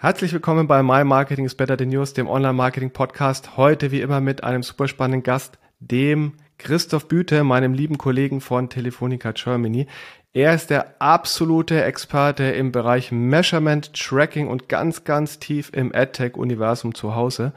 Herzlich 0.00 0.32
willkommen 0.32 0.68
bei 0.68 0.80
My 0.80 1.02
Marketing 1.02 1.44
is 1.44 1.56
Better 1.56 1.76
Than 1.76 1.90
Yours, 1.90 2.12
dem 2.12 2.28
Online-Marketing-Podcast. 2.28 3.56
Heute 3.56 3.90
wie 3.90 4.00
immer 4.00 4.20
mit 4.20 4.44
einem 4.44 4.62
super 4.62 4.86
spannenden 4.86 5.24
Gast, 5.24 5.58
dem 5.80 6.34
Christoph 6.56 7.08
Büte, 7.08 7.42
meinem 7.42 7.74
lieben 7.74 7.98
Kollegen 7.98 8.40
von 8.40 8.68
Telefonica 8.68 9.32
Germany. 9.32 9.88
Er 10.32 10.54
ist 10.54 10.70
der 10.70 11.02
absolute 11.02 11.82
Experte 11.82 12.44
im 12.44 12.70
Bereich 12.70 13.10
Measurement, 13.10 13.92
Tracking 13.92 14.46
und 14.46 14.68
ganz, 14.68 15.02
ganz 15.02 15.40
tief 15.40 15.72
im 15.74 15.92
AdTech-Universum 15.92 16.94
zu 16.94 17.16
Hause. 17.16 17.52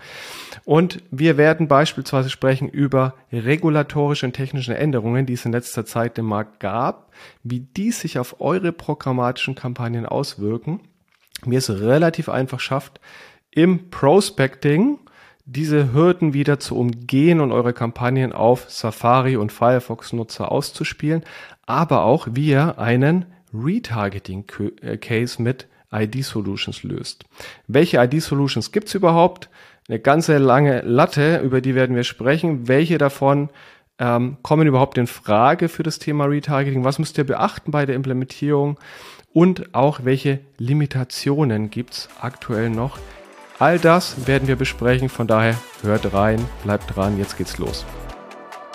Und 0.65 1.03
wir 1.11 1.37
werden 1.37 1.67
beispielsweise 1.67 2.31
sprechen 2.31 2.67
über 2.67 3.13
regulatorische 3.31 4.25
und 4.25 4.33
technische 4.33 4.75
Änderungen, 4.75 5.27
die 5.27 5.33
es 5.33 5.45
in 5.45 5.51
letzter 5.51 5.85
Zeit 5.85 6.17
im 6.17 6.25
Markt 6.25 6.59
gab, 6.59 7.11
wie 7.43 7.59
die 7.59 7.91
sich 7.91 8.17
auf 8.17 8.41
eure 8.41 8.71
programmatischen 8.71 9.53
Kampagnen 9.53 10.07
auswirken 10.07 10.79
wie 11.45 11.55
es 11.55 11.69
relativ 11.69 12.29
einfach 12.29 12.59
schafft, 12.59 12.99
im 13.51 13.89
Prospecting 13.89 14.99
diese 15.45 15.93
Hürden 15.93 16.33
wieder 16.33 16.59
zu 16.59 16.77
umgehen 16.77 17.41
und 17.41 17.51
eure 17.51 17.73
Kampagnen 17.73 18.31
auf 18.31 18.65
Safari 18.69 19.35
und 19.35 19.51
Firefox-Nutzer 19.51 20.51
auszuspielen, 20.51 21.23
aber 21.65 22.03
auch 22.03 22.27
wie 22.31 22.49
ihr 22.49 22.79
einen 22.79 23.25
Retargeting-Case 23.53 25.41
mit 25.41 25.67
ID-Solutions 25.91 26.83
löst. 26.83 27.25
Welche 27.67 27.97
ID-Solutions 27.97 28.71
gibt's 28.71 28.93
überhaupt? 28.93 29.49
Eine 29.89 29.99
ganze 29.99 30.37
lange 30.37 30.81
Latte, 30.81 31.39
über 31.39 31.59
die 31.59 31.75
werden 31.75 31.95
wir 31.95 32.05
sprechen. 32.05 32.67
Welche 32.67 32.97
davon 32.97 33.49
ähm, 33.99 34.37
kommen 34.41 34.67
überhaupt 34.67 34.97
in 34.97 35.07
Frage 35.07 35.67
für 35.67 35.83
das 35.83 35.99
Thema 35.99 36.25
Retargeting? 36.25 36.85
Was 36.85 36.97
müsst 36.97 37.17
ihr 37.17 37.25
beachten 37.25 37.71
bei 37.71 37.85
der 37.85 37.95
Implementierung? 37.95 38.79
Und 39.33 39.73
auch 39.73 40.01
welche 40.03 40.39
Limitationen 40.57 41.69
gibt's 41.69 42.09
aktuell 42.19 42.69
noch. 42.69 42.97
All 43.59 43.79
das 43.79 44.27
werden 44.27 44.47
wir 44.47 44.55
besprechen, 44.55 45.09
von 45.09 45.27
daher 45.27 45.55
hört 45.83 46.13
rein, 46.13 46.43
bleibt 46.63 46.95
dran, 46.95 47.17
jetzt 47.17 47.37
geht's 47.37 47.57
los. 47.57 47.85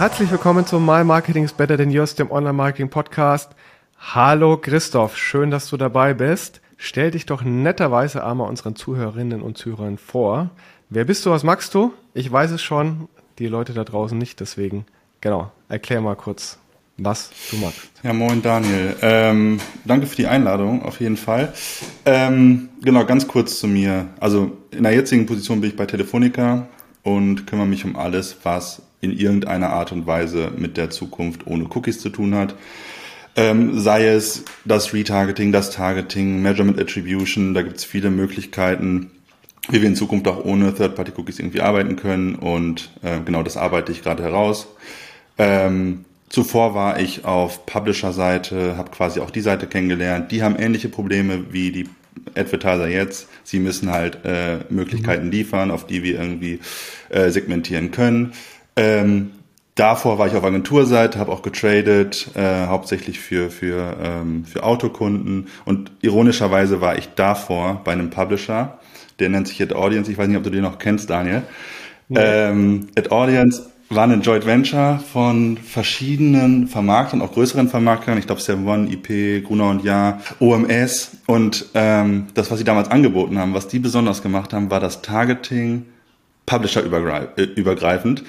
Herzlich 0.00 0.30
willkommen 0.30 0.64
zum 0.64 0.86
My 0.86 1.04
Marketing 1.04 1.44
is 1.44 1.52
Better 1.52 1.76
Than 1.76 1.90
Yours, 1.90 2.14
dem 2.14 2.30
Online-Marketing-Podcast. 2.30 3.50
Hallo 3.98 4.56
Christoph, 4.56 5.14
schön, 5.14 5.50
dass 5.50 5.68
du 5.68 5.76
dabei 5.76 6.14
bist. 6.14 6.62
Stell 6.78 7.10
dich 7.10 7.26
doch 7.26 7.42
netterweise 7.42 8.24
einmal 8.24 8.48
unseren 8.48 8.76
Zuhörerinnen 8.76 9.42
und 9.42 9.58
Zuhörern 9.58 9.98
vor. 9.98 10.48
Wer 10.88 11.04
bist 11.04 11.26
du, 11.26 11.30
was 11.30 11.42
magst 11.42 11.74
du? 11.74 11.92
Ich 12.14 12.32
weiß 12.32 12.50
es 12.52 12.62
schon, 12.62 13.10
die 13.38 13.46
Leute 13.46 13.74
da 13.74 13.84
draußen 13.84 14.16
nicht, 14.16 14.40
deswegen, 14.40 14.86
genau, 15.20 15.52
erklär 15.68 16.00
mal 16.00 16.16
kurz, 16.16 16.58
was 16.96 17.30
du 17.50 17.58
magst. 17.58 17.90
Ja, 18.02 18.14
moin 18.14 18.40
Daniel. 18.40 18.96
Ähm, 19.02 19.60
danke 19.84 20.06
für 20.06 20.16
die 20.16 20.28
Einladung, 20.28 20.82
auf 20.82 20.98
jeden 21.00 21.18
Fall. 21.18 21.52
Ähm, 22.06 22.70
genau, 22.82 23.04
ganz 23.04 23.28
kurz 23.28 23.60
zu 23.60 23.68
mir. 23.68 24.06
Also 24.18 24.56
in 24.70 24.82
der 24.82 24.94
jetzigen 24.94 25.26
Position 25.26 25.60
bin 25.60 25.68
ich 25.68 25.76
bei 25.76 25.84
Telefonica 25.84 26.68
und 27.02 27.46
kümmere 27.46 27.66
mich 27.66 27.84
um 27.84 27.96
alles, 27.96 28.38
was 28.44 28.80
in 29.00 29.16
irgendeiner 29.16 29.70
Art 29.70 29.92
und 29.92 30.06
Weise 30.06 30.52
mit 30.56 30.76
der 30.76 30.90
Zukunft 30.90 31.46
ohne 31.46 31.64
Cookies 31.64 32.00
zu 32.00 32.10
tun 32.10 32.34
hat. 32.34 32.54
Ähm, 33.36 33.78
sei 33.78 34.06
es 34.06 34.44
das 34.64 34.92
Retargeting, 34.92 35.52
das 35.52 35.70
Targeting, 35.70 36.42
Measurement 36.42 36.80
Attribution, 36.80 37.54
da 37.54 37.62
gibt 37.62 37.78
es 37.78 37.84
viele 37.84 38.10
Möglichkeiten, 38.10 39.10
wie 39.68 39.80
wir 39.80 39.88
in 39.88 39.94
Zukunft 39.94 40.26
auch 40.26 40.44
ohne 40.44 40.74
Third-Party-Cookies 40.74 41.38
irgendwie 41.38 41.60
arbeiten 41.60 41.96
können 41.96 42.34
und 42.34 42.90
äh, 43.02 43.20
genau 43.24 43.42
das 43.42 43.56
arbeite 43.56 43.92
ich 43.92 44.02
gerade 44.02 44.22
heraus. 44.22 44.66
Ähm, 45.38 46.04
zuvor 46.28 46.74
war 46.74 46.98
ich 46.98 47.24
auf 47.24 47.66
Publisher-Seite, 47.66 48.76
habe 48.76 48.90
quasi 48.90 49.20
auch 49.20 49.30
die 49.30 49.40
Seite 49.40 49.66
kennengelernt. 49.66 50.32
Die 50.32 50.42
haben 50.42 50.56
ähnliche 50.56 50.88
Probleme 50.88 51.52
wie 51.52 51.70
die 51.70 51.88
Advertiser 52.34 52.88
jetzt. 52.88 53.28
Sie 53.44 53.58
müssen 53.58 53.90
halt 53.90 54.24
äh, 54.24 54.58
Möglichkeiten 54.70 55.26
mhm. 55.26 55.32
liefern, 55.32 55.70
auf 55.70 55.86
die 55.86 56.02
wir 56.02 56.18
irgendwie 56.20 56.58
äh, 57.10 57.30
segmentieren 57.30 57.90
können. 57.90 58.32
Ähm, 58.80 59.32
davor 59.74 60.18
war 60.18 60.26
ich 60.26 60.34
auf 60.34 60.44
Agenturseite, 60.44 61.18
habe 61.18 61.32
auch 61.32 61.42
getradet, 61.42 62.30
äh, 62.34 62.66
hauptsächlich 62.66 63.20
für, 63.20 63.50
für, 63.50 63.96
ähm, 64.02 64.44
für 64.44 64.62
Autokunden. 64.62 65.48
Und 65.64 65.92
ironischerweise 66.00 66.80
war 66.80 66.96
ich 66.96 67.08
davor 67.14 67.82
bei 67.84 67.92
einem 67.92 68.10
Publisher, 68.10 68.78
der 69.18 69.28
nennt 69.28 69.48
sich 69.48 69.60
Ad 69.62 69.74
Audience. 69.74 70.10
Ich 70.10 70.16
weiß 70.16 70.28
nicht, 70.28 70.38
ob 70.38 70.44
du 70.44 70.50
den 70.50 70.62
noch 70.62 70.78
kennst, 70.78 71.10
Daniel. 71.10 71.42
Nee. 72.08 72.20
Ähm, 72.22 72.88
Ad 72.96 73.10
Audience 73.10 73.70
war 73.90 74.04
eine 74.04 74.14
Joint 74.14 74.46
Venture 74.46 75.00
von 75.12 75.56
verschiedenen 75.58 76.68
Vermarktern, 76.68 77.20
auch 77.20 77.32
größeren 77.32 77.68
Vermarktern. 77.68 78.18
Ich 78.18 78.26
glaube, 78.26 78.40
Seven 78.40 78.66
One, 78.66 78.88
IP, 78.90 79.44
Gruner 79.44 79.68
und 79.68 79.84
Ja, 79.84 80.20
OMS. 80.38 81.18
Und 81.26 81.66
ähm, 81.74 82.28
das, 82.34 82.50
was 82.50 82.58
sie 82.58 82.64
damals 82.64 82.90
angeboten 82.90 83.38
haben, 83.38 83.52
was 83.52 83.68
die 83.68 83.80
besonders 83.80 84.22
gemacht 84.22 84.52
haben, 84.52 84.70
war 84.70 84.80
das 84.80 85.02
Targeting 85.02 85.86
Publisher-übergreifend 86.46 88.24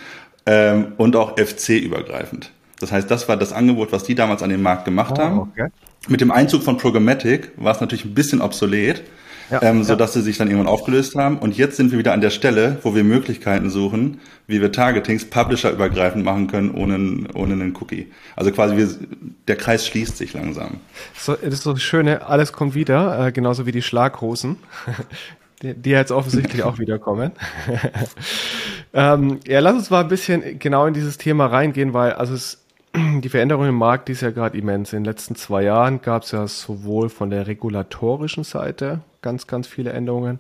ähm, 0.46 0.94
und 0.97 1.16
auch 1.16 1.38
FC-übergreifend. 1.38 2.52
Das 2.79 2.91
heißt, 2.91 3.09
das 3.09 3.28
war 3.29 3.38
das 3.38 3.53
Angebot, 3.53 3.91
was 3.91 4.03
die 4.03 4.16
damals 4.16 4.41
an 4.44 4.50
den 4.50 4.62
Markt 4.62 4.85
gemacht 4.85 5.16
oh, 5.18 5.22
haben. 5.22 5.40
Okay. 5.40 5.68
Mit 6.07 6.19
dem 6.19 6.31
Einzug 6.31 6.63
von 6.63 6.78
Programmatic 6.78 7.52
war 7.57 7.74
es 7.74 7.79
natürlich 7.79 8.06
ein 8.06 8.16
bisschen 8.16 8.41
obsolet, 8.41 9.03
ja, 9.51 9.62
ähm, 9.62 9.84
ja. 9.84 10.07
sie 10.07 10.22
sich 10.22 10.38
dann 10.38 10.47
irgendwann 10.47 10.72
aufgelöst 10.72 11.16
haben. 11.16 11.38
Und 11.38 11.56
jetzt 11.56 11.78
sind 11.78 11.91
wir 11.91 12.00
wieder 12.00 12.13
an 12.13 12.22
der 12.22 12.31
Stelle, 12.31 12.80
wo 12.81 12.96
wir 12.96 13.03
Möglichkeiten 13.03 13.69
suchen, 13.69 14.19
wie 14.47 14.62
wir 14.62 14.72
Targetings 14.72 15.25
Publisher-übergreifend 15.25 16.25
machen 16.25 16.47
können, 16.47 16.72
ohne, 16.72 17.28
ohne 17.35 17.53
einen 17.53 17.75
Cookie. 17.80 18.12
Also 18.35 18.51
quasi 18.51 18.78
wir, 18.78 18.90
der 19.47 19.57
Kreis 19.57 19.85
schließt 19.85 20.18
sich 20.18 20.34
langsam. 20.34 20.78
So, 21.16 21.35
das 21.35 21.53
ist 21.53 21.63
so 21.63 21.74
das 21.74 21.84
Schöne, 21.84 22.25
alles 22.25 22.51
kommt 22.51 22.74
wieder, 22.74 23.28
äh, 23.28 23.31
genauso 23.31 23.68
wie 23.68 23.72
die 23.72 23.84
Schlaghosen 23.84 24.57
die, 25.62 25.90
jetzt 25.90 26.12
offensichtlich 26.12 26.64
auch 26.64 26.80
wiederkommen. 26.80 27.32
ähm, 28.94 29.40
ja, 29.48 29.60
lass 29.60 29.76
uns 29.76 29.90
mal 29.90 30.02
ein 30.02 30.08
bisschen 30.08 30.60
genau 30.60 30.86
in 30.86 30.94
dieses 30.94 31.18
Thema 31.18 31.46
reingehen, 31.48 31.94
weil 31.94 32.14
also 32.14 32.34
es, 32.34 32.64
die 32.96 33.30
Veränderung 33.30 33.68
im 33.68 33.76
Markt 33.76 34.08
die 34.08 34.14
ist 34.14 34.22
ja 34.22 34.32
gerade 34.32 34.58
immens. 34.58 34.94
In 34.94 35.00
den 35.00 35.06
letzten 35.06 35.36
zwei 35.36 35.64
Jahren 35.64 36.02
gab 36.02 36.24
es 36.24 36.32
ja 36.32 36.48
sowohl 36.48 37.10
von 37.10 37.30
der 37.30 37.48
regulatorischen 37.48 38.44
Seite 38.44 39.02
ganz, 39.22 39.48
ganz 39.48 39.68
viele 39.68 39.92
Änderungen, 39.92 40.40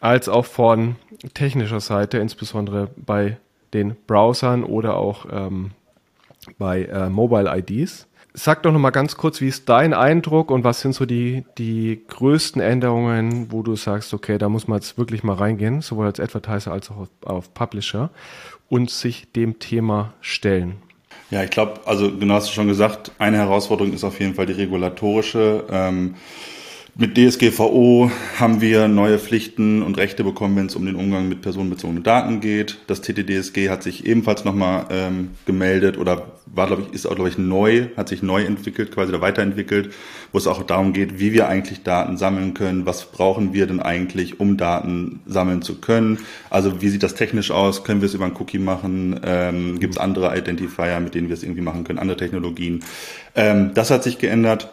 als 0.00 0.28
auch 0.28 0.46
von 0.46 0.96
technischer 1.34 1.80
Seite, 1.80 2.18
insbesondere 2.18 2.88
bei 2.96 3.38
den 3.74 3.96
Browsern 4.06 4.62
oder 4.62 4.96
auch 4.96 5.26
ähm, 5.30 5.72
bei 6.58 6.84
äh, 6.84 7.10
Mobile 7.10 7.50
IDs. 7.58 8.06
Sag 8.38 8.62
doch 8.64 8.70
noch 8.70 8.78
mal 8.78 8.90
ganz 8.90 9.16
kurz, 9.16 9.40
wie 9.40 9.48
ist 9.48 9.66
dein 9.66 9.94
Eindruck 9.94 10.50
und 10.50 10.62
was 10.62 10.82
sind 10.82 10.94
so 10.94 11.06
die, 11.06 11.46
die 11.56 12.02
größten 12.06 12.60
Änderungen, 12.60 13.50
wo 13.50 13.62
du 13.62 13.76
sagst, 13.76 14.12
okay, 14.12 14.36
da 14.36 14.50
muss 14.50 14.68
man 14.68 14.76
jetzt 14.76 14.98
wirklich 14.98 15.24
mal 15.24 15.36
reingehen, 15.36 15.80
sowohl 15.80 16.04
als 16.04 16.20
Advertiser 16.20 16.70
als 16.70 16.90
auch 16.90 16.98
auf, 16.98 17.08
auf 17.24 17.54
Publisher 17.54 18.10
und 18.68 18.90
sich 18.90 19.32
dem 19.32 19.58
Thema 19.58 20.12
stellen? 20.20 20.76
Ja, 21.30 21.44
ich 21.44 21.50
glaube, 21.50 21.80
also 21.86 22.14
genau 22.14 22.34
hast 22.34 22.50
du 22.50 22.52
schon 22.52 22.68
gesagt, 22.68 23.10
eine 23.18 23.38
Herausforderung 23.38 23.94
ist 23.94 24.04
auf 24.04 24.20
jeden 24.20 24.34
Fall 24.34 24.44
die 24.44 24.52
regulatorische. 24.52 25.64
Ähm, 25.70 26.16
mit 26.98 27.18
DSGVO 27.18 28.10
haben 28.38 28.62
wir 28.62 28.88
neue 28.88 29.18
Pflichten 29.18 29.82
und 29.82 29.98
Rechte 29.98 30.24
bekommen, 30.24 30.56
wenn 30.56 30.66
es 30.66 30.76
um 30.76 30.86
den 30.86 30.94
Umgang 30.94 31.28
mit 31.28 31.42
personenbezogenen 31.42 32.02
Daten 32.02 32.40
geht. 32.40 32.78
Das 32.86 33.02
TTDSG 33.02 33.68
hat 33.68 33.82
sich 33.82 34.06
ebenfalls 34.06 34.46
nochmal 34.46 34.86
ähm, 34.88 35.32
gemeldet 35.44 35.98
oder 35.98 36.32
war, 36.46 36.68
glaube 36.68 36.84
ich, 36.88 36.94
ist 36.94 37.04
auch, 37.04 37.14
glaube 37.14 37.28
ich, 37.28 37.36
neu, 37.36 37.88
hat 37.98 38.08
sich 38.08 38.22
neu 38.22 38.44
entwickelt, 38.44 38.92
quasi 38.92 39.12
oder 39.12 39.20
weiterentwickelt, 39.20 39.92
wo 40.32 40.38
es 40.38 40.46
auch 40.46 40.62
darum 40.62 40.94
geht, 40.94 41.18
wie 41.18 41.34
wir 41.34 41.48
eigentlich 41.48 41.82
Daten 41.82 42.16
sammeln 42.16 42.54
können, 42.54 42.86
was 42.86 43.12
brauchen 43.12 43.52
wir 43.52 43.66
denn 43.66 43.80
eigentlich, 43.80 44.40
um 44.40 44.56
Daten 44.56 45.20
sammeln 45.26 45.60
zu 45.60 45.82
können. 45.82 46.20
Also 46.48 46.80
wie 46.80 46.88
sieht 46.88 47.02
das 47.02 47.14
technisch 47.14 47.50
aus? 47.50 47.84
Können 47.84 48.00
wir 48.00 48.06
es 48.06 48.14
über 48.14 48.24
einen 48.24 48.36
Cookie 48.36 48.58
machen? 48.58 49.20
Ähm, 49.22 49.80
Gibt 49.80 49.94
es 49.94 50.00
andere 50.00 50.34
Identifier, 50.34 50.98
mit 51.00 51.14
denen 51.14 51.28
wir 51.28 51.34
es 51.34 51.42
irgendwie 51.42 51.60
machen 51.60 51.84
können, 51.84 51.98
andere 51.98 52.16
Technologien? 52.16 52.82
Ähm, 53.34 53.72
das 53.74 53.90
hat 53.90 54.02
sich 54.02 54.16
geändert. 54.16 54.70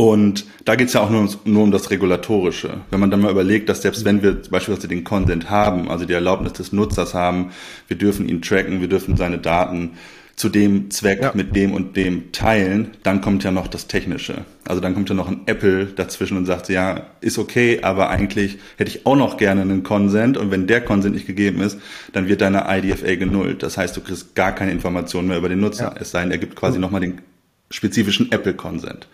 Und 0.00 0.46
da 0.64 0.76
geht 0.76 0.88
es 0.88 0.94
ja 0.94 1.02
auch 1.02 1.10
nur, 1.10 1.28
nur, 1.44 1.62
um 1.62 1.70
das 1.70 1.90
Regulatorische. 1.90 2.80
Wenn 2.88 3.00
man 3.00 3.10
dann 3.10 3.20
mal 3.20 3.30
überlegt, 3.30 3.68
dass 3.68 3.82
selbst 3.82 4.06
wenn 4.06 4.22
wir 4.22 4.32
beispielsweise 4.32 4.88
den 4.88 5.04
Consent 5.04 5.50
haben, 5.50 5.90
also 5.90 6.06
die 6.06 6.14
Erlaubnis 6.14 6.54
des 6.54 6.72
Nutzers 6.72 7.12
haben, 7.12 7.50
wir 7.86 7.98
dürfen 7.98 8.26
ihn 8.26 8.40
tracken, 8.40 8.80
wir 8.80 8.88
dürfen 8.88 9.18
seine 9.18 9.36
Daten 9.36 9.90
zu 10.36 10.48
dem 10.48 10.90
Zweck 10.90 11.20
ja. 11.20 11.32
mit 11.34 11.54
dem 11.54 11.74
und 11.74 11.98
dem 11.98 12.32
teilen, 12.32 12.92
dann 13.02 13.20
kommt 13.20 13.44
ja 13.44 13.50
noch 13.50 13.68
das 13.68 13.88
Technische. 13.88 14.46
Also 14.66 14.80
dann 14.80 14.94
kommt 14.94 15.10
ja 15.10 15.14
noch 15.14 15.28
ein 15.28 15.42
Apple 15.44 15.84
dazwischen 15.84 16.38
und 16.38 16.46
sagt, 16.46 16.70
ja, 16.70 17.08
ist 17.20 17.36
okay, 17.36 17.80
aber 17.82 18.08
eigentlich 18.08 18.56
hätte 18.78 18.90
ich 18.90 19.04
auch 19.04 19.16
noch 19.16 19.36
gerne 19.36 19.60
einen 19.60 19.82
Consent 19.82 20.38
und 20.38 20.50
wenn 20.50 20.66
der 20.66 20.80
Consent 20.80 21.14
nicht 21.14 21.26
gegeben 21.26 21.60
ist, 21.60 21.78
dann 22.14 22.26
wird 22.26 22.40
deine 22.40 22.64
IDFA 22.66 23.16
genullt. 23.16 23.62
Das 23.62 23.76
heißt, 23.76 23.94
du 23.98 24.00
kriegst 24.00 24.34
gar 24.34 24.54
keine 24.54 24.72
Informationen 24.72 25.28
mehr 25.28 25.36
über 25.36 25.50
den 25.50 25.60
Nutzer. 25.60 25.92
Ja. 25.94 26.00
Es 26.00 26.10
sei 26.10 26.22
denn, 26.22 26.30
er 26.30 26.38
gibt 26.38 26.56
quasi 26.56 26.78
mhm. 26.78 26.84
nochmal 26.84 27.02
den 27.02 27.20
spezifischen 27.70 28.32
Apple-Consent. 28.32 29.06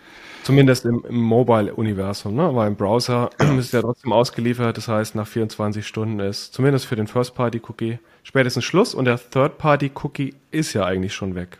Zumindest 0.47 0.85
im, 0.85 1.03
im 1.09 1.17
Mobile-Universum, 1.17 2.35
ne? 2.35 2.43
aber 2.43 2.67
im 2.67 2.77
Browser 2.77 3.31
ist 3.59 3.73
ja 3.73 3.81
trotzdem 3.81 4.13
ausgeliefert. 4.13 4.77
Das 4.77 4.87
heißt, 4.87 5.13
nach 5.13 5.27
24 5.27 5.85
Stunden 5.85 6.21
ist 6.21 6.53
zumindest 6.53 6.85
für 6.85 6.95
den 6.95 7.07
First-Party-Cookie 7.07 7.99
spätestens 8.23 8.63
Schluss 8.63 8.95
und 8.95 9.03
der 9.03 9.19
Third-Party-Cookie 9.19 10.35
ist 10.51 10.71
ja 10.71 10.85
eigentlich 10.85 11.13
schon 11.13 11.35
weg. 11.35 11.57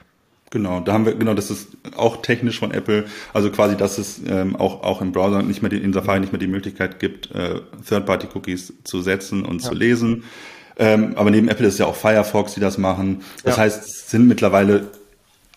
Genau, 0.52 0.80
da 0.80 0.94
haben 0.94 1.06
wir, 1.06 1.16
genau, 1.16 1.34
das 1.34 1.52
ist 1.52 1.76
auch 1.98 2.22
technisch 2.22 2.60
von 2.60 2.72
Apple, 2.72 3.04
also 3.34 3.52
quasi, 3.52 3.76
dass 3.76 3.98
es 3.98 4.22
ähm, 4.26 4.56
auch, 4.56 4.84
auch 4.84 5.02
im 5.02 5.12
Browser 5.12 5.42
nicht 5.42 5.62
mehr 5.62 5.70
die, 5.70 5.80
in 5.80 5.92
Safari 5.92 6.22
nicht 6.22 6.32
mehr 6.32 6.40
die 6.40 6.48
Möglichkeit 6.48 7.02
gibt, 7.02 7.30
äh, 7.36 7.60
Third-Party-Cookies 7.90 8.86
zu 8.86 9.02
setzen 9.02 9.44
und 9.44 9.62
ja. 9.64 9.68
zu 9.68 9.76
lesen. 9.76 10.24
Ähm, 10.78 11.12
aber 11.18 11.30
neben 11.30 11.50
Apple 11.50 11.68
ist 11.68 11.78
ja 11.78 11.88
auch 11.88 11.96
Firefox, 11.98 12.54
die 12.54 12.62
das 12.62 12.78
machen. 12.78 13.22
Das 13.44 13.58
ja. 13.58 13.64
heißt, 13.64 13.84
es 13.84 14.10
sind 14.10 14.30
mittlerweile, 14.30 14.88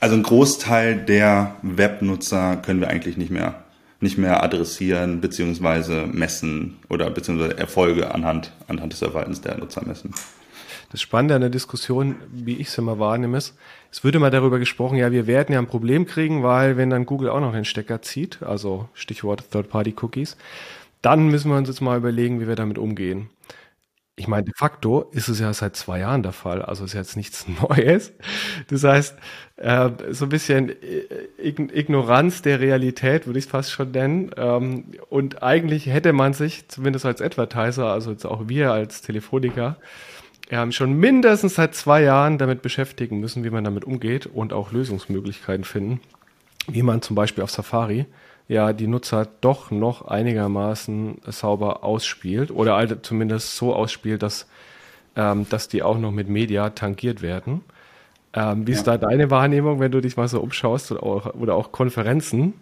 also 0.01 0.17
ein 0.17 0.23
Großteil 0.23 0.97
der 0.97 1.57
Webnutzer 1.63 2.57
können 2.57 2.81
wir 2.81 2.89
eigentlich 2.89 3.17
nicht 3.17 3.31
mehr, 3.31 3.63
nicht 4.01 4.19
mehr 4.19 4.43
adressieren, 4.43 5.21
beziehungsweise 5.21 6.07
messen 6.07 6.79
oder 6.89 7.11
beziehungsweise 7.11 7.59
Erfolge 7.59 8.15
anhand, 8.15 8.53
anhand 8.67 8.95
des 8.95 9.01
Verhaltens 9.01 9.43
der 9.43 9.59
Nutzer 9.59 9.87
messen. 9.87 10.15
Das 10.91 11.01
Spannende 11.01 11.37
an 11.37 11.41
der 11.41 11.51
Diskussion, 11.51 12.17
wie 12.33 12.57
ich 12.57 12.67
es 12.69 12.79
immer 12.79 12.99
wahrnehme, 12.99 13.39
ist, 13.39 13.57
es 13.93 14.03
würde 14.03 14.19
mal 14.19 14.31
darüber 14.31 14.59
gesprochen, 14.59 14.97
ja, 14.97 15.13
wir 15.13 15.29
werden 15.29 15.53
ja 15.53 15.61
ein 15.61 15.69
Problem 15.69 16.07
kriegen, 16.07 16.43
weil 16.43 16.77
wenn 16.77 16.91
dann 16.91 17.07
Google 17.07 17.29
auch 17.29 17.41
noch 17.41 17.53
den 17.53 17.65
Stecker 17.65 18.03
zieht, 18.03 18.43
also 18.43 18.89
Stichwort 18.95 19.53
Third-Party-Cookies, 19.53 20.37
dann 21.03 21.29
müssen 21.29 21.51
wir 21.51 21.59
uns 21.59 21.69
jetzt 21.69 21.81
mal 21.81 21.97
überlegen, 21.97 22.41
wie 22.41 22.49
wir 22.49 22.57
damit 22.57 22.77
umgehen. 22.77 23.31
Ich 24.21 24.29
meine, 24.29 24.45
de 24.45 24.53
facto 24.55 25.09
ist 25.13 25.29
es 25.29 25.41
ja 25.41 25.51
seit 25.55 25.77
zwei 25.77 26.01
Jahren 26.01 26.23
der 26.23 26.33
Fall, 26.33 26.61
also 26.61 26.85
ist 26.85 26.93
jetzt 26.93 27.17
nichts 27.17 27.47
Neues. 27.63 28.13
Das 28.69 28.85
heißt, 28.85 29.17
äh, 29.57 29.91
so 30.11 30.27
ein 30.27 30.29
bisschen 30.29 30.71
Ignoranz 31.39 32.43
der 32.43 32.61
Realität 32.61 33.27
würde 33.27 33.39
ich 33.39 33.47
es 33.47 33.51
fast 33.51 33.73
schon 33.73 33.93
nennen. 33.93 34.31
Ähm, 34.37 34.85
und 35.09 35.43
eigentlich 35.43 35.87
hätte 35.87 36.13
man 36.13 36.35
sich, 36.35 36.69
zumindest 36.69 37.07
als 37.07 37.23
Advertiser, 37.23 37.87
also 37.87 38.11
jetzt 38.11 38.27
auch 38.27 38.47
wir 38.47 38.73
als 38.73 39.01
Telefoniker, 39.01 39.79
haben 40.53 40.73
schon 40.73 40.93
mindestens 40.93 41.55
seit 41.55 41.75
zwei 41.75 42.03
Jahren 42.03 42.37
damit 42.37 42.61
beschäftigen 42.61 43.21
müssen, 43.21 43.43
wie 43.43 43.51
man 43.51 43.65
damit 43.65 43.87
umgeht 43.87 44.27
und 44.27 44.53
auch 44.53 44.71
Lösungsmöglichkeiten 44.71 45.65
finden, 45.65 45.99
wie 46.69 46.83
man 46.83 47.01
zum 47.01 47.17
Beispiel 47.17 47.43
auf 47.43 47.51
Safari 47.51 48.05
ja 48.51 48.73
die 48.73 48.89
Nutzer 48.89 49.29
doch 49.41 49.71
noch 49.71 50.09
einigermaßen 50.09 51.19
sauber 51.29 51.85
ausspielt 51.85 52.51
oder 52.51 52.75
halt 52.75 53.07
zumindest 53.07 53.55
so 53.55 53.73
ausspielt, 53.73 54.25
dass, 54.25 54.49
ähm, 55.15 55.47
dass 55.49 55.69
die 55.69 55.85
auch 55.85 55.97
noch 55.97 56.11
mit 56.11 56.29
Media 56.29 56.71
tangiert 56.71 57.23
werden. 57.23 57.61
Ähm, 58.35 58.67
wie 58.67 58.73
ja. 58.73 58.79
ist 58.79 58.89
da 58.89 58.99
deine 58.99 59.31
Wahrnehmung, 59.31 59.79
wenn 59.79 59.93
du 59.93 60.01
dich 60.01 60.17
mal 60.17 60.27
so 60.27 60.41
umschaust 60.41 60.91
oder 60.91 61.05
auch, 61.05 61.35
oder 61.35 61.55
auch 61.55 61.71
Konferenzen 61.71 62.55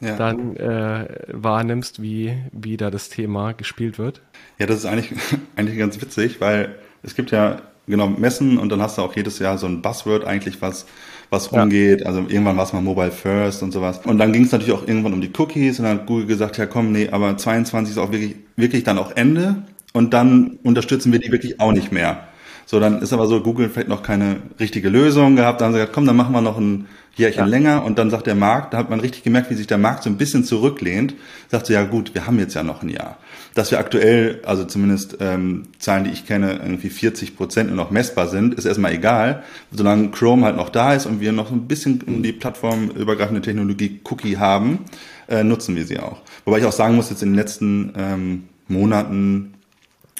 ja. 0.00 0.14
dann 0.14 0.56
äh, 0.56 1.06
wahrnimmst, 1.28 2.02
wie, 2.02 2.36
wie 2.52 2.76
da 2.76 2.90
das 2.90 3.08
Thema 3.08 3.52
gespielt 3.52 3.98
wird? 3.98 4.20
Ja, 4.58 4.66
das 4.66 4.80
ist 4.80 4.84
eigentlich, 4.84 5.18
eigentlich 5.56 5.78
ganz 5.78 5.98
witzig, 6.02 6.42
weil 6.42 6.74
es 7.02 7.14
gibt 7.14 7.30
ja 7.30 7.62
genau 7.86 8.08
Messen 8.08 8.58
und 8.58 8.70
dann 8.70 8.82
hast 8.82 8.98
du 8.98 9.02
auch 9.02 9.16
jedes 9.16 9.38
Jahr 9.38 9.56
so 9.56 9.66
ein 9.66 9.80
Buzzword 9.80 10.26
eigentlich, 10.26 10.60
was 10.60 10.84
was 11.30 11.50
ja. 11.50 11.62
umgeht. 11.62 12.04
Also 12.04 12.20
irgendwann 12.28 12.56
war 12.56 12.64
es 12.64 12.72
mal 12.72 12.82
Mobile 12.82 13.12
First 13.12 13.62
und 13.62 13.72
sowas. 13.72 14.00
Und 14.04 14.18
dann 14.18 14.32
ging 14.32 14.44
es 14.44 14.52
natürlich 14.52 14.74
auch 14.74 14.86
irgendwann 14.86 15.12
um 15.12 15.20
die 15.20 15.30
Cookies 15.38 15.78
und 15.78 15.86
dann 15.86 16.00
hat 16.00 16.06
Google 16.06 16.26
gesagt, 16.26 16.58
ja 16.58 16.66
komm, 16.66 16.92
nee, 16.92 17.08
aber 17.10 17.36
22 17.36 17.92
ist 17.92 17.98
auch 17.98 18.12
wirklich, 18.12 18.36
wirklich 18.56 18.84
dann 18.84 18.98
auch 18.98 19.12
Ende 19.16 19.62
und 19.92 20.12
dann 20.12 20.58
unterstützen 20.62 21.12
wir 21.12 21.20
die 21.20 21.32
wirklich 21.32 21.60
auch 21.60 21.72
nicht 21.72 21.92
mehr. 21.92 22.24
So, 22.66 22.78
dann 22.78 23.02
ist 23.02 23.12
aber 23.12 23.26
so 23.26 23.40
Google 23.42 23.68
vielleicht 23.68 23.88
noch 23.88 24.04
keine 24.04 24.36
richtige 24.60 24.90
Lösung 24.90 25.34
gehabt. 25.34 25.60
Dann 25.60 25.66
haben 25.66 25.72
sie 25.72 25.78
gesagt, 25.78 25.92
komm, 25.92 26.06
dann 26.06 26.14
machen 26.14 26.32
wir 26.32 26.40
noch 26.40 26.56
ein 26.56 26.86
Jährchen 27.16 27.40
ja. 27.40 27.46
länger. 27.46 27.84
Und 27.84 27.98
dann 27.98 28.10
sagt 28.10 28.28
der 28.28 28.36
Markt, 28.36 28.72
da 28.72 28.78
hat 28.78 28.90
man 28.90 29.00
richtig 29.00 29.24
gemerkt, 29.24 29.50
wie 29.50 29.54
sich 29.54 29.66
der 29.66 29.78
Markt 29.78 30.04
so 30.04 30.10
ein 30.10 30.16
bisschen 30.16 30.44
zurücklehnt. 30.44 31.14
Sagt 31.48 31.66
so, 31.66 31.72
ja 31.72 31.82
gut, 31.82 32.14
wir 32.14 32.28
haben 32.28 32.38
jetzt 32.38 32.54
ja 32.54 32.62
noch 32.62 32.84
ein 32.84 32.88
Jahr. 32.88 33.16
Dass 33.54 33.70
wir 33.70 33.78
aktuell, 33.78 34.40
also 34.44 34.64
zumindest 34.64 35.16
ähm, 35.20 35.64
Zahlen, 35.78 36.04
die 36.04 36.10
ich 36.10 36.26
kenne, 36.26 36.60
irgendwie 36.62 36.88
40 36.88 37.36
Prozent 37.36 37.68
nur 37.68 37.76
noch 37.76 37.90
messbar 37.90 38.28
sind, 38.28 38.54
ist 38.54 38.64
erstmal 38.64 38.92
egal. 38.92 39.42
Solange 39.72 40.10
Chrome 40.10 40.44
halt 40.44 40.56
noch 40.56 40.68
da 40.68 40.94
ist 40.94 41.06
und 41.06 41.20
wir 41.20 41.32
noch 41.32 41.50
ein 41.50 41.66
bisschen 41.66 42.02
um 42.06 42.22
die 42.22 42.32
plattformübergreifende 42.32 43.42
Technologie 43.42 44.00
Cookie 44.04 44.36
haben, 44.36 44.84
äh, 45.28 45.42
nutzen 45.42 45.74
wir 45.76 45.84
sie 45.84 45.98
auch. 45.98 46.22
Wobei 46.44 46.58
ich 46.58 46.64
auch 46.64 46.72
sagen 46.72 46.96
muss, 46.96 47.10
jetzt 47.10 47.22
in 47.22 47.30
den 47.30 47.36
letzten 47.36 47.92
ähm, 47.96 48.44
Monaten 48.68 49.54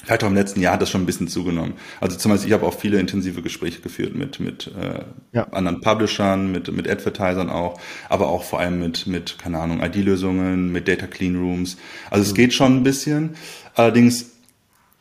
Vielleicht 0.03 0.23
auch 0.23 0.29
im 0.29 0.35
letzten 0.35 0.61
Jahr 0.61 0.73
hat 0.73 0.81
das 0.81 0.89
schon 0.89 1.03
ein 1.03 1.05
bisschen 1.05 1.27
zugenommen. 1.27 1.73
Also 1.99 2.17
zum 2.17 2.31
Beispiel, 2.31 2.49
ich 2.49 2.53
habe 2.53 2.65
auch 2.65 2.73
viele 2.73 2.99
intensive 2.99 3.41
Gespräche 3.41 3.81
geführt 3.81 4.15
mit, 4.15 4.39
mit 4.39 4.67
äh, 4.67 5.03
ja. 5.31 5.43
anderen 5.51 5.81
Publishern, 5.81 6.51
mit, 6.51 6.71
mit 6.71 6.89
Advertisern 6.89 7.49
auch, 7.49 7.79
aber 8.09 8.29
auch 8.29 8.43
vor 8.43 8.59
allem 8.59 8.79
mit, 8.79 9.05
mit 9.05 9.37
keine 9.37 9.59
Ahnung, 9.59 9.81
ID-Lösungen, 9.81 10.71
mit 10.71 10.87
Data 10.87 11.05
Clean 11.05 11.35
Rooms. 11.35 11.77
Also 12.09 12.23
es 12.23 12.31
mhm. 12.31 12.35
geht 12.35 12.53
schon 12.53 12.77
ein 12.77 12.83
bisschen. 12.83 13.35
Allerdings, 13.75 14.31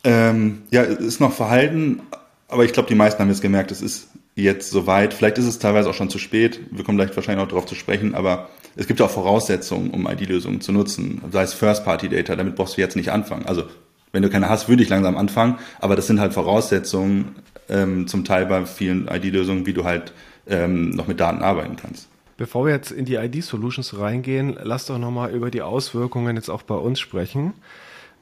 ähm, 0.05 0.63
ja, 0.71 0.83
es 0.83 0.99
ist 0.99 1.21
noch 1.21 1.33
verhalten, 1.33 2.03
aber 2.49 2.65
ich 2.65 2.73
glaube, 2.73 2.89
die 2.89 2.95
meisten 2.95 3.21
haben 3.21 3.29
jetzt 3.29 3.43
gemerkt, 3.43 3.71
es 3.71 3.81
ist 3.81 4.09
jetzt 4.35 4.71
soweit. 4.71 5.15
Vielleicht 5.15 5.39
ist 5.39 5.47
es 5.47 5.59
teilweise 5.59 5.89
auch 5.89 5.95
schon 5.95 6.11
zu 6.11 6.19
spät. 6.19 6.61
Wir 6.71 6.85
kommen 6.85 6.99
gleich 6.99 7.15
wahrscheinlich 7.17 7.45
auch 7.45 7.49
darauf 7.49 7.67
zu 7.67 7.75
sprechen, 7.75 8.15
aber 8.15 8.51
es 8.77 8.87
gibt 8.87 9.01
auch 9.01 9.11
Voraussetzungen, 9.11 9.91
um 9.91 10.07
ID-Lösungen 10.07 10.61
zu 10.61 10.73
nutzen. 10.73 11.23
Sei 11.33 11.43
es 11.43 11.55
First-Party-Data, 11.55 12.37
damit 12.37 12.57
brauchst 12.57 12.77
du 12.77 12.81
jetzt 12.81 12.97
nicht 12.97 13.11
anfangen. 13.11 13.47
Also 13.47 13.65
wenn 14.13 14.23
du 14.23 14.31
keine 14.31 14.49
hast, 14.49 14.69
würde 14.69 14.83
ich 14.83 14.89
langsam 14.89 15.17
anfangen. 15.17 15.59
Aber 15.79 15.97
das 15.97 16.07
sind 16.07 16.21
halt 16.21 16.33
Voraussetzungen, 16.33 17.37
ähm, 17.69 18.07
zum 18.07 18.25
Teil 18.25 18.47
bei 18.47 18.67
vielen 18.67 19.09
ID-Lösungen, 19.09 19.67
wie 19.67 19.73
du 19.73 19.85
halt 19.85 20.13
ähm, 20.47 20.91
noch 20.91 21.07
mit 21.07 21.21
Daten 21.21 21.43
arbeiten 21.43 21.77
kannst. 21.77 22.09
Bevor 22.37 22.67
wir 22.67 22.73
jetzt 22.73 22.91
in 22.91 23.05
die 23.05 23.15
ID-Solutions 23.15 23.99
reingehen, 23.99 24.57
lass 24.63 24.87
doch 24.87 24.99
nochmal 24.99 25.31
über 25.31 25.51
die 25.51 25.63
Auswirkungen 25.63 26.37
jetzt 26.37 26.49
auch 26.49 26.63
bei 26.63 26.75
uns 26.75 26.99
sprechen. 26.99 27.53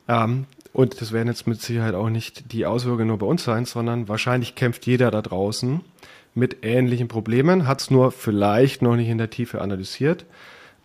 Ähm, 0.08 0.46
und 0.72 1.00
das 1.00 1.12
werden 1.12 1.28
jetzt 1.28 1.46
mit 1.46 1.62
Sicherheit 1.62 1.94
auch 1.94 2.10
nicht 2.10 2.52
die 2.52 2.66
Auswirkungen 2.66 3.08
nur 3.08 3.18
bei 3.18 3.26
uns 3.26 3.44
sein, 3.44 3.64
sondern 3.64 4.08
wahrscheinlich 4.08 4.54
kämpft 4.54 4.86
jeder 4.86 5.10
da 5.10 5.22
draußen 5.22 5.80
mit 6.34 6.58
ähnlichen 6.62 7.08
Problemen, 7.08 7.66
hat 7.66 7.80
es 7.80 7.90
nur 7.90 8.12
vielleicht 8.12 8.82
noch 8.82 8.96
nicht 8.96 9.08
in 9.08 9.18
der 9.18 9.30
Tiefe 9.30 9.60
analysiert. 9.60 10.26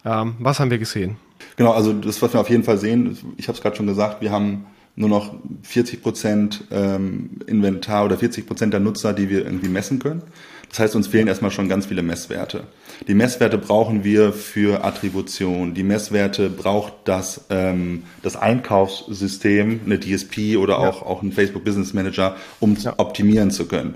Ähm, 0.05 0.35
was 0.39 0.59
haben 0.59 0.71
wir 0.71 0.79
gesehen? 0.79 1.17
Genau, 1.57 1.71
also 1.71 1.93
das, 1.93 2.21
was 2.21 2.33
wir 2.33 2.39
auf 2.39 2.49
jeden 2.49 2.63
Fall 2.63 2.77
sehen, 2.77 3.17
ich 3.37 3.47
habe 3.47 3.55
es 3.55 3.61
gerade 3.61 3.75
schon 3.75 3.87
gesagt, 3.87 4.21
wir 4.21 4.31
haben 4.31 4.65
nur 4.95 5.09
noch 5.09 5.33
40 5.63 6.01
Prozent 6.01 6.65
ähm, 6.71 7.39
Inventar 7.47 8.05
oder 8.05 8.17
40 8.17 8.45
Prozent 8.45 8.73
der 8.73 8.79
Nutzer, 8.79 9.13
die 9.13 9.29
wir 9.29 9.45
irgendwie 9.45 9.69
messen 9.69 9.99
können. 9.99 10.21
Das 10.69 10.79
heißt, 10.79 10.95
uns 10.95 11.07
fehlen 11.07 11.27
erstmal 11.27 11.51
schon 11.51 11.69
ganz 11.69 11.85
viele 11.85 12.01
Messwerte. 12.01 12.63
Die 13.07 13.13
Messwerte 13.13 13.59
brauchen 13.59 14.03
wir 14.03 14.33
für 14.33 14.83
Attribution. 14.83 15.75
Die 15.75 15.83
Messwerte 15.83 16.49
braucht 16.49 16.93
das, 17.05 17.45
ähm, 17.51 18.03
das 18.23 18.35
Einkaufssystem, 18.35 19.81
eine 19.85 19.99
DSP 19.99 20.57
oder 20.57 20.79
auch, 20.79 21.01
ja. 21.01 21.07
auch 21.07 21.21
ein 21.21 21.31
Facebook 21.31 21.63
Business 21.63 21.93
Manager, 21.93 22.35
um 22.59 22.75
ja. 22.75 22.95
optimieren 22.97 23.51
zu 23.51 23.67
können. 23.67 23.93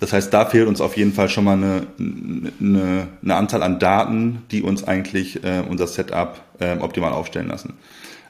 Das 0.00 0.12
heißt, 0.12 0.32
da 0.32 0.44
fehlt 0.44 0.68
uns 0.68 0.80
auf 0.82 0.98
jeden 0.98 1.12
Fall 1.14 1.30
schon 1.30 1.44
mal 1.44 1.56
eine, 1.56 1.86
eine, 1.98 3.08
eine 3.22 3.34
Anzahl 3.34 3.62
an 3.62 3.78
Daten, 3.78 4.42
die 4.50 4.62
uns 4.62 4.84
eigentlich 4.84 5.42
äh, 5.44 5.62
unser 5.66 5.86
Setup 5.86 6.40
äh, 6.58 6.76
optimal 6.76 7.12
aufstellen 7.12 7.48
lassen. 7.48 7.72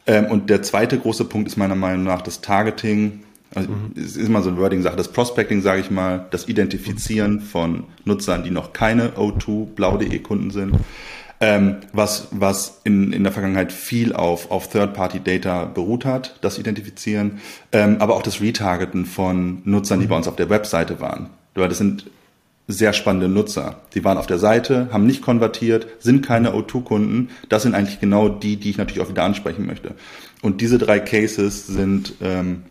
Ähm, 0.09 0.25
und 0.27 0.51
der 0.51 0.63
zweite 0.63 0.99
große 0.99 1.27
Punkt 1.27 1.47
ist 1.47 1.57
meiner 1.57 1.77
Meinung 1.77 2.03
nach 2.03 2.23
das 2.23 2.41
Targeting. 2.41 3.21
Also 3.55 3.69
mhm. 3.69 3.93
Es 3.95 4.17
ist 4.17 4.27
immer 4.27 4.43
so 4.43 4.49
eine 4.49 4.59
Wording-Sache. 4.59 4.97
Das 4.97 5.13
Prospecting, 5.13 5.63
sage 5.63 5.83
ich 5.83 5.91
mal, 5.91 6.27
das 6.31 6.49
Identifizieren 6.49 7.41
von 7.41 7.85
Nutzern, 8.05 8.43
die 8.43 8.51
noch 8.51 8.73
keine 8.73 9.11
O2 9.11 9.67
blau.de 9.67 10.19
Kunden 10.21 10.51
sind. 10.51 10.77
Ähm, 11.41 11.77
was, 11.93 12.29
was 12.33 12.81
in, 12.83 13.13
in 13.13 13.23
der 13.23 13.33
Vergangenheit 13.33 13.71
viel 13.71 14.13
auf, 14.13 14.51
auf 14.51 14.71
Third-Party-Data 14.71 15.67
beruht 15.67 16.05
hat, 16.05 16.37
das 16.41 16.59
Identifizieren, 16.59 17.39
ähm, 17.71 17.99
aber 18.01 18.17
auch 18.17 18.23
das 18.23 18.41
Retargeten 18.41 19.07
von 19.07 19.63
Nutzern, 19.65 20.01
die 20.01 20.07
mhm. 20.07 20.11
bei 20.11 20.17
uns 20.17 20.27
auf 20.27 20.35
der 20.35 20.51
Webseite 20.51 21.01
waren. 21.01 21.31
Das 21.55 21.79
sind 21.79 22.11
sehr 22.71 22.93
spannende 22.93 23.29
Nutzer. 23.29 23.81
Die 23.95 24.05
waren 24.05 24.19
auf 24.19 24.27
der 24.27 24.39
Seite, 24.39 24.89
haben 24.93 25.07
nicht 25.07 25.23
konvertiert, 25.23 25.87
sind 25.99 26.25
keine 26.25 26.53
O2-Kunden. 26.53 27.31
Das 27.49 27.63
sind 27.63 27.75
eigentlich 27.75 27.99
genau 27.99 28.29
die, 28.29 28.57
die 28.57 28.71
ich 28.71 28.77
natürlich 28.77 29.03
auch 29.03 29.09
wieder 29.09 29.25
ansprechen 29.25 29.67
möchte. 29.67 29.95
Und 30.43 30.61
diese 30.61 30.77
drei 30.77 31.01
Cases 31.01 31.67
sind, 31.67 32.15
ähm, 32.21 32.65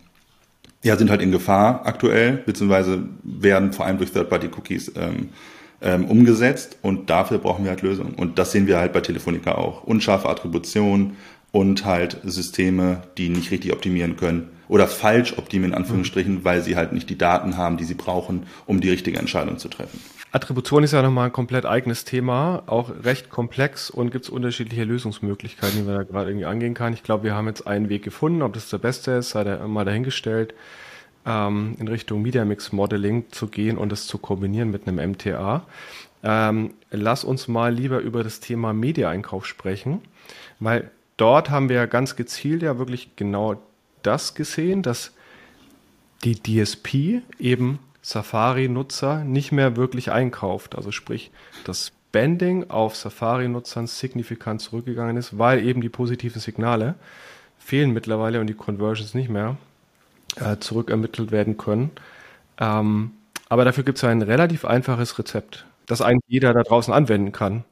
ja, 0.83 0.95
sind 0.95 1.09
halt 1.09 1.23
in 1.23 1.31
Gefahr 1.31 1.81
aktuell, 1.85 2.43
beziehungsweise 2.45 3.03
werden 3.23 3.73
vor 3.73 3.87
allem 3.87 3.97
durch 3.97 4.11
Third-Party-Cookies 4.11 4.91
ähm, 4.95 5.29
ähm, 5.81 6.05
umgesetzt 6.05 6.77
und 6.83 7.09
dafür 7.09 7.39
brauchen 7.39 7.65
wir 7.65 7.71
halt 7.71 7.81
Lösungen. 7.81 8.13
Und 8.13 8.37
das 8.37 8.51
sehen 8.51 8.67
wir 8.67 8.77
halt 8.77 8.93
bei 8.93 9.01
Telefonica 9.01 9.55
auch. 9.55 9.83
Unscharfe 9.83 10.29
Attribution 10.29 11.17
und 11.51 11.85
halt 11.85 12.19
Systeme, 12.23 13.01
die 13.17 13.29
nicht 13.29 13.49
richtig 13.49 13.73
optimieren 13.73 14.15
können 14.15 14.49
oder 14.67 14.87
falsch 14.87 15.37
optimieren, 15.37 15.73
in 15.73 15.77
Anführungsstrichen, 15.77 16.43
weil 16.43 16.61
sie 16.61 16.75
halt 16.75 16.93
nicht 16.93 17.09
die 17.09 17.17
Daten 17.17 17.57
haben, 17.57 17.77
die 17.77 17.83
sie 17.83 17.93
brauchen, 17.93 18.47
um 18.65 18.81
die 18.81 18.89
richtige 18.89 19.19
Entscheidung 19.19 19.57
zu 19.57 19.69
treffen. 19.69 19.99
Attribution 20.31 20.83
ist 20.83 20.91
ja 20.91 21.01
nochmal 21.01 21.27
ein 21.27 21.31
komplett 21.31 21.65
eigenes 21.65 22.03
Thema, 22.03 22.63
auch 22.67 22.91
recht 23.03 23.29
komplex 23.29 23.89
und 23.89 24.11
gibt 24.11 24.25
es 24.25 24.29
unterschiedliche 24.29 24.83
Lösungsmöglichkeiten, 24.83 25.77
die 25.77 25.83
man 25.83 25.95
da 25.95 26.03
gerade 26.03 26.29
irgendwie 26.29 26.45
angehen 26.45 26.73
kann. 26.73 26.93
Ich 26.93 27.03
glaube, 27.03 27.23
wir 27.23 27.33
haben 27.33 27.47
jetzt 27.47 27.65
einen 27.65 27.89
Weg 27.89 28.03
gefunden, 28.03 28.41
ob 28.41 28.53
das 28.53 28.69
der 28.69 28.77
beste 28.77 29.11
ist, 29.11 29.29
sei 29.29 29.45
da 29.45 29.65
mal 29.67 29.85
dahingestellt, 29.85 30.53
ähm, 31.25 31.75
in 31.79 31.87
Richtung 31.87 32.21
Media 32.21 32.43
Mix 32.43 32.73
Modeling 32.73 33.31
zu 33.31 33.47
gehen 33.47 33.77
und 33.77 33.91
das 33.91 34.05
zu 34.05 34.17
kombinieren 34.17 34.69
mit 34.69 34.87
einem 34.87 35.11
MTA. 35.11 35.65
Ähm, 36.23 36.73
lass 36.91 37.23
uns 37.23 37.47
mal 37.47 37.73
lieber 37.73 37.99
über 37.99 38.23
das 38.23 38.41
Thema 38.41 38.73
Media-Einkauf 38.73 39.45
sprechen, 39.45 40.01
weil 40.59 40.91
dort 41.15 41.49
haben 41.49 41.69
wir 41.69 41.87
ganz 41.87 42.15
gezielt 42.15 42.63
ja 42.63 42.77
wirklich 42.77 43.15
genau 43.15 43.55
das 44.03 44.35
gesehen, 44.35 44.83
dass 44.83 45.11
die 46.23 46.35
DSP 46.35 47.21
eben 47.39 47.79
Safari-Nutzer 48.01 49.23
nicht 49.23 49.51
mehr 49.51 49.75
wirklich 49.75 50.11
einkauft. 50.11 50.75
Also 50.75 50.91
sprich, 50.91 51.31
das 51.65 51.91
Spending 52.17 52.69
auf 52.69 52.95
Safari-Nutzern 52.95 53.85
signifikant 53.85 54.61
zurückgegangen 54.61 55.17
ist, 55.17 55.37
weil 55.37 55.63
eben 55.63 55.81
die 55.81 55.89
positiven 55.89 56.39
Signale 56.39 56.95
fehlen 57.59 57.91
mittlerweile 57.91 58.39
und 58.39 58.47
die 58.47 58.53
Conversions 58.53 59.13
nicht 59.13 59.29
mehr 59.29 59.57
äh, 60.37 60.57
zurückermittelt 60.57 61.31
werden 61.31 61.57
können. 61.57 61.91
Ähm, 62.59 63.11
aber 63.49 63.65
dafür 63.65 63.83
gibt 63.83 63.97
es 63.97 64.03
ein 64.03 64.21
relativ 64.21 64.65
einfaches 64.65 65.19
Rezept, 65.19 65.65
das 65.85 66.01
eigentlich 66.01 66.23
jeder 66.27 66.53
da 66.53 66.63
draußen 66.63 66.93
anwenden 66.93 67.33
kann 67.33 67.65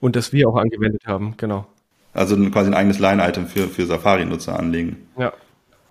und 0.00 0.16
das 0.16 0.32
wir 0.32 0.48
auch 0.48 0.56
angewendet 0.56 1.06
haben, 1.06 1.36
genau. 1.36 1.66
Also 2.12 2.36
quasi 2.50 2.68
ein 2.70 2.74
eigenes 2.74 2.98
Line-Item 2.98 3.46
für, 3.46 3.68
für 3.68 3.86
Safari-Nutzer 3.86 4.58
anlegen. 4.58 4.96
Ja. 5.18 5.32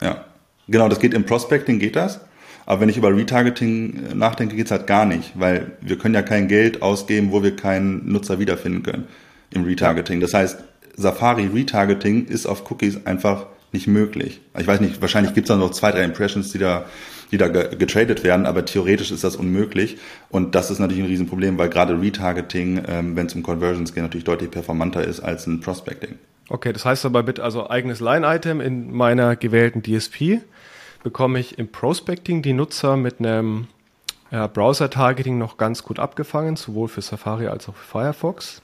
Ja. 0.01 0.25
Genau, 0.67 0.87
das 0.87 0.99
geht 0.99 1.13
im 1.13 1.25
Prospecting, 1.25 1.79
geht 1.79 1.95
das. 1.95 2.21
Aber 2.65 2.81
wenn 2.81 2.89
ich 2.89 2.97
über 2.97 3.15
Retargeting 3.15 4.11
äh, 4.11 4.15
nachdenke, 4.15 4.55
geht's 4.55 4.71
halt 4.71 4.87
gar 4.87 5.05
nicht, 5.05 5.33
weil 5.35 5.71
wir 5.81 5.97
können 5.97 6.15
ja 6.15 6.21
kein 6.21 6.47
Geld 6.47 6.81
ausgeben, 6.81 7.31
wo 7.31 7.43
wir 7.43 7.55
keinen 7.55 8.11
Nutzer 8.11 8.39
wiederfinden 8.39 8.83
können 8.83 9.07
im 9.49 9.63
Retargeting. 9.63 10.19
Das 10.19 10.33
heißt, 10.33 10.63
Safari 10.95 11.47
Retargeting 11.47 12.25
ist 12.25 12.45
auf 12.45 12.69
Cookies 12.69 13.05
einfach 13.05 13.47
nicht 13.71 13.87
möglich. 13.87 14.41
Ich 14.57 14.67
weiß 14.67 14.81
nicht, 14.81 15.01
wahrscheinlich 15.01 15.33
gibt's 15.33 15.47
da 15.47 15.55
noch 15.55 15.71
zwei, 15.71 15.91
drei 15.91 16.03
Impressions, 16.03 16.51
die 16.51 16.59
da, 16.59 16.85
die 17.31 17.37
da 17.37 17.47
getradet 17.47 18.23
werden, 18.23 18.45
aber 18.45 18.65
theoretisch 18.65 19.11
ist 19.11 19.23
das 19.23 19.35
unmöglich. 19.35 19.97
Und 20.29 20.53
das 20.53 20.69
ist 20.69 20.79
natürlich 20.79 21.03
ein 21.03 21.09
Riesenproblem, 21.09 21.57
weil 21.57 21.69
gerade 21.69 21.99
Retargeting, 21.99 22.83
ähm, 22.87 23.15
wenn 23.15 23.27
es 23.27 23.35
um 23.35 23.43
Conversions 23.43 23.93
geht, 23.93 24.03
natürlich 24.03 24.25
deutlich 24.25 24.51
performanter 24.51 25.03
ist 25.03 25.21
als 25.21 25.47
ein 25.47 25.61
Prospecting. 25.61 26.15
Okay, 26.49 26.73
das 26.73 26.83
heißt 26.83 27.05
aber 27.05 27.23
mit 27.23 27.39
also 27.39 27.69
eigenes 27.69 28.01
Line-Item 28.01 28.59
in 28.59 28.91
meiner 28.91 29.37
gewählten 29.37 29.81
DSP 29.81 30.41
bekomme 31.03 31.39
ich 31.39 31.57
im 31.57 31.69
Prospecting 31.69 32.41
die 32.41 32.53
Nutzer 32.53 32.97
mit 32.97 33.19
einem 33.19 33.67
äh, 34.31 34.47
Browser-Targeting 34.47 35.37
noch 35.37 35.57
ganz 35.57 35.83
gut 35.83 35.99
abgefangen, 35.99 36.57
sowohl 36.57 36.89
für 36.89 37.01
Safari 37.01 37.47
als 37.47 37.69
auch 37.69 37.75
für 37.75 37.85
Firefox. 37.85 38.61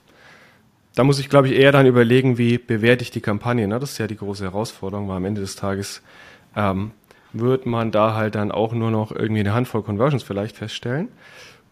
Da 0.95 1.03
muss 1.03 1.19
ich, 1.19 1.29
glaube 1.29 1.47
ich, 1.47 1.55
eher 1.55 1.71
dann 1.71 1.85
überlegen, 1.85 2.37
wie 2.37 2.57
bewerte 2.57 3.03
ich 3.03 3.11
die 3.11 3.21
Kampagne. 3.21 3.67
Ne? 3.67 3.79
Das 3.79 3.91
ist 3.91 3.97
ja 3.99 4.07
die 4.07 4.17
große 4.17 4.43
Herausforderung, 4.43 5.07
weil 5.07 5.17
am 5.17 5.25
Ende 5.25 5.41
des 5.41 5.55
Tages 5.55 6.01
ähm, 6.55 6.91
wird 7.39 7.65
man 7.65 7.91
da 7.91 8.13
halt 8.13 8.35
dann 8.35 8.51
auch 8.51 8.73
nur 8.73 8.91
noch 8.91 9.11
irgendwie 9.11 9.41
eine 9.41 9.53
Handvoll 9.53 9.83
Conversions 9.83 10.23
vielleicht 10.23 10.55
feststellen. 10.55 11.09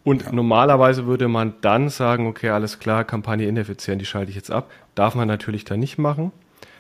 Und 0.03 0.23
ja. 0.23 0.31
normalerweise 0.31 1.07
würde 1.07 1.27
man 1.27 1.55
dann 1.61 1.89
sagen, 1.89 2.27
okay, 2.27 2.49
alles 2.49 2.79
klar, 2.79 3.03
Kampagne 3.03 3.47
ineffizient, 3.47 4.01
die 4.01 4.05
schalte 4.05 4.29
ich 4.29 4.35
jetzt 4.35 4.51
ab. 4.51 4.69
Darf 4.93 5.15
man 5.15 5.27
natürlich 5.27 5.65
dann 5.65 5.79
nicht 5.79 5.97
machen. 5.97 6.31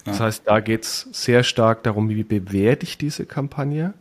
Das 0.05 0.19
heißt, 0.19 0.43
da 0.45 0.59
geht 0.59 0.83
es 0.83 1.07
sehr 1.11 1.43
stark 1.43 1.81
darum, 1.81 2.09
wie 2.09 2.23
bewerte 2.23 2.83
ich 2.85 2.99
diese 2.99 3.25
Kampagne. 3.25 3.95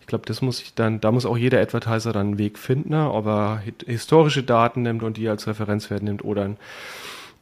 Ich 0.00 0.06
glaube, 0.06 0.24
das 0.24 0.40
muss 0.40 0.62
ich 0.62 0.74
dann, 0.74 1.00
da 1.00 1.10
muss 1.10 1.26
auch 1.26 1.36
jeder 1.36 1.60
Advertiser 1.60 2.12
dann 2.12 2.28
einen 2.28 2.38
Weg 2.38 2.58
finden, 2.58 2.90
ne? 2.90 3.10
ob 3.10 3.26
er 3.26 3.62
historische 3.84 4.44
Daten 4.44 4.82
nimmt 4.82 5.02
und 5.02 5.16
die 5.16 5.28
als 5.28 5.48
Referenzwert 5.48 6.02
nimmt 6.02 6.24
oder 6.24 6.44
einen 6.44 6.56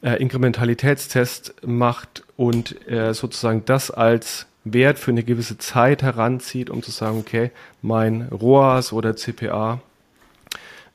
äh, 0.01 0.15
Inkrementalitätstest 0.21 1.55
macht 1.65 2.23
und 2.35 2.89
äh, 2.89 3.13
sozusagen 3.13 3.63
das 3.65 3.91
als 3.91 4.46
Wert 4.73 4.99
für 4.99 5.11
eine 5.11 5.23
gewisse 5.23 5.57
Zeit 5.57 6.03
heranzieht, 6.03 6.69
um 6.69 6.83
zu 6.83 6.91
sagen, 6.91 7.19
okay, 7.19 7.51
mein 7.81 8.27
ROAS 8.29 8.93
oder 8.93 9.15
CPA 9.15 9.81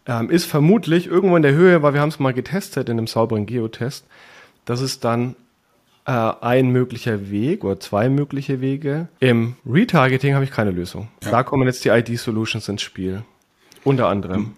ähm, 0.06 0.30
ist 0.30 0.46
vermutlich 0.46 1.06
irgendwo 1.06 1.36
in 1.36 1.42
der 1.42 1.52
Höhe, 1.52 1.82
weil 1.82 1.94
wir 1.94 2.00
haben 2.00 2.08
es 2.08 2.18
mal 2.18 2.32
getestet 2.32 2.88
in 2.88 2.98
einem 2.98 3.06
sauberen 3.06 3.46
Geotest. 3.46 4.04
Das 4.64 4.80
ist 4.80 5.04
dann 5.04 5.36
äh, 6.06 6.10
ein 6.10 6.70
möglicher 6.70 7.30
Weg 7.30 7.64
oder 7.64 7.78
zwei 7.78 8.08
mögliche 8.08 8.60
Wege. 8.60 9.08
Im 9.20 9.56
Retargeting 9.66 10.34
habe 10.34 10.44
ich 10.44 10.50
keine 10.50 10.70
Lösung. 10.70 11.08
Ja. 11.22 11.30
Da 11.30 11.42
kommen 11.42 11.66
jetzt 11.66 11.84
die 11.84 11.90
ID-Solutions 11.90 12.68
ins 12.68 12.82
Spiel. 12.82 13.22
Unter 13.84 14.08
anderem. 14.08 14.54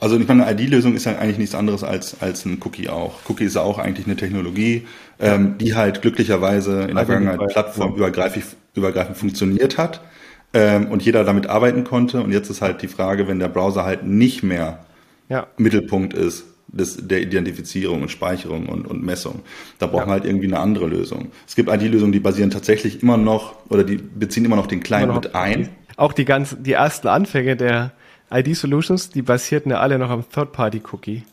Also 0.00 0.18
ich 0.18 0.26
meine, 0.26 0.46
eine 0.46 0.60
ID-Lösung 0.62 0.94
ist 0.94 1.04
ja 1.04 1.18
eigentlich 1.18 1.36
nichts 1.36 1.54
anderes 1.54 1.84
als, 1.84 2.22
als 2.22 2.46
ein 2.46 2.58
Cookie 2.64 2.88
auch. 2.88 3.18
Cookie 3.28 3.44
ist 3.44 3.56
ja 3.56 3.62
auch 3.62 3.78
eigentlich 3.78 4.06
eine 4.06 4.16
Technologie, 4.16 4.86
ähm, 5.20 5.58
die 5.58 5.74
halt 5.74 6.02
glücklicherweise 6.02 6.82
in 6.82 6.96
der 6.96 7.06
Vergangenheit 7.06 7.48
plattformübergreifend 7.48 8.56
übergreifend 8.74 9.16
funktioniert 9.16 9.78
hat 9.78 10.00
ähm, 10.52 10.86
und 10.88 11.02
jeder 11.02 11.24
damit 11.24 11.48
arbeiten 11.48 11.84
konnte. 11.84 12.22
Und 12.22 12.32
jetzt 12.32 12.50
ist 12.50 12.62
halt 12.62 12.82
die 12.82 12.88
Frage, 12.88 13.28
wenn 13.28 13.38
der 13.38 13.48
Browser 13.48 13.84
halt 13.84 14.04
nicht 14.04 14.42
mehr 14.42 14.84
ja. 15.28 15.46
Mittelpunkt 15.56 16.14
ist, 16.14 16.44
des, 16.68 17.08
der 17.08 17.20
Identifizierung 17.20 18.02
und 18.02 18.10
Speicherung 18.10 18.68
und, 18.68 18.86
und 18.86 19.02
Messung. 19.02 19.40
Da 19.78 19.86
brauchen 19.86 20.02
ja. 20.02 20.06
wir 20.06 20.12
halt 20.12 20.24
irgendwie 20.24 20.46
eine 20.46 20.60
andere 20.60 20.86
Lösung. 20.86 21.32
Es 21.46 21.56
gibt 21.56 21.68
ID-Lösungen, 21.68 22.12
die 22.12 22.20
basieren 22.20 22.50
tatsächlich 22.50 23.02
immer 23.02 23.16
noch 23.16 23.56
oder 23.68 23.84
die 23.84 23.96
beziehen 23.96 24.44
immer 24.44 24.56
noch 24.56 24.66
den 24.66 24.80
Client 24.80 25.14
mit 25.14 25.34
ein. 25.34 25.68
Auch 25.96 26.12
die 26.12 26.24
ganzen, 26.24 26.62
die 26.62 26.72
ersten 26.72 27.08
Anfänge 27.08 27.56
der 27.56 27.92
ID-Solutions, 28.30 29.10
die 29.10 29.22
basierten 29.22 29.72
ja 29.72 29.80
alle 29.80 29.98
noch 29.98 30.10
am 30.10 30.24
Third-Party-Cookie. 30.28 31.24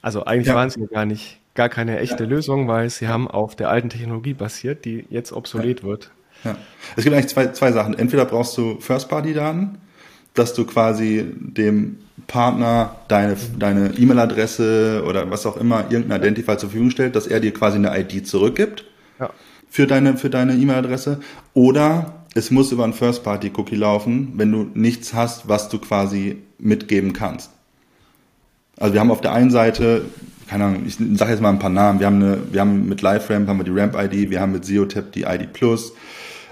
Also 0.00 0.24
eigentlich 0.24 0.48
ja. 0.48 0.54
waren 0.54 0.70
sie 0.70 0.86
gar 0.86 1.04
nicht, 1.04 1.40
gar 1.58 1.68
keine 1.68 1.98
echte 1.98 2.22
ja. 2.22 2.30
Lösung, 2.30 2.68
weil 2.68 2.88
sie 2.88 3.08
haben 3.08 3.28
auf 3.28 3.56
der 3.56 3.68
alten 3.68 3.90
Technologie 3.90 4.32
basiert, 4.32 4.84
die 4.84 5.04
jetzt 5.10 5.32
obsolet 5.32 5.82
wird. 5.82 6.12
Ja. 6.44 6.56
Es 6.96 7.02
gibt 7.02 7.16
eigentlich 7.16 7.28
zwei, 7.30 7.48
zwei 7.48 7.72
Sachen. 7.72 7.98
Entweder 7.98 8.24
brauchst 8.26 8.56
du 8.56 8.78
First-Party-Daten, 8.78 9.78
dass 10.34 10.54
du 10.54 10.64
quasi 10.64 11.26
dem 11.36 11.98
Partner 12.28 12.94
deine 13.08 13.36
deine 13.58 13.88
E-Mail-Adresse 13.98 15.02
oder 15.04 15.28
was 15.32 15.46
auch 15.46 15.56
immer 15.56 15.90
irgendein 15.90 16.20
Identifier 16.20 16.58
zur 16.58 16.68
Verfügung 16.68 16.90
stellt, 16.90 17.16
dass 17.16 17.26
er 17.26 17.40
dir 17.40 17.52
quasi 17.52 17.76
eine 17.76 17.98
ID 17.98 18.24
zurückgibt 18.26 18.84
ja. 19.18 19.30
für 19.68 19.88
deine 19.88 20.16
für 20.16 20.30
deine 20.30 20.54
E-Mail-Adresse 20.54 21.18
oder 21.54 22.24
es 22.34 22.52
muss 22.52 22.70
über 22.70 22.84
ein 22.84 22.92
First-Party-Cookie 22.92 23.74
laufen, 23.74 24.34
wenn 24.36 24.52
du 24.52 24.70
nichts 24.74 25.12
hast, 25.12 25.48
was 25.48 25.68
du 25.70 25.80
quasi 25.80 26.36
mitgeben 26.58 27.14
kannst. 27.14 27.50
Also 28.78 28.94
wir 28.94 29.00
haben 29.00 29.10
auf 29.10 29.22
der 29.22 29.32
einen 29.32 29.50
Seite, 29.50 30.04
keine 30.48 30.64
Ahnung, 30.64 30.82
ich 30.86 30.96
sage 31.14 31.32
jetzt 31.32 31.40
mal 31.40 31.50
ein 31.50 31.58
paar 31.58 31.70
Namen. 31.70 32.00
Wir 32.00 32.06
haben 32.06 32.22
eine, 32.22 32.38
wir 32.50 32.60
haben 32.60 32.88
mit 32.88 33.02
LiveRamp 33.02 33.48
haben 33.48 33.58
wir 33.58 33.64
die 33.64 33.78
Ramp-ID, 33.78 34.30
wir 34.30 34.40
haben 34.40 34.52
mit 34.52 34.64
ZeoTap 34.64 35.12
die 35.12 35.22
ID 35.22 35.52
Plus, 35.52 35.92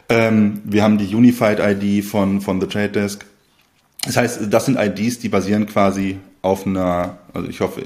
ähm, 0.08 0.60
wir 0.64 0.82
haben 0.82 0.98
die 0.98 1.14
Unified 1.14 1.58
ID 1.60 2.04
von 2.04 2.40
von 2.40 2.60
The 2.60 2.66
Trade 2.66 2.90
Desk 2.90 3.24
das 4.06 4.16
heißt, 4.16 4.40
das 4.50 4.66
sind 4.66 4.78
IDs, 4.78 5.18
die 5.18 5.28
basieren 5.28 5.66
quasi 5.66 6.18
auf 6.40 6.64
einer, 6.64 7.18
also 7.34 7.48
ich 7.48 7.60
hoffe, 7.60 7.82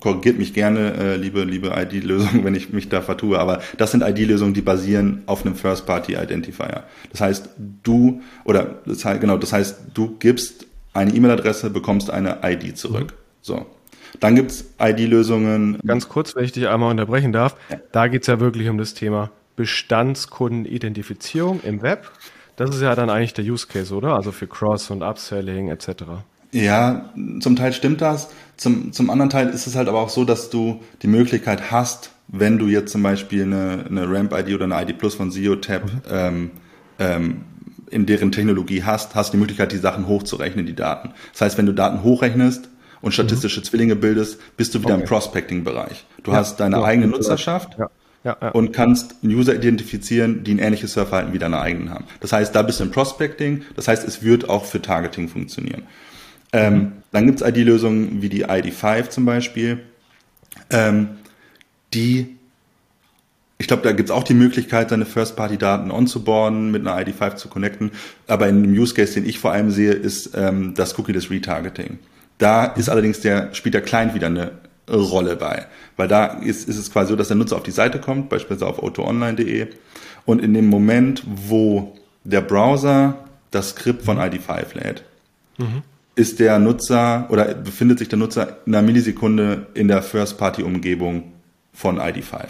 korrigiert 0.00 0.38
mich 0.38 0.52
gerne, 0.52 0.92
äh, 0.94 1.16
liebe, 1.16 1.44
liebe 1.44 1.72
ID-Lösung, 1.74 2.40
wenn 2.44 2.54
ich 2.54 2.72
mich 2.72 2.88
da 2.88 3.00
vertue, 3.00 3.38
aber 3.38 3.60
das 3.78 3.92
sind 3.92 4.02
ID-Lösungen, 4.02 4.54
die 4.54 4.62
basieren 4.62 5.22
auf 5.26 5.46
einem 5.46 5.54
First-Party-Identifier. 5.54 6.82
Das 7.12 7.20
heißt, 7.20 7.50
du, 7.84 8.20
oder 8.44 8.80
das 8.84 9.04
heißt, 9.04 9.20
genau, 9.20 9.38
das 9.38 9.52
heißt, 9.52 9.78
du 9.94 10.16
gibst 10.18 10.66
eine 10.92 11.14
E-Mail-Adresse, 11.14 11.70
bekommst 11.70 12.10
eine 12.10 12.38
ID 12.42 12.76
zurück. 12.76 13.14
So. 13.40 13.66
Dann 14.20 14.34
gibt's 14.34 14.64
ID-Lösungen. 14.80 15.78
Ganz 15.86 16.08
kurz, 16.08 16.34
wenn 16.34 16.44
ich 16.44 16.52
dich 16.52 16.68
einmal 16.68 16.90
unterbrechen 16.90 17.32
darf, 17.32 17.56
ja. 17.70 17.78
da 17.92 18.08
geht's 18.08 18.26
ja 18.26 18.40
wirklich 18.40 18.68
um 18.68 18.78
das 18.78 18.94
Thema 18.94 19.30
Bestandskunden-Identifizierung 19.56 21.60
im 21.62 21.82
Web. 21.82 22.10
Das 22.56 22.70
ist 22.70 22.80
ja 22.80 22.94
dann 22.94 23.10
eigentlich 23.10 23.34
der 23.34 23.44
Use 23.44 23.66
Case, 23.66 23.94
oder? 23.94 24.14
Also 24.14 24.32
für 24.32 24.46
Cross- 24.46 24.90
und 24.90 25.02
Upselling 25.02 25.68
etc. 25.68 26.04
Ja, 26.52 27.10
zum 27.40 27.56
Teil 27.56 27.72
stimmt 27.72 28.00
das. 28.00 28.30
Zum, 28.56 28.92
zum 28.92 29.10
anderen 29.10 29.30
Teil 29.30 29.48
ist 29.50 29.66
es 29.66 29.76
halt 29.76 29.88
aber 29.88 30.00
auch 30.00 30.08
so, 30.08 30.24
dass 30.24 30.48
du 30.48 30.80
die 31.02 31.08
Möglichkeit 31.08 31.70
hast, 31.70 32.12
wenn 32.28 32.58
du 32.58 32.66
jetzt 32.66 32.92
zum 32.92 33.02
Beispiel 33.02 33.42
eine, 33.42 33.84
eine 33.88 34.10
Ramp-ID 34.10 34.54
oder 34.54 34.64
eine 34.64 34.82
ID 34.82 34.98
Plus 34.98 35.14
von 35.14 35.30
ZeoTap 35.30 35.84
mhm. 35.84 36.00
ähm, 36.10 36.50
ähm, 36.98 37.40
in 37.90 38.06
deren 38.06 38.32
Technologie 38.32 38.82
hast, 38.82 39.14
hast 39.14 39.28
du 39.28 39.36
die 39.36 39.40
Möglichkeit, 39.40 39.72
die 39.72 39.76
Sachen 39.76 40.08
hochzurechnen, 40.08 40.66
die 40.66 40.74
Daten. 40.74 41.12
Das 41.32 41.42
heißt, 41.42 41.58
wenn 41.58 41.66
du 41.66 41.72
Daten 41.72 42.02
hochrechnest 42.02 42.68
und 43.00 43.12
statistische 43.12 43.60
mhm. 43.60 43.64
Zwillinge 43.64 43.96
bildest, 43.96 44.40
bist 44.56 44.74
du 44.74 44.80
wieder 44.80 44.94
okay. 44.94 45.02
im 45.02 45.08
Prospecting-Bereich. 45.08 46.04
Du 46.22 46.32
ja, 46.32 46.38
hast 46.38 46.58
deine 46.60 46.76
ja, 46.76 46.84
eigene 46.84 47.08
Nutzerschaft. 47.08 47.76
Ja 47.78 47.90
und 48.52 48.72
kannst 48.72 49.16
User 49.22 49.54
identifizieren, 49.54 50.42
die 50.42 50.52
ein 50.52 50.58
ähnliches 50.58 50.94
Surfverhalten 50.94 51.32
wie 51.32 51.38
deine 51.38 51.60
eigenen 51.60 51.90
haben. 51.90 52.06
Das 52.20 52.32
heißt, 52.32 52.54
da 52.54 52.62
bist 52.62 52.80
du 52.80 52.84
im 52.84 52.90
Prospecting, 52.90 53.62
das 53.76 53.88
heißt, 53.88 54.06
es 54.06 54.22
wird 54.22 54.48
auch 54.48 54.64
für 54.64 54.82
Targeting 54.82 55.28
funktionieren. 55.28 55.82
Ähm, 56.52 56.74
mhm. 56.74 56.92
Dann 57.12 57.26
gibt 57.26 57.40
es 57.40 57.46
ID-Lösungen 57.46 58.22
wie 58.22 58.28
die 58.28 58.46
ID5 58.46 59.10
zum 59.10 59.24
Beispiel, 59.24 59.80
ähm, 60.70 61.08
die, 61.94 62.36
ich 63.58 63.68
glaube, 63.68 63.82
da 63.82 63.92
gibt 63.92 64.08
es 64.08 64.14
auch 64.14 64.24
die 64.24 64.34
Möglichkeit, 64.34 64.90
seine 64.90 65.06
First-Party-Daten 65.06 65.90
onzuboarden, 65.90 66.70
mit 66.70 66.86
einer 66.86 66.98
ID5 66.98 67.36
zu 67.36 67.48
connecten, 67.48 67.92
aber 68.26 68.48
in 68.48 68.62
dem 68.62 68.72
Use 68.72 68.94
Case, 68.94 69.14
den 69.14 69.26
ich 69.26 69.38
vor 69.38 69.52
allem 69.52 69.70
sehe, 69.70 69.92
ist 69.92 70.32
ähm, 70.34 70.74
das 70.74 70.98
Cookie 70.98 71.12
des 71.12 71.30
Retargeting. 71.30 71.98
Da 72.38 72.66
ist 72.66 72.88
allerdings 72.88 73.20
der, 73.20 73.54
spielt 73.54 73.74
der 73.74 73.82
Client 73.82 74.14
wieder 74.14 74.26
eine 74.26 74.52
Rolle 74.90 75.36
bei. 75.36 75.66
Weil 75.96 76.08
da 76.08 76.26
ist, 76.26 76.68
ist 76.68 76.78
es 76.78 76.90
quasi 76.90 77.10
so, 77.10 77.16
dass 77.16 77.28
der 77.28 77.36
Nutzer 77.36 77.56
auf 77.56 77.62
die 77.62 77.70
Seite 77.70 77.98
kommt, 77.98 78.28
beispielsweise 78.28 78.66
auf 78.66 78.82
autoonline.de 78.82 79.68
und 80.24 80.42
in 80.42 80.54
dem 80.54 80.66
Moment, 80.66 81.22
wo 81.26 81.96
der 82.24 82.40
Browser 82.40 83.16
das 83.50 83.70
Skript 83.70 84.02
von 84.02 84.18
ID5 84.18 84.74
lädt, 84.74 85.04
mhm. 85.58 85.82
ist 86.14 86.40
der 86.40 86.58
Nutzer 86.58 87.26
oder 87.30 87.54
befindet 87.54 87.98
sich 87.98 88.08
der 88.08 88.18
Nutzer 88.18 88.58
in 88.66 88.74
einer 88.74 88.86
Millisekunde 88.86 89.66
in 89.74 89.88
der 89.88 90.02
First-Party-Umgebung 90.02 91.32
von 91.72 91.98
ID5. 91.98 92.46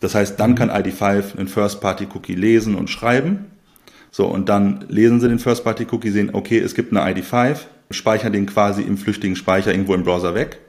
Das 0.00 0.14
heißt, 0.14 0.38
dann 0.40 0.52
mhm. 0.52 0.54
kann 0.56 0.70
ID5 0.70 1.38
einen 1.38 1.48
First-Party-Cookie 1.48 2.34
lesen 2.34 2.74
und 2.74 2.90
schreiben. 2.90 3.46
So, 4.10 4.26
und 4.26 4.48
dann 4.48 4.84
lesen 4.88 5.20
sie 5.20 5.28
den 5.28 5.38
First-Party-Cookie, 5.38 6.10
sehen, 6.10 6.30
okay, 6.32 6.58
es 6.58 6.74
gibt 6.74 6.94
eine 6.94 7.02
ID5, 7.14 7.58
speichern 7.90 8.32
den 8.32 8.46
quasi 8.46 8.82
im 8.82 8.98
flüchtigen 8.98 9.36
Speicher 9.36 9.72
irgendwo 9.72 9.94
im 9.94 10.02
Browser 10.02 10.34
weg 10.34 10.60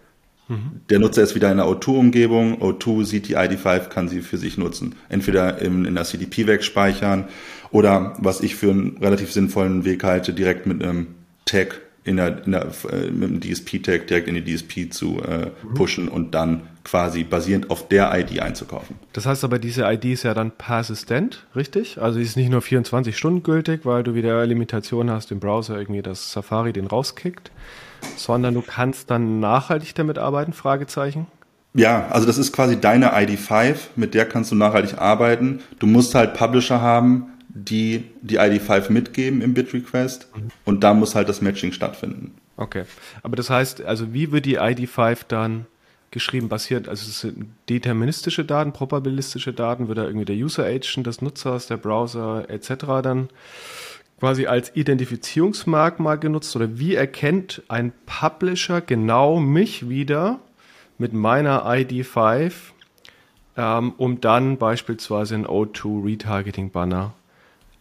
der 0.89 0.99
Nutzer 0.99 1.21
ist 1.21 1.35
wieder 1.35 1.51
in 1.51 1.57
der 1.57 1.67
O2-Umgebung. 1.67 2.61
O2 2.61 3.05
sieht 3.05 3.27
die 3.27 3.37
ID5, 3.37 3.87
kann 3.87 4.09
sie 4.09 4.21
für 4.21 4.37
sich 4.37 4.57
nutzen. 4.57 4.95
Entweder 5.09 5.59
in, 5.59 5.85
in 5.85 5.95
der 5.95 6.03
CDP 6.03 6.47
wegspeichern 6.47 7.25
oder, 7.71 8.15
was 8.17 8.41
ich 8.41 8.55
für 8.55 8.71
einen 8.71 8.97
relativ 8.97 9.31
sinnvollen 9.31 9.85
Weg 9.85 10.03
halte, 10.03 10.33
direkt 10.33 10.65
mit 10.65 10.83
einem 10.83 11.07
Tag 11.45 11.81
in 12.03 12.17
der, 12.17 12.45
in 12.45 12.51
der, 12.51 12.67
äh, 12.91 13.11
mit 13.11 13.29
einem 13.29 13.39
DSP-Tag 13.41 14.07
direkt 14.07 14.27
in 14.27 14.35
die 14.35 14.43
DSP 14.43 14.91
zu 14.91 15.21
äh, 15.21 15.47
pushen 15.75 16.07
und 16.07 16.33
dann 16.33 16.63
quasi 16.83 17.23
basierend 17.23 17.69
auf 17.69 17.87
der 17.87 18.11
ID 18.17 18.41
einzukaufen. 18.41 18.95
Das 19.13 19.25
heißt 19.25 19.43
aber, 19.43 19.59
diese 19.59 19.83
ID 19.83 20.05
ist 20.05 20.23
ja 20.23 20.33
dann 20.33 20.51
persistent, 20.51 21.45
richtig? 21.55 22.01
Also 22.01 22.17
sie 22.17 22.25
ist 22.25 22.37
nicht 22.37 22.49
nur 22.49 22.61
24 22.61 23.15
Stunden 23.15 23.43
gültig, 23.43 23.81
weil 23.83 24.03
du 24.03 24.15
wieder 24.15 24.45
Limitation 24.45 25.11
hast 25.11 25.31
im 25.31 25.39
Browser, 25.39 25.77
irgendwie 25.77 26.01
das 26.01 26.31
Safari 26.31 26.73
den 26.73 26.87
rauskickt, 26.87 27.51
sondern 28.15 28.55
du 28.55 28.63
kannst 28.63 29.11
dann 29.11 29.39
nachhaltig 29.39 29.93
damit 29.93 30.17
arbeiten? 30.17 30.53
Fragezeichen. 30.53 31.27
Ja, 31.73 32.07
also 32.09 32.27
das 32.27 32.37
ist 32.37 32.51
quasi 32.51 32.81
deine 32.81 33.13
ID5, 33.13 33.75
mit 33.95 34.13
der 34.13 34.25
kannst 34.25 34.51
du 34.51 34.55
nachhaltig 34.55 34.97
arbeiten. 34.97 35.61
Du 35.79 35.87
musst 35.87 36.15
halt 36.15 36.33
Publisher 36.33 36.81
haben, 36.81 37.30
die 37.53 38.05
die 38.21 38.39
ID5 38.39 38.91
mitgeben 38.91 39.41
im 39.41 39.53
Bit-Request 39.53 40.29
mhm. 40.35 40.49
und 40.65 40.83
da 40.83 40.93
muss 40.93 41.15
halt 41.15 41.29
das 41.29 41.41
Matching 41.41 41.71
stattfinden. 41.71 42.35
Okay, 42.57 42.83
aber 43.23 43.35
das 43.35 43.49
heißt, 43.49 43.81
also 43.81 44.13
wie 44.13 44.31
wird 44.31 44.45
die 44.45 44.59
ID5 44.59 45.21
dann 45.27 45.65
geschrieben, 46.11 46.49
basiert, 46.49 46.89
also 46.89 47.07
es 47.07 47.21
sind 47.21 47.49
deterministische 47.69 48.43
Daten, 48.43 48.73
probabilistische 48.73 49.53
Daten, 49.53 49.87
wird 49.87 49.97
da 49.97 50.03
irgendwie 50.03 50.25
der 50.25 50.35
User-Agent 50.35 51.07
des 51.07 51.21
Nutzers, 51.21 51.67
der 51.67 51.77
Browser 51.77 52.49
etc. 52.49 52.73
dann 53.01 53.29
quasi 54.19 54.45
als 54.45 54.75
Identifizierungsmerkmal 54.75 56.19
genutzt 56.19 56.55
oder 56.55 56.77
wie 56.77 56.95
erkennt 56.95 57.63
ein 57.69 57.93
Publisher 58.05 58.81
genau 58.81 59.39
mich 59.39 59.89
wieder 59.89 60.39
mit 60.97 61.13
meiner 61.13 61.65
ID5, 61.65 62.51
ähm, 63.57 63.93
um 63.97 64.21
dann 64.21 64.57
beispielsweise 64.57 65.35
ein 65.35 65.47
O2 65.47 66.05
Retargeting 66.05 66.69
Banner 66.69 67.13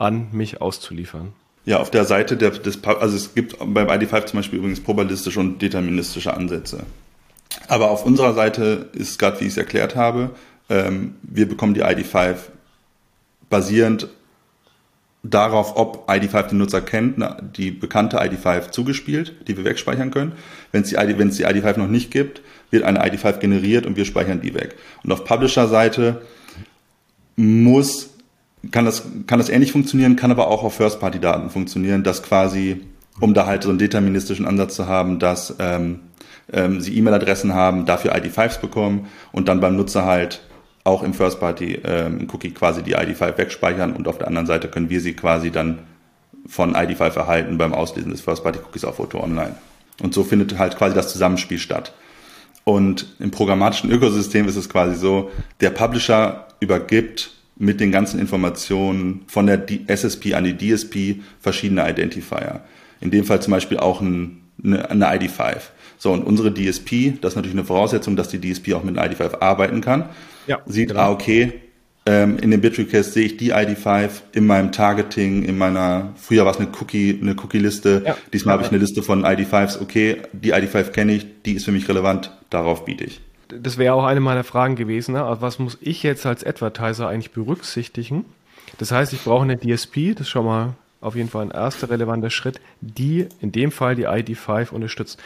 an 0.00 0.28
mich 0.32 0.60
auszuliefern? 0.60 1.32
Ja, 1.64 1.78
auf 1.78 1.90
der 1.90 2.04
Seite 2.04 2.36
der, 2.36 2.50
des, 2.50 2.82
also 2.84 3.16
es 3.16 3.34
gibt 3.34 3.58
beim 3.58 3.88
ID5 3.88 4.26
zum 4.26 4.38
Beispiel 4.38 4.58
übrigens 4.58 4.80
probabilistische 4.80 5.38
und 5.38 5.60
deterministische 5.60 6.34
Ansätze. 6.34 6.84
Aber 7.68 7.90
auf 7.90 8.06
unserer 8.06 8.32
Seite 8.32 8.88
ist 8.92 9.18
gerade, 9.18 9.40
wie 9.40 9.44
ich 9.44 9.52
es 9.52 9.56
erklärt 9.56 9.94
habe, 9.94 10.30
ähm, 10.68 11.16
wir 11.22 11.48
bekommen 11.48 11.74
die 11.74 11.84
ID5 11.84 12.36
basierend 13.50 14.08
darauf, 15.22 15.76
ob 15.76 16.08
ID5 16.08 16.48
den 16.48 16.58
Nutzer 16.58 16.80
kennt, 16.80 17.22
die 17.56 17.70
bekannte 17.70 18.20
ID5 18.22 18.70
zugespielt, 18.70 19.34
die 19.46 19.56
wir 19.56 19.64
wegspeichern 19.64 20.10
können. 20.10 20.32
Wenn 20.72 20.82
es 20.82 20.88
die, 20.88 20.94
die 20.96 21.46
ID5 21.46 21.78
noch 21.78 21.88
nicht 21.88 22.10
gibt, 22.10 22.40
wird 22.70 22.84
eine 22.84 23.04
ID5 23.04 23.38
generiert 23.38 23.84
und 23.84 23.96
wir 23.96 24.06
speichern 24.06 24.40
die 24.40 24.54
weg. 24.54 24.76
Und 25.04 25.12
auf 25.12 25.24
Publisher-Seite 25.24 26.22
muss, 27.36 28.10
kann 28.70 28.84
das, 28.84 29.04
kann 29.26 29.38
das 29.38 29.48
ähnlich 29.48 29.72
funktionieren, 29.72 30.16
kann 30.16 30.30
aber 30.30 30.48
auch 30.48 30.62
auf 30.62 30.74
First-Party-Daten 30.74 31.50
funktionieren, 31.50 32.02
dass 32.02 32.22
quasi, 32.22 32.82
um 33.20 33.34
da 33.34 33.46
halt 33.46 33.62
so 33.62 33.70
einen 33.70 33.78
deterministischen 33.78 34.46
Ansatz 34.46 34.76
zu 34.76 34.86
haben, 34.86 35.18
dass 35.18 35.54
ähm, 35.58 36.00
ähm, 36.52 36.80
sie 36.80 36.96
E-Mail-Adressen 36.96 37.54
haben, 37.54 37.86
dafür 37.86 38.14
ID5s 38.14 38.60
bekommen 38.60 39.08
und 39.32 39.48
dann 39.48 39.60
beim 39.60 39.76
Nutzer 39.76 40.04
halt 40.04 40.42
auch 40.84 41.02
im 41.02 41.14
First 41.14 41.40
Party 41.40 41.78
ähm, 41.84 42.26
quasi 42.26 42.82
die 42.82 42.96
ID5 42.96 43.38
wegspeichern 43.38 43.92
und 43.92 44.08
auf 44.08 44.18
der 44.18 44.28
anderen 44.28 44.46
Seite 44.46 44.68
können 44.68 44.90
wir 44.90 45.00
sie 45.00 45.14
quasi 45.14 45.50
dann 45.50 45.80
von 46.46 46.74
ID5 46.74 47.16
erhalten 47.16 47.58
beim 47.58 47.74
Auslesen 47.74 48.10
des 48.10 48.20
First 48.20 48.42
Party 48.42 48.58
Cookies 48.58 48.84
auf 48.84 48.98
Auto 48.98 49.20
Online. 49.20 49.54
Und 50.02 50.14
so 50.14 50.24
findet 50.24 50.58
halt 50.58 50.76
quasi 50.76 50.94
das 50.94 51.12
Zusammenspiel 51.12 51.58
statt. 51.58 51.92
Und 52.64 53.14
im 53.18 53.30
programmatischen 53.30 53.90
Ökosystem 53.90 54.48
ist 54.48 54.56
es 54.56 54.68
quasi 54.68 54.96
so, 54.96 55.30
der 55.60 55.70
Publisher 55.70 56.48
übergibt 56.60 57.32
mit 57.60 57.78
den 57.78 57.92
ganzen 57.92 58.18
Informationen 58.18 59.20
von 59.26 59.46
der 59.46 59.64
SSP 59.86 60.34
an 60.34 60.44
die 60.44 60.56
DSP 60.56 61.20
verschiedene 61.40 61.88
Identifier. 61.88 62.62
In 63.00 63.10
dem 63.10 63.24
Fall 63.24 63.40
zum 63.42 63.52
Beispiel 63.52 63.76
auch 63.78 64.00
ein, 64.00 64.40
eine, 64.64 64.90
eine 64.90 65.06
ID5. 65.06 65.56
So, 65.98 66.12
und 66.12 66.24
unsere 66.24 66.52
DSP, 66.52 67.20
das 67.20 67.32
ist 67.32 67.36
natürlich 67.36 67.56
eine 67.56 67.66
Voraussetzung, 67.66 68.16
dass 68.16 68.28
die 68.28 68.40
DSP 68.40 68.72
auch 68.72 68.82
mit 68.82 68.96
einer 68.96 69.12
ID5 69.12 69.40
arbeiten 69.40 69.82
kann 69.82 70.08
ja, 70.46 70.58
sieht, 70.66 70.88
genau. 70.88 71.00
ah, 71.00 71.10
okay, 71.10 71.52
ähm, 72.06 72.38
in 72.38 72.50
dem 72.50 72.62
Bit-Request 72.62 73.12
sehe 73.12 73.26
ich 73.26 73.36
die 73.36 73.52
ID5 73.52 74.08
in 74.32 74.46
meinem 74.46 74.72
Targeting, 74.72 75.44
in 75.44 75.58
meiner, 75.58 76.14
früher 76.16 76.46
war 76.46 76.52
es 76.52 76.58
eine 76.58 76.68
Cookie, 76.80 77.18
eine 77.20 77.36
Cookie-Liste, 77.36 78.04
ja. 78.06 78.16
diesmal 78.32 78.54
ja. 78.54 78.56
habe 78.56 78.64
ich 78.64 78.72
eine 78.72 78.80
Liste 78.80 79.02
von 79.02 79.24
ID5s, 79.26 79.82
okay, 79.82 80.22
die 80.32 80.54
ID5 80.54 80.84
kenne 80.92 81.12
ich, 81.12 81.26
die 81.44 81.52
ist 81.52 81.66
für 81.66 81.72
mich 81.72 81.86
relevant, 81.88 82.32
darauf 82.48 82.86
biete 82.86 83.04
ich. 83.04 83.20
Das 83.58 83.78
wäre 83.78 83.94
auch 83.94 84.04
eine 84.04 84.20
meiner 84.20 84.44
Fragen 84.44 84.76
gewesen, 84.76 85.14
ne? 85.14 85.36
was 85.40 85.58
muss 85.58 85.78
ich 85.80 86.02
jetzt 86.02 86.26
als 86.26 86.44
Advertiser 86.44 87.08
eigentlich 87.08 87.32
berücksichtigen? 87.32 88.24
Das 88.78 88.92
heißt, 88.92 89.12
ich 89.12 89.24
brauche 89.24 89.42
eine 89.42 89.58
DSP, 89.58 90.12
das 90.12 90.22
ist 90.22 90.28
schon 90.28 90.44
mal 90.44 90.74
auf 91.00 91.16
jeden 91.16 91.28
Fall 91.28 91.46
ein 91.46 91.50
erster 91.50 91.90
relevanter 91.90 92.30
Schritt, 92.30 92.60
die 92.80 93.26
in 93.40 93.52
dem 93.52 93.72
Fall 93.72 93.94
die 93.94 94.06
ID5 94.06 94.70
unterstützt. 94.70 95.18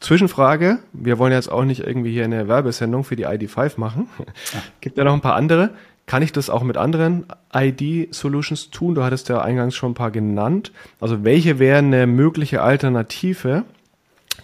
Zwischenfrage, 0.00 0.78
wir 0.92 1.18
wollen 1.18 1.32
jetzt 1.32 1.50
auch 1.50 1.64
nicht 1.64 1.80
irgendwie 1.80 2.12
hier 2.12 2.24
eine 2.24 2.48
Werbesendung 2.48 3.04
für 3.04 3.16
die 3.16 3.26
ID5 3.26 3.78
machen. 3.78 4.08
Gibt 4.80 4.96
ja 4.96 5.04
noch 5.04 5.12
ein 5.12 5.20
paar 5.20 5.36
andere. 5.36 5.70
Kann 6.06 6.22
ich 6.22 6.32
das 6.32 6.50
auch 6.50 6.62
mit 6.62 6.76
anderen 6.76 7.26
ID-Solutions 7.54 8.70
tun? 8.70 8.94
Du 8.94 9.04
hattest 9.04 9.28
ja 9.28 9.42
eingangs 9.42 9.76
schon 9.76 9.92
ein 9.92 9.94
paar 9.94 10.10
genannt. 10.10 10.72
Also 11.00 11.22
welche 11.22 11.58
wäre 11.58 11.78
eine 11.78 12.06
mögliche 12.06 12.62
Alternative 12.62 13.64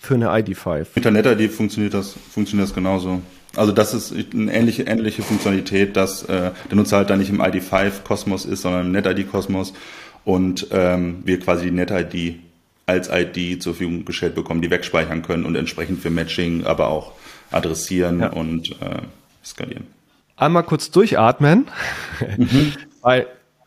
für 0.00 0.14
eine 0.14 0.30
ID5? 0.30 0.86
Mit 0.94 1.04
der 1.04 1.12
NetID 1.12 1.50
funktioniert 1.50 1.94
das, 1.94 2.14
funktioniert 2.32 2.68
das 2.68 2.74
genauso. 2.74 3.20
Also 3.56 3.72
das 3.72 3.94
ist 3.94 4.14
eine 4.34 4.52
ähnliche, 4.52 4.82
ähnliche 4.82 5.22
Funktionalität, 5.22 5.96
dass 5.96 6.22
äh, 6.24 6.52
der 6.70 6.76
Nutzer 6.76 6.98
halt 6.98 7.10
da 7.10 7.16
nicht 7.16 7.30
im 7.30 7.40
ID5-Kosmos 7.40 8.44
ist, 8.44 8.62
sondern 8.62 8.86
im 8.86 8.92
NetID-Kosmos 8.92 9.72
und 10.24 10.68
ähm, 10.72 11.22
wir 11.24 11.40
quasi 11.40 11.66
die 11.66 11.70
NetID 11.70 12.40
als 12.86 13.08
ID 13.10 13.62
zur 13.62 13.74
Verfügung 13.74 14.04
gestellt 14.04 14.34
bekommen, 14.34 14.62
die 14.62 14.70
wegspeichern 14.70 15.22
können 15.22 15.44
und 15.44 15.56
entsprechend 15.56 16.00
für 16.00 16.10
Matching, 16.10 16.64
aber 16.64 16.88
auch 16.88 17.12
adressieren 17.50 18.20
ja. 18.20 18.28
und 18.28 18.72
äh, 18.80 19.02
skalieren. 19.44 19.86
Einmal 20.36 20.64
kurz 20.64 20.90
durchatmen, 20.90 21.66
mhm. 22.36 22.72
weil 23.02 23.26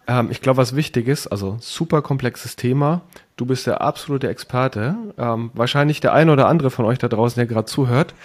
ähm, 0.10 0.30
ich 0.32 0.42
glaube, 0.42 0.58
was 0.58 0.76
wichtig 0.76 1.08
ist, 1.08 1.28
also 1.28 1.58
super 1.62 2.02
komplexes 2.02 2.56
Thema. 2.56 3.02
Du 3.38 3.46
bist 3.46 3.68
der 3.68 3.82
absolute 3.82 4.28
Experte. 4.28 4.96
Ähm, 5.20 5.52
wahrscheinlich 5.54 6.02
der 6.02 6.14
eine 6.14 6.34
oder 6.34 6.48
andere 6.48 6.72
von 6.72 6.86
euch 6.86 6.98
da 6.98 7.08
draußen, 7.08 7.40
der 7.40 7.46
gerade 7.46 7.68
zuhört, 7.68 8.16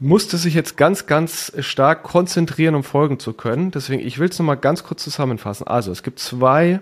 musste 0.00 0.36
sich 0.36 0.54
jetzt 0.54 0.76
ganz, 0.76 1.06
ganz 1.06 1.52
stark 1.60 2.02
konzentrieren, 2.02 2.74
um 2.74 2.82
folgen 2.82 3.20
zu 3.20 3.32
können. 3.32 3.70
Deswegen, 3.70 4.04
ich 4.04 4.18
will 4.18 4.28
es 4.28 4.38
nochmal 4.38 4.56
ganz 4.56 4.82
kurz 4.82 5.04
zusammenfassen. 5.04 5.68
Also, 5.68 5.92
es 5.92 6.02
gibt 6.02 6.18
zwei 6.18 6.80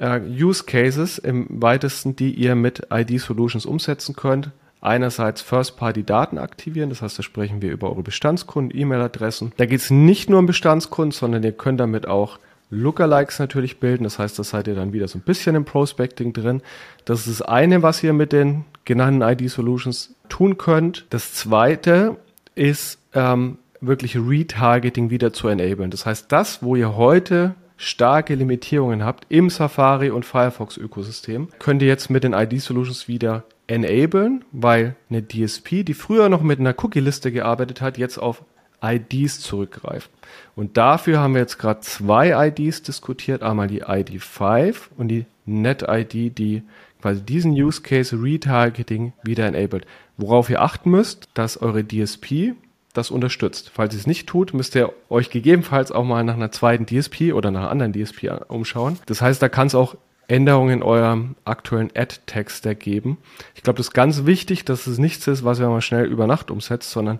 äh, 0.00 0.20
Use 0.20 0.64
Cases 0.64 1.18
im 1.18 1.46
weitesten, 1.48 2.16
die 2.16 2.34
ihr 2.34 2.56
mit 2.56 2.88
ID 2.92 3.20
Solutions 3.20 3.66
umsetzen 3.66 4.16
könnt. 4.16 4.50
Einerseits 4.80 5.40
First-Party-Daten 5.40 6.36
aktivieren, 6.36 6.90
das 6.90 7.00
heißt, 7.00 7.18
da 7.18 7.22
sprechen 7.22 7.62
wir 7.62 7.70
über 7.70 7.88
eure 7.88 8.02
Bestandskunden, 8.02 8.76
E-Mail-Adressen. 8.76 9.52
Da 9.56 9.64
geht 9.64 9.80
es 9.80 9.90
nicht 9.90 10.28
nur 10.28 10.40
um 10.40 10.46
Bestandskunden, 10.46 11.12
sondern 11.12 11.42
ihr 11.42 11.52
könnt 11.52 11.80
damit 11.80 12.06
auch 12.06 12.38
Lookalikes 12.70 13.38
natürlich 13.38 13.78
bilden. 13.78 14.04
Das 14.04 14.18
heißt, 14.18 14.38
da 14.38 14.44
seid 14.44 14.66
ihr 14.66 14.74
dann 14.74 14.92
wieder 14.92 15.08
so 15.08 15.18
ein 15.18 15.22
bisschen 15.22 15.54
im 15.54 15.64
Prospecting 15.64 16.32
drin. 16.32 16.62
Das 17.04 17.26
ist 17.26 17.40
das 17.40 17.42
eine, 17.42 17.82
was 17.82 18.02
ihr 18.02 18.12
mit 18.12 18.32
den 18.32 18.64
genannten 18.84 19.22
ID-Solutions 19.22 20.14
tun 20.28 20.58
könnt. 20.58 21.06
Das 21.10 21.34
zweite 21.34 22.16
ist 22.54 22.98
ähm, 23.14 23.58
wirklich 23.80 24.16
Retargeting 24.16 25.10
wieder 25.10 25.32
zu 25.32 25.48
enablen. 25.48 25.90
Das 25.90 26.06
heißt, 26.06 26.30
das, 26.30 26.62
wo 26.62 26.76
ihr 26.76 26.96
heute 26.96 27.54
starke 27.76 28.34
Limitierungen 28.34 29.04
habt 29.04 29.26
im 29.28 29.50
Safari 29.50 30.10
und 30.10 30.24
Firefox 30.24 30.76
Ökosystem, 30.76 31.48
könnt 31.58 31.82
ihr 31.82 31.88
jetzt 31.88 32.08
mit 32.08 32.24
den 32.24 32.32
ID 32.32 32.60
Solutions 32.60 33.08
wieder 33.08 33.44
enablen, 33.66 34.44
weil 34.52 34.96
eine 35.10 35.22
DSP, 35.22 35.84
die 35.84 35.94
früher 35.94 36.28
noch 36.28 36.42
mit 36.42 36.60
einer 36.60 36.74
Cookie-Liste 36.76 37.32
gearbeitet 37.32 37.80
hat, 37.80 37.98
jetzt 37.98 38.18
auf 38.18 38.44
IDs 38.84 39.40
zurückgreift. 39.40 40.10
Und 40.56 40.76
dafür 40.76 41.18
haben 41.20 41.34
wir 41.34 41.40
jetzt 41.40 41.58
gerade 41.58 41.80
zwei 41.80 42.48
IDs 42.48 42.82
diskutiert, 42.82 43.42
einmal 43.42 43.68
die 43.68 43.84
ID5 43.84 44.74
und 44.96 45.08
die 45.08 45.26
NetID, 45.46 46.36
die 46.38 46.62
quasi 47.00 47.22
diesen 47.22 47.52
Use 47.52 47.82
Case 47.82 48.16
Retargeting 48.20 49.12
wieder 49.22 49.46
enabled. 49.46 49.86
Worauf 50.16 50.48
ihr 50.48 50.62
achten 50.62 50.90
müsst, 50.90 51.28
dass 51.34 51.60
eure 51.60 51.84
DSP 51.84 52.54
das 52.94 53.10
unterstützt. 53.10 53.70
Falls 53.74 53.92
ihr 53.92 54.00
es 54.00 54.06
nicht 54.06 54.28
tut, 54.28 54.54
müsst 54.54 54.74
ihr 54.76 54.92
euch 55.10 55.28
gegebenenfalls 55.28 55.92
auch 55.92 56.04
mal 56.04 56.24
nach 56.24 56.34
einer 56.34 56.52
zweiten 56.52 56.86
DSP 56.86 57.32
oder 57.32 57.50
nach 57.50 57.60
einer 57.62 57.70
anderen 57.70 57.92
DSP 57.92 58.30
umschauen. 58.48 58.98
Das 59.06 59.20
heißt, 59.20 59.42
da 59.42 59.48
kann 59.48 59.66
es 59.66 59.74
auch 59.74 59.96
Änderungen 60.28 60.78
in 60.78 60.82
eurem 60.82 61.34
aktuellen 61.44 61.90
Ad-Text 61.94 62.64
ergeben. 62.64 63.18
Ich 63.54 63.62
glaube, 63.62 63.76
das 63.76 63.88
ist 63.88 63.92
ganz 63.92 64.24
wichtig, 64.24 64.64
dass 64.64 64.86
es 64.86 64.98
nichts 64.98 65.26
ist, 65.26 65.44
was 65.44 65.60
ihr 65.60 65.68
mal 65.68 65.82
schnell 65.82 66.06
über 66.06 66.26
Nacht 66.26 66.50
umsetzt, 66.50 66.90
sondern 66.90 67.18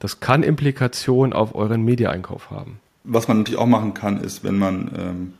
das 0.00 0.18
kann 0.18 0.42
Implikationen 0.42 1.32
auf 1.32 1.54
euren 1.54 1.84
Media-Einkauf 1.84 2.50
haben. 2.50 2.80
Was 3.04 3.28
man 3.28 3.38
natürlich 3.38 3.60
auch 3.60 3.66
machen 3.66 3.94
kann, 3.94 4.20
ist, 4.20 4.42
wenn 4.42 4.58
man 4.58 4.90
ähm, 4.98 5.34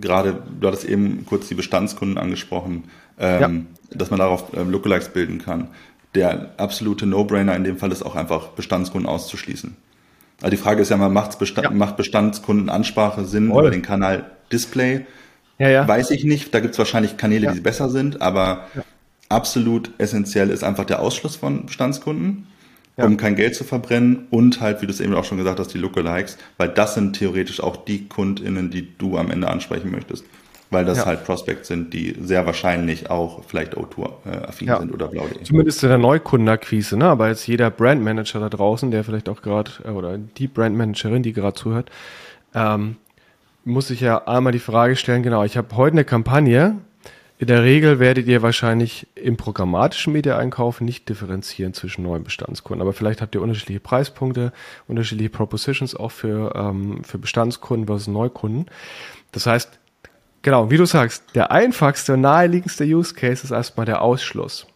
gerade, 0.00 0.42
du 0.60 0.66
hattest 0.66 0.84
eben 0.84 1.26
kurz 1.26 1.48
die 1.48 1.54
Bestandskunden 1.54 2.16
angesprochen, 2.16 2.84
ähm, 3.18 3.40
ja. 3.40 3.96
dass 3.98 4.10
man 4.10 4.20
darauf 4.20 4.56
ähm, 4.56 4.70
Lookalikes 4.70 5.10
bilden 5.10 5.38
kann. 5.38 5.68
Der 6.14 6.52
absolute 6.56 7.06
No-Brainer 7.06 7.54
in 7.56 7.64
dem 7.64 7.76
Fall 7.76 7.92
ist 7.92 8.02
auch 8.02 8.14
einfach 8.14 8.48
Bestandskunden 8.48 9.08
auszuschließen. 9.08 9.76
Also 10.42 10.50
die 10.50 10.62
Frage 10.62 10.82
ist 10.82 10.90
ja 10.90 10.96
mal, 10.96 11.08
Bestand, 11.38 11.64
ja. 11.64 11.70
macht 11.70 11.96
Bestandskundenansprache 11.96 13.24
Sinn 13.24 13.48
Voll. 13.50 13.64
über 13.64 13.70
den 13.70 13.82
Kanal 13.82 14.30
Display? 14.52 15.06
Ja, 15.58 15.68
ja. 15.68 15.88
Weiß 15.88 16.10
ich 16.10 16.24
nicht. 16.24 16.54
Da 16.54 16.60
gibt 16.60 16.74
es 16.74 16.78
wahrscheinlich 16.78 17.16
Kanäle, 17.16 17.52
die 17.52 17.60
besser 17.60 17.88
sind, 17.88 18.20
aber 18.22 18.66
absolut 19.28 19.90
essentiell 19.98 20.50
ist 20.50 20.62
einfach 20.62 20.84
der 20.84 21.00
Ausschluss 21.00 21.36
von 21.36 21.66
Bestandskunden 21.66 22.46
ja. 22.96 23.04
um 23.04 23.16
kein 23.16 23.34
Geld 23.34 23.54
zu 23.54 23.64
verbrennen 23.64 24.26
und 24.30 24.60
halt, 24.60 24.82
wie 24.82 24.86
du 24.86 24.92
es 24.92 25.00
eben 25.00 25.14
auch 25.14 25.24
schon 25.24 25.38
gesagt 25.38 25.58
hast, 25.58 25.74
die 25.74 25.78
Lookalikes, 25.78 26.38
weil 26.58 26.68
das 26.68 26.94
sind 26.94 27.16
theoretisch 27.16 27.60
auch 27.60 27.84
die 27.84 28.08
KundInnen, 28.08 28.70
die 28.70 28.96
du 28.96 29.18
am 29.18 29.30
Ende 29.30 29.48
ansprechen 29.48 29.90
möchtest. 29.90 30.24
Weil 30.70 30.84
das 30.84 30.98
ja. 30.98 31.06
halt 31.06 31.24
Prospects 31.24 31.68
sind, 31.68 31.92
die 31.92 32.16
sehr 32.20 32.46
wahrscheinlich 32.46 33.10
auch 33.10 33.44
vielleicht 33.46 33.76
O2-affin 33.76 34.66
ja. 34.66 34.78
sind 34.80 34.92
oder 34.92 35.08
blau.de. 35.08 35.42
Zumindest 35.44 35.82
in 35.84 35.90
der 35.90 35.98
Neukundenakquise, 35.98 36.96
ne? 36.96 37.04
Aber 37.04 37.28
jetzt 37.28 37.46
jeder 37.46 37.70
Brandmanager 37.70 38.40
da 38.40 38.48
draußen, 38.48 38.90
der 38.90 39.04
vielleicht 39.04 39.28
auch 39.28 39.42
gerade, 39.42 39.70
äh, 39.84 39.90
oder 39.90 40.18
die 40.18 40.48
Brandmanagerin, 40.48 41.22
die 41.22 41.32
gerade 41.32 41.54
zuhört, 41.54 41.90
ähm, 42.54 42.96
muss 43.64 43.88
sich 43.88 44.00
ja 44.00 44.26
einmal 44.26 44.52
die 44.52 44.58
Frage 44.58 44.96
stellen, 44.96 45.22
genau, 45.22 45.44
ich 45.44 45.56
habe 45.56 45.76
heute 45.76 45.94
eine 45.94 46.04
Kampagne, 46.04 46.76
in 47.38 47.48
der 47.48 47.64
Regel 47.64 47.98
werdet 47.98 48.28
ihr 48.28 48.42
wahrscheinlich 48.42 49.08
im 49.16 49.36
programmatischen 49.36 50.12
Media-Einkauf 50.12 50.80
nicht 50.80 51.08
differenzieren 51.08 51.74
zwischen 51.74 52.04
neuen 52.04 52.22
Bestandskunden. 52.22 52.80
Aber 52.80 52.92
vielleicht 52.92 53.20
habt 53.20 53.34
ihr 53.34 53.42
unterschiedliche 53.42 53.80
Preispunkte, 53.80 54.52
unterschiedliche 54.86 55.30
Propositions 55.30 55.96
auch 55.96 56.12
für, 56.12 56.54
ähm, 56.54 57.02
für 57.02 57.18
Bestandskunden 57.18 57.86
versus 57.86 58.06
Neukunden. 58.06 58.66
Das 59.32 59.46
heißt, 59.46 59.80
genau, 60.42 60.70
wie 60.70 60.76
du 60.76 60.86
sagst, 60.86 61.34
der 61.34 61.50
einfachste 61.50 62.14
und 62.14 62.20
naheliegendste 62.20 62.84
Use 62.84 63.14
Case 63.14 63.42
ist 63.42 63.50
erstmal 63.50 63.86
der 63.86 64.00
Ausschluss. 64.00 64.68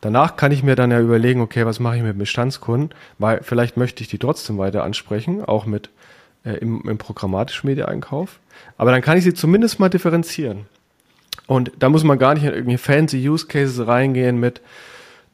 Danach 0.00 0.36
kann 0.36 0.52
ich 0.52 0.62
mir 0.62 0.76
dann 0.76 0.92
ja 0.92 1.00
überlegen, 1.00 1.40
okay, 1.40 1.66
was 1.66 1.80
mache 1.80 1.96
ich 1.96 2.02
mit 2.04 2.16
Bestandskunden, 2.16 2.94
weil 3.18 3.42
vielleicht 3.42 3.76
möchte 3.76 4.04
ich 4.04 4.08
die 4.08 4.18
trotzdem 4.18 4.56
weiter 4.56 4.84
ansprechen, 4.84 5.44
auch 5.44 5.66
mit 5.66 5.90
äh, 6.44 6.52
im, 6.58 6.88
im 6.88 6.98
programmatischen 6.98 7.68
Media-Einkauf. 7.68 8.38
Aber 8.76 8.92
dann 8.92 9.02
kann 9.02 9.18
ich 9.18 9.24
sie 9.24 9.34
zumindest 9.34 9.80
mal 9.80 9.88
differenzieren. 9.88 10.66
Und 11.48 11.72
da 11.80 11.88
muss 11.88 12.04
man 12.04 12.18
gar 12.18 12.34
nicht 12.34 12.44
in 12.44 12.52
irgendwie 12.52 12.76
fancy 12.78 13.28
Use 13.28 13.46
Cases 13.48 13.84
reingehen 13.84 14.38
mit 14.38 14.60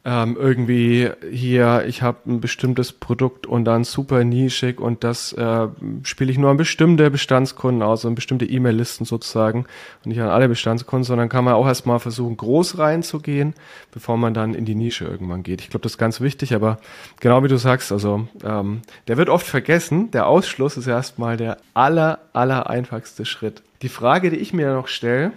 ähm, 0.05 0.37
irgendwie 0.39 1.09
hier, 1.31 1.83
ich 1.87 2.03
habe 2.03 2.19
ein 2.27 2.39
bestimmtes 2.39 2.93
Produkt 2.93 3.47
und 3.47 3.65
dann 3.65 3.83
super 3.83 4.23
nischig 4.23 4.79
und 4.79 5.03
das 5.03 5.33
äh, 5.33 5.67
spiele 6.03 6.31
ich 6.31 6.37
nur 6.37 6.51
an 6.51 6.57
bestimmte 6.57 7.09
Bestandskunden 7.09 7.81
aus, 7.81 8.05
an 8.05 8.13
bestimmte 8.13 8.45
E-Mail-Listen 8.45 9.05
sozusagen 9.05 9.65
und 10.03 10.09
nicht 10.09 10.21
an 10.21 10.29
alle 10.29 10.47
Bestandskunden, 10.47 11.03
sondern 11.03 11.27
kann 11.27 11.43
man 11.43 11.55
auch 11.55 11.65
erstmal 11.65 11.99
versuchen, 11.99 12.37
groß 12.37 12.77
reinzugehen, 12.77 13.55
bevor 13.91 14.15
man 14.15 14.35
dann 14.35 14.53
in 14.53 14.65
die 14.65 14.75
Nische 14.75 15.05
irgendwann 15.05 15.41
geht. 15.41 15.61
Ich 15.61 15.71
glaube, 15.71 15.81
das 15.81 15.93
ist 15.93 15.97
ganz 15.97 16.21
wichtig, 16.21 16.53
aber 16.53 16.77
genau 17.19 17.43
wie 17.43 17.47
du 17.47 17.57
sagst, 17.57 17.91
also 17.91 18.27
ähm, 18.43 18.83
der 19.07 19.17
wird 19.17 19.29
oft 19.29 19.47
vergessen, 19.47 20.11
der 20.11 20.27
Ausschluss 20.27 20.77
ist 20.77 20.87
erstmal 20.87 21.35
der 21.35 21.57
aller, 21.73 22.19
aller 22.31 22.69
einfachste 22.69 23.25
Schritt. 23.25 23.63
Die 23.81 23.89
Frage, 23.89 24.29
die 24.29 24.37
ich 24.37 24.53
mir 24.53 24.71
noch 24.71 24.87
stelle, 24.87 25.31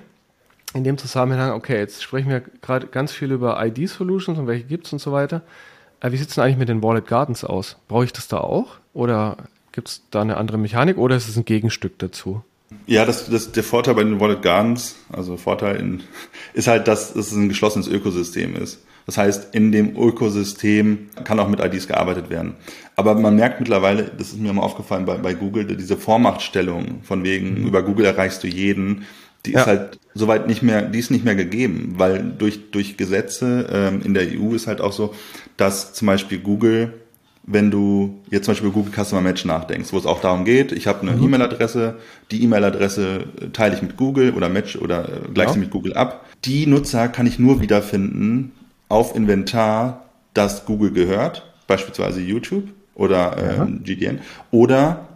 in 0.74 0.84
dem 0.84 0.98
Zusammenhang, 0.98 1.52
okay, 1.52 1.78
jetzt 1.78 2.02
sprechen 2.02 2.28
wir 2.28 2.42
gerade 2.62 2.88
ganz 2.88 3.12
viel 3.12 3.32
über 3.32 3.64
ID-Solutions 3.64 4.38
und 4.38 4.46
welche 4.46 4.64
gibt 4.64 4.86
es 4.86 4.92
und 4.92 4.98
so 4.98 5.12
weiter. 5.12 5.42
Äh, 6.00 6.12
wie 6.12 6.16
sieht 6.16 6.28
es 6.28 6.34
denn 6.34 6.44
eigentlich 6.44 6.58
mit 6.58 6.68
den 6.68 6.82
Wallet 6.82 7.06
Gardens 7.06 7.44
aus? 7.44 7.76
Brauche 7.88 8.04
ich 8.04 8.12
das 8.12 8.28
da 8.28 8.38
auch? 8.38 8.76
Oder 8.92 9.36
gibt 9.72 9.88
es 9.88 10.02
da 10.10 10.20
eine 10.20 10.36
andere 10.36 10.58
Mechanik 10.58 10.98
oder 10.98 11.16
ist 11.16 11.28
es 11.28 11.36
ein 11.36 11.44
Gegenstück 11.44 11.98
dazu? 11.98 12.42
Ja, 12.86 13.06
das, 13.06 13.30
das, 13.30 13.52
der 13.52 13.64
Vorteil 13.64 13.94
bei 13.94 14.04
den 14.04 14.20
Wallet 14.20 14.42
Gardens, 14.42 14.96
also 15.10 15.36
Vorteil 15.36 15.76
in, 15.76 16.02
ist 16.52 16.68
halt, 16.68 16.86
dass 16.86 17.14
es 17.14 17.32
ein 17.32 17.48
geschlossenes 17.48 17.88
Ökosystem 17.88 18.56
ist. 18.56 18.84
Das 19.06 19.16
heißt, 19.16 19.54
in 19.54 19.72
dem 19.72 19.96
Ökosystem 19.96 21.08
kann 21.24 21.40
auch 21.40 21.48
mit 21.48 21.60
IDs 21.60 21.88
gearbeitet 21.88 22.28
werden. 22.28 22.56
Aber 22.94 23.14
man 23.14 23.36
merkt 23.36 23.58
mittlerweile, 23.58 24.04
das 24.04 24.28
ist 24.28 24.38
mir 24.38 24.50
immer 24.50 24.62
aufgefallen 24.62 25.06
bei, 25.06 25.16
bei 25.16 25.32
Google, 25.32 25.64
diese 25.64 25.96
Vormachtstellung 25.96 27.00
von 27.04 27.24
wegen, 27.24 27.62
mhm. 27.62 27.66
über 27.68 27.82
Google 27.82 28.04
erreichst 28.04 28.44
du 28.44 28.48
jeden, 28.48 29.06
die 29.48 29.54
ja. 29.54 29.60
ist 29.60 29.66
halt 29.66 29.98
soweit 30.14 30.46
nicht 30.46 30.62
mehr, 30.62 30.82
die 30.82 30.98
ist 30.98 31.10
nicht 31.10 31.24
mehr 31.24 31.34
gegeben, 31.34 31.94
weil 31.96 32.22
durch, 32.22 32.70
durch 32.70 32.96
Gesetze 32.96 33.66
ähm, 33.72 34.02
in 34.04 34.14
der 34.14 34.24
EU 34.24 34.54
ist 34.54 34.66
halt 34.66 34.80
auch 34.80 34.92
so, 34.92 35.14
dass 35.56 35.94
zum 35.94 36.06
Beispiel 36.06 36.38
Google, 36.38 36.92
wenn 37.44 37.70
du 37.70 38.20
jetzt 38.30 38.44
zum 38.44 38.52
Beispiel 38.52 38.70
Google 38.70 38.92
Customer 38.92 39.22
Match 39.22 39.46
nachdenkst, 39.46 39.92
wo 39.92 39.98
es 39.98 40.04
auch 40.04 40.20
darum 40.20 40.44
geht, 40.44 40.72
ich 40.72 40.86
habe 40.86 41.00
eine 41.00 41.12
mhm. 41.12 41.24
E-Mail-Adresse, 41.24 41.96
die 42.30 42.42
E-Mail-Adresse 42.44 43.24
teile 43.54 43.74
ich 43.74 43.80
mit 43.80 43.96
Google 43.96 44.34
oder 44.34 44.50
Match 44.50 44.76
oder 44.76 45.08
äh, 45.08 45.32
gleiche 45.32 45.50
ja. 45.50 45.54
sie 45.54 45.60
mit 45.60 45.70
Google 45.70 45.94
ab. 45.94 46.26
Die 46.44 46.66
Nutzer 46.66 47.08
kann 47.08 47.26
ich 47.26 47.38
nur 47.38 47.62
wiederfinden 47.62 48.52
auf 48.90 49.16
Inventar, 49.16 50.04
das 50.34 50.66
Google 50.66 50.92
gehört, 50.92 51.50
beispielsweise 51.66 52.20
YouTube 52.20 52.64
oder 52.94 53.36
ähm, 53.38 53.82
GDN, 53.82 54.20
oder 54.50 55.07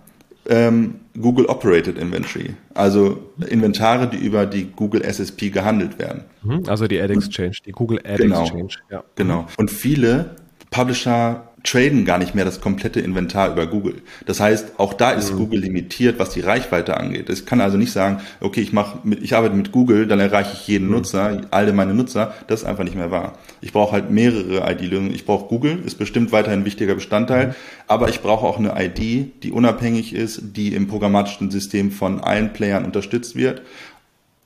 ähm, 0.49 0.97
Google 1.21 1.47
Operated 1.47 1.99
Inventory, 1.99 2.55
also 2.75 3.31
Inventare, 3.49 4.09
die 4.09 4.17
über 4.17 4.47
die 4.47 4.65
Google 4.65 5.03
SSP 5.03 5.51
gehandelt 5.51 5.99
werden. 5.99 6.25
Mhm. 6.43 6.65
Also 6.67 6.87
die 6.87 7.01
Ad 7.01 7.13
Exchange, 7.13 7.57
die 7.65 7.73
Google 7.73 8.01
Ad 8.05 8.17
genau, 8.17 8.43
Exchange. 8.43 8.75
Ja. 8.91 9.05
Genau. 9.15 9.47
Und 9.57 9.71
viele 9.71 10.37
Publisher 10.71 11.52
traden 11.65 12.05
gar 12.05 12.19
nicht 12.19 12.35
mehr 12.35 12.45
das 12.45 12.61
komplette 12.61 13.01
Inventar 13.01 13.53
über 13.53 13.67
Google. 13.67 14.03
Das 14.27 14.41
heißt, 14.41 14.79
auch 14.79 14.95
da 14.95 15.13
ist 15.13 15.33
mhm. 15.33 15.39
Google 15.39 15.61
limitiert, 15.61 16.19
was 16.19 16.31
die 16.31 16.41
Reichweite 16.41 16.97
angeht. 16.97 17.31
Ich 17.31 17.47
kann 17.47 17.61
also 17.61 17.77
nicht 17.77 17.93
sagen, 17.93 18.21
okay, 18.41 18.61
ich 18.61 18.73
mache, 18.73 18.99
ich 19.21 19.35
arbeite 19.35 19.55
mit 19.55 19.71
Google, 19.71 20.07
dann 20.07 20.19
erreiche 20.19 20.55
ich 20.55 20.67
jeden 20.67 20.89
mhm. 20.89 20.95
Nutzer, 20.95 21.43
alle 21.51 21.73
meine 21.73 21.95
Nutzer. 21.95 22.35
Das 22.49 22.63
ist 22.63 22.67
einfach 22.67 22.85
nicht 22.85 22.97
mehr 22.97 23.11
wahr. 23.11 23.39
Ich 23.61 23.73
brauche 23.73 23.93
halt 23.93 24.11
mehrere 24.11 24.71
ID-Lösungen. 24.73 25.15
Ich 25.15 25.25
brauche 25.25 25.47
Google, 25.47 25.83
ist 25.85 25.99
bestimmt 25.99 26.33
weiterhin 26.33 26.61
ein 26.61 26.65
wichtiger 26.65 26.95
Bestandteil, 26.95 27.49
mhm. 27.49 27.55
aber 27.87 28.09
ich 28.09 28.21
brauche 28.21 28.47
auch 28.47 28.59
eine 28.59 28.75
ID, 28.77 29.43
die 29.45 29.53
unabhängig 29.53 30.15
ist, 30.15 30.57
die 30.57 30.75
im 30.75 30.89
programmatischen 30.89 31.51
System 31.51 31.93
von 31.93 32.21
allen 32.21 32.53
Playern 32.53 32.85
unterstützt 32.85 33.37
wird. 33.37 33.63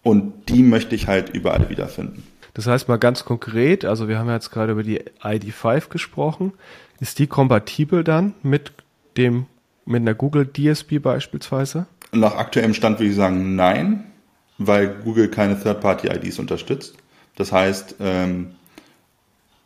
Und 0.03 0.51
die 0.51 0.63
möchte 0.63 0.95
ich 0.95 1.09
halt 1.09 1.31
überall 1.31 1.69
wiederfinden. 1.69 2.23
Das 2.57 2.67
heißt 2.67 2.89
mal 2.89 2.97
ganz 2.97 3.27
konkret, 3.27 3.85
also 3.85 4.09
wir 4.09 4.19
haben 4.19 4.31
jetzt 4.31 4.51
gerade 4.51 4.73
über 4.73 4.83
die 4.83 5.03
ID5 5.21 5.91
gesprochen. 5.91 6.55
Ist 7.01 7.19
die 7.19 7.27
kompatibel 7.27 8.05
dann 8.05 8.35
mit 8.43 8.73
dem, 9.17 9.47
mit 9.85 10.01
einer 10.01 10.15
Google 10.15 10.47
DSP 10.47 10.99
beispielsweise? 11.01 11.87
Nach 12.13 12.37
aktuellem 12.37 12.75
Stand 12.75 12.99
würde 12.99 13.11
ich 13.11 13.17
sagen 13.17 13.57
nein, 13.57 14.05
weil 14.59 14.89
Google 14.89 15.29
keine 15.29 15.61
Third-Party-IDs 15.61 16.39
unterstützt. 16.39 16.97
Das 17.37 17.53
heißt, 17.53 17.97
ähm, 18.01 18.53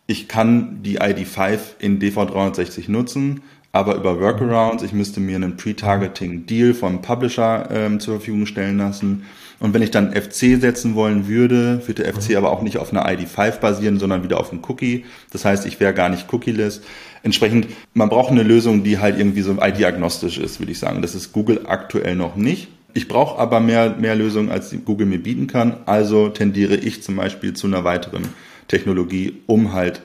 ich 0.06 0.26
kann 0.26 0.82
die 0.82 1.00
ID5 1.00 1.58
in 1.78 2.00
DV360 2.00 2.90
nutzen, 2.90 3.42
aber 3.72 3.94
über 3.94 4.18
Workarounds, 4.18 4.82
ich 4.82 4.92
müsste 4.92 5.20
mir 5.20 5.36
einen 5.36 5.56
Pre-Targeting-Deal 5.56 6.74
vom 6.74 7.02
Publisher 7.02 7.68
ähm, 7.70 8.00
zur 8.00 8.16
Verfügung 8.16 8.46
stellen 8.46 8.78
lassen. 8.78 9.24
Und 9.60 9.74
wenn 9.74 9.82
ich 9.82 9.92
dann 9.92 10.12
FC 10.12 10.60
setzen 10.60 10.96
wollen 10.96 11.28
würde, 11.28 11.86
würde 11.86 12.02
der 12.02 12.12
FC 12.12 12.34
aber 12.34 12.50
auch 12.50 12.62
nicht 12.62 12.78
auf 12.78 12.92
einer 12.92 13.06
ID5 13.06 13.60
basieren, 13.60 14.00
sondern 14.00 14.24
wieder 14.24 14.40
auf 14.40 14.50
einem 14.50 14.62
Cookie. 14.66 15.04
Das 15.30 15.44
heißt, 15.44 15.66
ich 15.66 15.78
wäre 15.78 15.94
gar 15.94 16.08
nicht 16.08 16.32
cookieless. 16.32 16.80
Entsprechend, 17.22 17.68
man 17.94 18.08
braucht 18.08 18.30
eine 18.30 18.42
Lösung, 18.42 18.82
die 18.82 18.98
halt 18.98 19.18
irgendwie 19.18 19.42
so 19.42 19.52
ID-agnostisch 19.52 20.38
ist, 20.38 20.58
würde 20.60 20.72
ich 20.72 20.78
sagen. 20.78 21.02
Das 21.02 21.14
ist 21.14 21.32
Google 21.32 21.62
aktuell 21.66 22.16
noch 22.16 22.36
nicht. 22.36 22.68
Ich 22.94 23.08
brauche 23.08 23.38
aber 23.38 23.60
mehr, 23.60 23.96
mehr 23.96 24.16
Lösungen, 24.16 24.50
als 24.50 24.74
Google 24.84 25.06
mir 25.06 25.22
bieten 25.22 25.46
kann. 25.46 25.76
Also 25.86 26.28
tendiere 26.28 26.76
ich 26.76 27.02
zum 27.02 27.16
Beispiel 27.16 27.52
zu 27.52 27.66
einer 27.66 27.84
weiteren 27.84 28.28
Technologie, 28.68 29.42
um 29.46 29.72
halt 29.72 30.02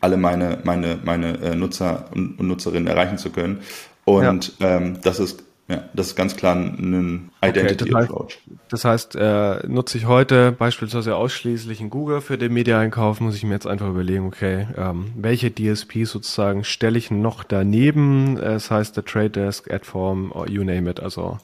alle 0.00 0.16
meine, 0.16 0.58
meine, 0.64 0.98
meine 1.04 1.38
äh, 1.38 1.54
Nutzer 1.54 2.06
und, 2.14 2.38
und 2.38 2.46
Nutzerinnen 2.48 2.86
erreichen 2.86 3.18
zu 3.18 3.30
können. 3.30 3.60
Und 4.04 4.52
ja. 4.58 4.76
ähm, 4.76 4.98
das 5.02 5.20
ist 5.20 5.44
ja, 5.68 5.84
das 5.94 6.08
ist 6.08 6.16
ganz 6.16 6.36
klar 6.36 6.56
ein 6.56 7.30
Identity 7.42 7.84
okay, 7.84 7.92
das 7.92 8.10
Approach. 8.10 8.38
das 8.68 8.84
heißt, 8.84 9.16
äh, 9.16 9.66
nutze 9.66 9.96
ich 9.96 10.06
heute 10.06 10.52
beispielsweise 10.52 11.16
ausschließlich 11.16 11.80
in 11.80 11.90
Google 11.90 12.20
für 12.20 12.36
den 12.36 12.52
Media-Einkauf, 12.52 13.20
muss 13.20 13.36
ich 13.36 13.44
mir 13.44 13.54
jetzt 13.54 13.66
einfach 13.66 13.88
überlegen, 13.88 14.26
okay, 14.26 14.68
ähm, 14.76 15.12
welche 15.16 15.50
DSP 15.50 16.04
sozusagen 16.04 16.64
stelle 16.64 16.98
ich 16.98 17.10
noch 17.10 17.44
daneben? 17.44 18.36
Das 18.36 18.70
heißt, 18.70 18.96
der 18.96 19.04
Trade 19.04 19.30
Desk, 19.30 19.70
Adform, 19.72 20.32
you 20.48 20.64
name 20.64 20.90
it. 20.90 21.00
Also 21.00 21.38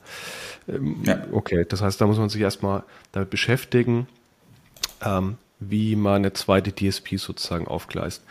ähm, 0.68 0.96
ja. 1.04 1.22
okay, 1.32 1.64
das 1.68 1.80
heißt, 1.80 2.00
da 2.00 2.06
muss 2.06 2.18
man 2.18 2.28
sich 2.28 2.42
erstmal 2.42 2.82
damit 3.12 3.30
beschäftigen. 3.30 4.06
ähm, 5.02 5.36
wie 5.60 5.94
man 5.94 6.16
eine 6.16 6.32
zweite 6.32 6.72
DSP 6.72 7.18
sozusagen 7.18 7.68
aufgleist. 7.68 8.24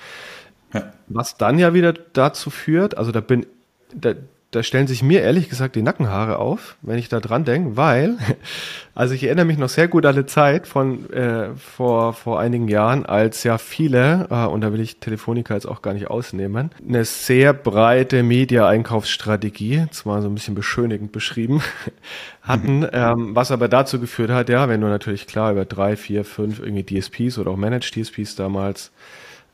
Ja. 0.74 0.92
Was 1.08 1.38
dann 1.38 1.60
ja 1.60 1.74
wieder 1.74 1.94
dazu 1.94 2.50
führt, 2.50 2.98
also 2.98 3.12
da 3.12 3.22
bin, 3.22 3.46
da, 3.94 4.14
da 4.52 4.64
stellen 4.64 4.88
sich 4.88 5.04
mir 5.04 5.22
ehrlich 5.22 5.48
gesagt 5.48 5.76
die 5.76 5.84
Nackenhaare 5.84 6.40
auf, 6.40 6.76
wenn 6.82 6.98
ich 6.98 7.08
da 7.08 7.20
dran 7.20 7.46
denke, 7.46 7.78
weil, 7.78 8.18
also 8.96 9.14
ich 9.14 9.24
erinnere 9.24 9.46
mich 9.46 9.60
noch 9.60 9.70
sehr 9.70 9.88
gut 9.88 10.06
an 10.08 10.16
eine 10.16 10.26
Zeit 10.26 10.66
von 10.66 11.08
äh, 11.12 11.50
vor, 11.56 12.14
vor 12.14 12.40
einigen 12.40 12.68
Jahren, 12.68 13.06
als 13.06 13.44
ja 13.44 13.60
viele, 13.60 14.28
äh, 14.32 14.46
und 14.48 14.62
da 14.62 14.74
will 14.74 14.80
ich 14.80 15.00
Telefonica 15.00 15.54
jetzt 15.54 15.68
auch 15.68 15.84
gar 15.84 15.94
nicht 15.94 16.10
ausnehmen, 16.10 16.72
eine 16.88 17.06
sehr 17.06 17.54
breite 17.54 18.24
Media-Einkaufsstrategie, 18.24 19.86
zwar 19.92 20.24
so 20.24 20.30
ein 20.30 20.34
bisschen 20.34 20.56
beschönigend 20.56 21.12
beschrieben, 21.12 21.62
hatten, 22.42 22.88
ähm, 22.94 23.36
was 23.36 23.52
aber 23.52 23.68
dazu 23.68 24.00
geführt 24.00 24.32
hat, 24.32 24.50
ja, 24.50 24.68
wenn 24.68 24.82
du 24.82 24.88
natürlich 24.88 25.28
klar 25.28 25.52
über 25.52 25.66
drei, 25.66 25.96
vier, 25.96 26.26
fünf 26.26 26.60
irgendwie 26.60 27.00
DSPs 27.00 27.38
oder 27.38 27.52
auch 27.52 27.58
Managed 27.58 27.94
DSPs 27.94 28.36
damals 28.36 28.92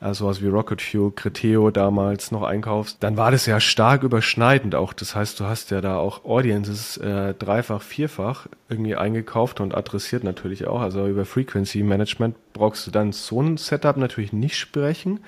äh, 0.00 0.12
sowas 0.12 0.42
wie 0.42 0.48
Rocket 0.48 0.82
Fuel, 0.82 1.12
Criteo 1.12 1.70
damals 1.70 2.30
noch 2.30 2.42
einkaufst, 2.42 2.98
dann 3.00 3.16
war 3.16 3.30
das 3.30 3.46
ja 3.46 3.60
stark 3.60 4.02
überschneidend 4.02 4.74
auch. 4.74 4.92
Das 4.92 5.14
heißt, 5.14 5.40
du 5.40 5.44
hast 5.44 5.70
ja 5.70 5.80
da 5.80 5.96
auch 5.96 6.24
Audiences 6.24 6.96
äh, 6.98 7.34
dreifach, 7.34 7.82
vierfach 7.82 8.46
irgendwie 8.68 8.96
eingekauft 8.96 9.60
und 9.60 9.74
adressiert 9.74 10.24
natürlich 10.24 10.66
auch. 10.66 10.80
Also 10.80 11.06
über 11.06 11.24
Frequency 11.24 11.82
Management 11.82 12.36
brauchst 12.52 12.86
du 12.86 12.90
dann 12.90 13.12
so 13.12 13.40
ein 13.40 13.56
Setup 13.56 13.96
natürlich 13.96 14.32
nicht 14.32 14.56
sprechen. 14.56 15.20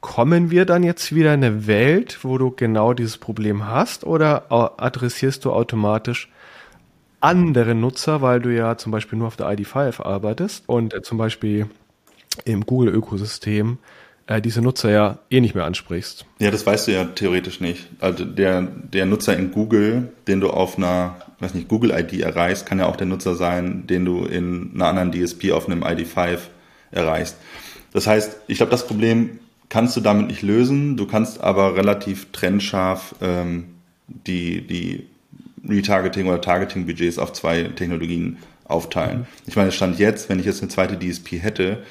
Kommen 0.00 0.50
wir 0.50 0.66
dann 0.66 0.82
jetzt 0.82 1.14
wieder 1.14 1.32
in 1.32 1.44
eine 1.44 1.68
Welt, 1.68 2.18
wo 2.22 2.36
du 2.36 2.50
genau 2.50 2.92
dieses 2.92 3.18
Problem 3.18 3.68
hast 3.68 4.04
oder 4.04 4.46
adressierst 4.50 5.44
du 5.44 5.52
automatisch 5.52 6.28
andere 7.20 7.76
Nutzer, 7.76 8.20
weil 8.20 8.40
du 8.40 8.52
ja 8.52 8.76
zum 8.76 8.90
Beispiel 8.90 9.18
nur 9.18 9.28
auf 9.28 9.36
der 9.36 9.46
ID5 9.46 10.02
arbeitest 10.02 10.68
und 10.68 10.92
äh, 10.92 11.02
zum 11.02 11.18
Beispiel 11.18 11.68
im 12.44 12.66
Google-Ökosystem 12.66 13.78
äh, 14.26 14.40
diese 14.40 14.62
Nutzer 14.62 14.90
ja 14.90 15.18
eh 15.30 15.40
nicht 15.40 15.54
mehr 15.54 15.64
ansprichst. 15.64 16.26
Ja, 16.38 16.50
das 16.50 16.64
weißt 16.66 16.88
du 16.88 16.92
ja 16.92 17.04
theoretisch 17.04 17.60
nicht. 17.60 17.88
Also 18.00 18.24
der, 18.24 18.62
der 18.62 19.06
Nutzer 19.06 19.36
in 19.36 19.52
Google, 19.52 20.12
den 20.26 20.40
du 20.40 20.50
auf 20.50 20.78
einer, 20.78 21.16
weiß 21.40 21.54
nicht, 21.54 21.68
Google-ID 21.68 22.20
erreichst, 22.20 22.66
kann 22.66 22.78
ja 22.78 22.86
auch 22.86 22.96
der 22.96 23.06
Nutzer 23.06 23.34
sein, 23.34 23.86
den 23.86 24.04
du 24.04 24.24
in 24.24 24.72
einer 24.74 24.86
anderen 24.86 25.12
DSP 25.12 25.52
auf 25.52 25.68
einem 25.68 25.82
ID5 25.82 26.38
erreichst. 26.90 27.36
Das 27.92 28.06
heißt, 28.06 28.36
ich 28.46 28.58
glaube, 28.58 28.70
das 28.70 28.86
Problem 28.86 29.38
kannst 29.68 29.96
du 29.96 30.00
damit 30.00 30.28
nicht 30.28 30.42
lösen. 30.42 30.96
Du 30.96 31.06
kannst 31.06 31.40
aber 31.40 31.76
relativ 31.76 32.30
trennscharf 32.32 33.14
ähm, 33.20 33.68
die, 34.06 34.66
die 34.66 35.06
Retargeting 35.68 36.26
oder 36.26 36.40
Targeting-Budgets 36.40 37.18
auf 37.18 37.32
zwei 37.32 37.64
Technologien 37.64 38.38
aufteilen. 38.64 39.20
Mhm. 39.20 39.26
Ich 39.46 39.56
meine, 39.56 39.72
Stand 39.72 39.98
jetzt, 39.98 40.28
wenn 40.28 40.38
ich 40.38 40.46
jetzt 40.46 40.62
eine 40.62 40.70
zweite 40.70 40.98
DSP 40.98 41.42
hätte, 41.42 41.82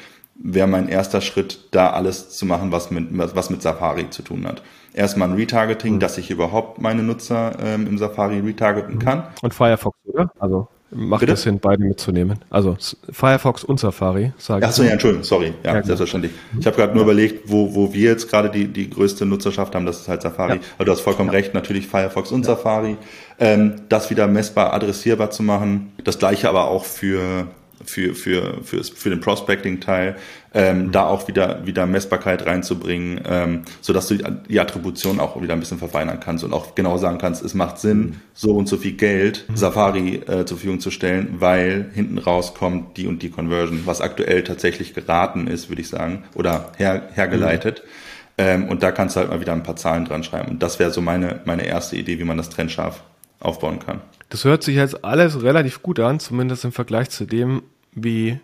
wäre 0.43 0.67
mein 0.67 0.88
erster 0.88 1.21
Schritt, 1.21 1.67
da 1.71 1.91
alles 1.91 2.30
zu 2.32 2.45
machen, 2.45 2.71
was 2.71 2.91
mit, 2.91 3.08
was 3.12 3.49
mit 3.49 3.62
Safari 3.62 4.10
zu 4.10 4.21
tun 4.23 4.45
hat. 4.47 4.62
Erstmal 4.93 5.30
ein 5.30 5.36
Retargeting, 5.36 5.95
mhm. 5.95 5.99
dass 5.99 6.17
ich 6.17 6.32
überhaupt 6.32 6.82
meine 6.82 7.04
Nutzer 7.04 7.54
ähm, 7.63 7.88
im 7.88 7.97
Safari 7.97 8.39
retargeten 8.39 8.95
mhm. 8.95 8.99
kann. 8.99 9.23
Und 9.41 9.54
Firefox, 9.54 9.97
oder? 10.06 10.32
Also 10.39 10.67
macht 10.89 11.21
Bitte? 11.21 11.34
es 11.34 11.43
Sinn, 11.43 11.60
beide 11.60 11.84
mitzunehmen. 11.84 12.39
Also 12.49 12.75
Firefox 13.10 13.63
und 13.63 13.80
Safari, 13.80 14.34
sage 14.38 14.62
ich. 14.62 14.67
Achso, 14.67 14.84
ja, 14.84 14.91
Entschuldigung, 14.91 15.23
sorry. 15.23 15.54
Ja, 15.63 15.75
ja 15.75 15.84
selbstverständlich. 15.84 16.34
Ich 16.60 16.65
habe 16.65 16.75
gerade 16.75 16.93
nur 16.93 17.04
ja. 17.06 17.12
überlegt, 17.12 17.49
wo, 17.49 17.73
wo 17.73 17.93
wir 17.93 18.12
jetzt 18.12 18.30
gerade 18.30 18.49
die, 18.49 18.67
die 18.67 18.89
größte 18.89 19.25
Nutzerschaft 19.25 19.73
haben, 19.73 19.86
das 19.86 20.01
ist 20.01 20.10
halt 20.10 20.21
Safari. 20.21 20.56
Ja. 20.56 20.62
Aber 20.77 20.86
du 20.86 20.91
hast 20.91 21.01
vollkommen 21.01 21.30
recht, 21.30 21.54
natürlich 21.54 21.88
Firefox 21.88 22.32
und 22.32 22.43
Safari. 22.43 22.97
Ähm, 23.39 23.75
das 23.88 24.10
wieder 24.10 24.27
messbar 24.27 24.73
adressierbar 24.73 25.32
zu 25.32 25.43
machen. 25.43 25.93
Das 26.04 26.19
gleiche 26.19 26.49
aber 26.49 26.67
auch 26.67 26.84
für 26.84 27.47
für, 27.91 28.15
für, 28.15 28.63
für, 28.63 28.84
für 28.84 29.10
den 29.10 29.19
Prospecting-Teil, 29.19 30.15
ähm, 30.54 30.88
mhm. 30.88 30.91
da 30.91 31.08
auch 31.08 31.27
wieder, 31.27 31.65
wieder 31.65 31.86
Messbarkeit 31.86 32.45
reinzubringen, 32.45 33.21
ähm, 33.27 33.62
sodass 33.82 34.08
du 34.08 34.15
die 34.15 34.60
Attribution 34.60 35.19
auch 35.19 35.41
wieder 35.41 35.54
ein 35.54 35.60
bisschen 35.60 35.77
verfeinern 35.77 36.19
kannst 36.19 36.43
und 36.43 36.54
auch 36.54 36.75
genau 36.75 36.97
sagen 36.97 37.17
kannst, 37.17 37.43
es 37.43 37.54
macht 37.54 37.80
Sinn, 37.80 37.99
mhm. 37.99 38.15
so 38.34 38.51
und 38.51 38.67
so 38.67 38.77
viel 38.77 38.93
Geld 38.93 39.45
mhm. 39.47 39.58
Safari 39.58 40.15
äh, 40.15 40.45
zur 40.45 40.58
Verfügung 40.58 40.80
zu 40.80 40.91
stellen, 40.91 41.36
weil 41.39 41.89
hinten 41.93 42.17
rauskommt 42.17 42.97
die 42.97 43.08
und 43.08 43.21
die 43.21 43.30
Conversion, 43.30 43.82
was 43.86 44.01
aktuell 44.01 44.43
tatsächlich 44.43 44.93
geraten 44.93 45.47
ist, 45.47 45.69
würde 45.69 45.82
ich 45.82 45.89
sagen, 45.89 46.23
oder 46.36 46.71
her, 46.77 47.10
hergeleitet. 47.13 47.84
Mhm. 47.84 47.89
Ähm, 48.38 48.69
und 48.69 48.82
da 48.82 48.91
kannst 48.91 49.15
du 49.15 49.19
halt 49.19 49.30
mal 49.30 49.39
wieder 49.39 49.54
ein 49.54 49.63
paar 49.63 49.75
Zahlen 49.75 50.06
dran 50.06 50.23
schreiben. 50.23 50.51
Und 50.51 50.63
das 50.63 50.80
wäre 50.80 50.91
so 50.91 51.01
meine, 51.01 51.41
meine 51.45 51.65
erste 51.65 51.97
Idee, 51.97 52.17
wie 52.19 52.23
man 52.23 52.38
das 52.38 52.49
trennscharf 52.49 53.04
aufbauen 53.39 53.80
kann. 53.80 54.01
Das 54.30 54.45
hört 54.45 54.63
sich 54.63 54.75
jetzt 54.75 55.04
alles 55.04 55.43
relativ 55.43 55.84
gut 55.84 55.99
an, 55.99 56.19
zumindest 56.19 56.63
im 56.63 56.71
Vergleich 56.71 57.10
zu 57.10 57.25
dem, 57.25 57.63
wie 57.93 58.39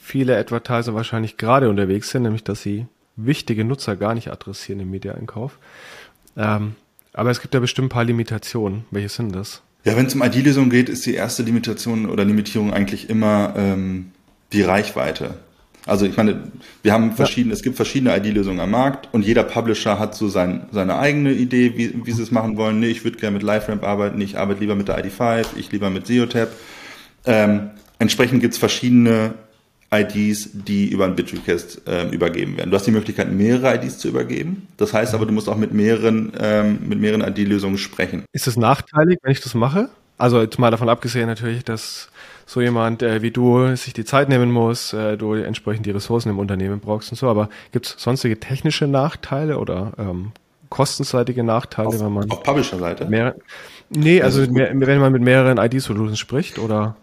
viele 0.00 0.36
Advertiser 0.38 0.94
wahrscheinlich 0.94 1.36
gerade 1.36 1.68
unterwegs 1.68 2.10
sind, 2.10 2.22
nämlich 2.22 2.44
dass 2.44 2.62
sie 2.62 2.86
wichtige 3.16 3.64
Nutzer 3.64 3.96
gar 3.96 4.14
nicht 4.14 4.30
adressieren 4.30 4.80
im 4.80 4.90
Media-Einkauf. 4.90 5.58
Ähm, 6.36 6.74
aber 7.12 7.30
es 7.30 7.40
gibt 7.40 7.54
ja 7.54 7.60
bestimmt 7.60 7.86
ein 7.86 7.90
paar 7.90 8.04
Limitationen. 8.04 8.84
Welche 8.90 9.08
sind 9.08 9.34
das? 9.34 9.62
Ja, 9.84 9.96
wenn 9.96 10.06
es 10.06 10.14
um 10.14 10.22
ID-Lösungen 10.22 10.70
geht, 10.70 10.88
ist 10.88 11.06
die 11.06 11.14
erste 11.14 11.42
Limitation 11.42 12.06
oder 12.06 12.24
Limitierung 12.24 12.72
eigentlich 12.72 13.08
immer 13.08 13.54
ähm, 13.56 14.12
die 14.52 14.62
Reichweite. 14.62 15.34
Also 15.86 16.04
ich 16.04 16.16
meine, 16.16 16.50
wir 16.82 16.92
haben 16.92 17.12
verschiedene, 17.12 17.54
ja. 17.54 17.56
es 17.56 17.62
gibt 17.62 17.76
verschiedene 17.76 18.14
ID-Lösungen 18.16 18.60
am 18.60 18.70
Markt 18.70 19.08
und 19.12 19.24
jeder 19.24 19.42
Publisher 19.42 19.98
hat 19.98 20.14
so 20.14 20.28
sein, 20.28 20.66
seine 20.72 20.98
eigene 20.98 21.32
Idee, 21.32 21.76
wie, 21.76 21.94
wie 22.04 22.12
sie 22.12 22.22
es 22.22 22.30
machen 22.30 22.58
wollen. 22.58 22.80
Nee, 22.80 22.88
ich 22.88 23.02
würde 23.02 23.18
gerne 23.18 23.38
mit 23.38 23.42
LiveRamp 23.42 23.82
arbeiten, 23.82 24.20
ich 24.20 24.36
arbeite 24.36 24.60
lieber 24.60 24.74
mit 24.74 24.88
der 24.88 25.02
ID5, 25.02 25.46
ich 25.56 25.72
lieber 25.72 25.88
mit 25.88 26.06
SEOTap. 26.06 26.50
Ähm, 27.24 27.70
entsprechend 28.00 28.40
gibt 28.40 28.54
es 28.54 28.58
verschiedene 28.58 29.34
IDs, 29.92 30.50
die 30.52 30.88
über 30.88 31.04
ein 31.04 31.16
Bit-Request 31.16 31.82
ähm, 31.86 32.10
übergeben 32.10 32.56
werden. 32.56 32.70
Du 32.70 32.76
hast 32.76 32.86
die 32.86 32.92
Möglichkeit, 32.92 33.30
mehrere 33.32 33.74
IDs 33.76 33.98
zu 33.98 34.08
übergeben. 34.08 34.68
Das 34.76 34.92
heißt 34.92 35.14
aber, 35.14 35.26
du 35.26 35.32
musst 35.32 35.48
auch 35.48 35.56
mit 35.56 35.72
mehreren, 35.72 36.32
ähm, 36.38 36.78
mit 36.88 37.00
mehreren 37.00 37.22
ID-Lösungen 37.22 37.78
sprechen. 37.78 38.24
Ist 38.32 38.46
es 38.46 38.56
nachteilig, 38.56 39.18
wenn 39.22 39.32
ich 39.32 39.40
das 39.40 39.54
mache? 39.54 39.88
Also 40.16 40.40
jetzt 40.40 40.58
mal 40.58 40.70
davon 40.70 40.88
abgesehen 40.88 41.26
natürlich, 41.26 41.64
dass 41.64 42.08
so 42.46 42.60
jemand 42.60 43.02
äh, 43.02 43.22
wie 43.22 43.30
du 43.30 43.74
sich 43.74 43.92
die 43.92 44.04
Zeit 44.04 44.28
nehmen 44.28 44.50
muss, 44.50 44.92
äh, 44.92 45.16
du 45.16 45.34
entsprechend 45.34 45.86
die 45.86 45.90
Ressourcen 45.90 46.30
im 46.30 46.38
Unternehmen 46.38 46.78
brauchst 46.78 47.10
und 47.10 47.16
so. 47.16 47.28
Aber 47.28 47.48
gibt 47.72 47.86
es 47.86 47.94
sonstige 47.98 48.38
technische 48.38 48.86
Nachteile 48.86 49.58
oder 49.58 49.92
ähm, 49.98 50.32
kostenseitige 50.68 51.42
Nachteile, 51.42 51.88
auf, 51.88 52.00
wenn 52.00 52.12
man 52.12 52.30
auf 52.30 52.42
Publisher-Seite? 52.42 53.08
Nee, 53.88 54.22
also 54.22 54.48
mehr, 54.52 54.70
wenn 54.72 55.00
man 55.00 55.12
mit 55.12 55.22
mehreren 55.22 55.58
ID-Solutions 55.58 56.18
spricht 56.18 56.60
oder 56.60 56.96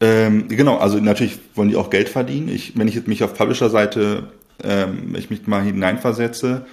ähm, 0.00 0.48
genau, 0.48 0.76
also 0.76 0.98
natürlich 0.98 1.38
wollen 1.54 1.68
die 1.68 1.76
auch 1.76 1.90
Geld 1.90 2.08
verdienen. 2.08 2.48
Ich, 2.48 2.78
wenn 2.78 2.88
ich 2.88 2.94
jetzt 2.94 3.08
mich 3.08 3.22
auf 3.24 3.34
Publisher-Seite, 3.34 4.24
ähm, 4.62 5.14
ich 5.16 5.30
mich 5.30 5.46
mal 5.46 5.62
hineinversetze, 5.62 6.66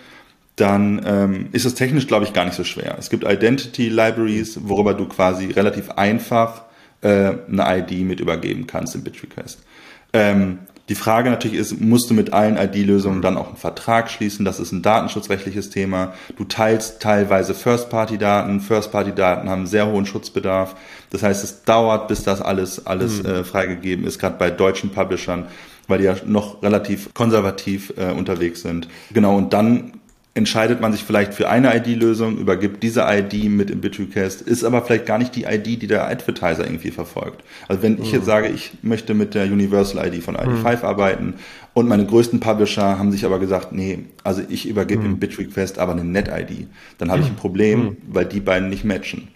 dann 0.55 1.01
ähm, 1.05 1.47
ist 1.51 1.65
es 1.65 1.73
technisch, 1.75 2.07
glaube 2.07 2.25
ich, 2.25 2.33
gar 2.33 2.45
nicht 2.45 2.55
so 2.55 2.63
schwer. 2.63 2.95
Es 2.99 3.09
gibt 3.09 3.23
Identity 3.23 3.89
Libraries, 3.89 4.59
worüber 4.63 4.93
du 4.93 5.07
quasi 5.07 5.47
relativ 5.47 5.89
einfach 5.91 6.63
äh, 7.01 7.07
eine 7.07 7.79
ID 7.79 8.05
mit 8.05 8.19
übergeben 8.19 8.67
kannst 8.67 8.93
im 8.93 9.03
Bitrequest. 9.03 9.63
Ähm, 10.11 10.59
die 10.89 10.95
Frage 10.95 11.29
natürlich 11.29 11.57
ist, 11.57 11.79
musst 11.79 12.09
du 12.09 12.13
mit 12.13 12.33
allen 12.33 12.57
ID-Lösungen 12.57 13.21
dann 13.21 13.37
auch 13.37 13.47
einen 13.47 13.55
Vertrag 13.55 14.11
schließen? 14.11 14.43
Das 14.43 14.59
ist 14.59 14.73
ein 14.73 14.81
datenschutzrechtliches 14.81 15.69
Thema. 15.69 16.13
Du 16.35 16.43
teilst 16.43 17.01
teilweise 17.01 17.53
First-Party-Daten. 17.53 18.59
First-Party-Daten 18.59 19.49
haben 19.49 19.65
sehr 19.65 19.87
hohen 19.87 20.05
Schutzbedarf. 20.05 20.75
Das 21.09 21.23
heißt, 21.23 21.41
es 21.41 21.63
dauert, 21.63 22.09
bis 22.09 22.23
das 22.23 22.41
alles, 22.41 22.85
alles 22.85 23.23
mhm. 23.23 23.29
äh, 23.29 23.43
freigegeben 23.45 24.05
ist, 24.05 24.19
gerade 24.19 24.35
bei 24.37 24.51
deutschen 24.51 24.89
Publishern, 24.89 25.45
weil 25.87 25.99
die 25.99 26.05
ja 26.05 26.15
noch 26.25 26.61
relativ 26.61 27.13
konservativ 27.13 27.93
äh, 27.95 28.11
unterwegs 28.11 28.61
sind. 28.61 28.89
Genau, 29.13 29.37
und 29.37 29.53
dann 29.53 29.93
entscheidet 30.35 30.81
man 30.81 30.91
sich 30.91 31.03
vielleicht 31.03 31.35
für 31.35 31.47
eine 31.47 31.75
ID-Lösung, 31.75 32.37
übergibt 32.39 32.81
diese 32.81 33.05
ID 33.07 33.51
mit 33.51 33.69
im 33.69 33.81
Bitrequest, 33.81 34.41
ist 34.41 34.63
aber 34.63 34.81
vielleicht 34.81 35.05
gar 35.05 35.19
nicht 35.19 35.35
die 35.35 35.43
ID, 35.43 35.81
die 35.81 35.87
der 35.87 36.07
Advertiser 36.07 36.65
irgendwie 36.65 36.89
verfolgt. 36.89 37.43
Also 37.67 37.83
wenn 37.83 38.01
ich 38.01 38.11
jetzt 38.11 38.23
mhm. 38.23 38.27
sage, 38.27 38.47
ich 38.47 38.71
möchte 38.81 39.13
mit 39.13 39.35
der 39.35 39.45
Universal 39.45 40.07
ID 40.07 40.23
von 40.23 40.35
ID5 40.35 40.77
mhm. 40.77 40.85
arbeiten 40.85 41.33
und 41.75 41.87
meine 41.87 42.05
größten 42.05 42.39
Publisher 42.39 42.97
haben 42.97 43.11
sich 43.11 43.25
aber 43.25 43.37
gesagt, 43.37 43.73
nee, 43.73 43.99
also 44.23 44.41
ich 44.49 44.67
übergebe 44.67 45.01
mhm. 45.01 45.11
im 45.11 45.19
Bitrequest 45.19 45.77
aber 45.77 45.91
eine 45.91 46.03
Net-ID, 46.03 46.67
dann 46.97 47.11
habe 47.11 47.21
ich 47.21 47.27
ein 47.27 47.33
mhm. 47.33 47.37
Problem, 47.37 47.79
mhm. 47.79 47.97
weil 48.07 48.25
die 48.25 48.39
beiden 48.39 48.69
nicht 48.69 48.83
matchen. 48.83 49.27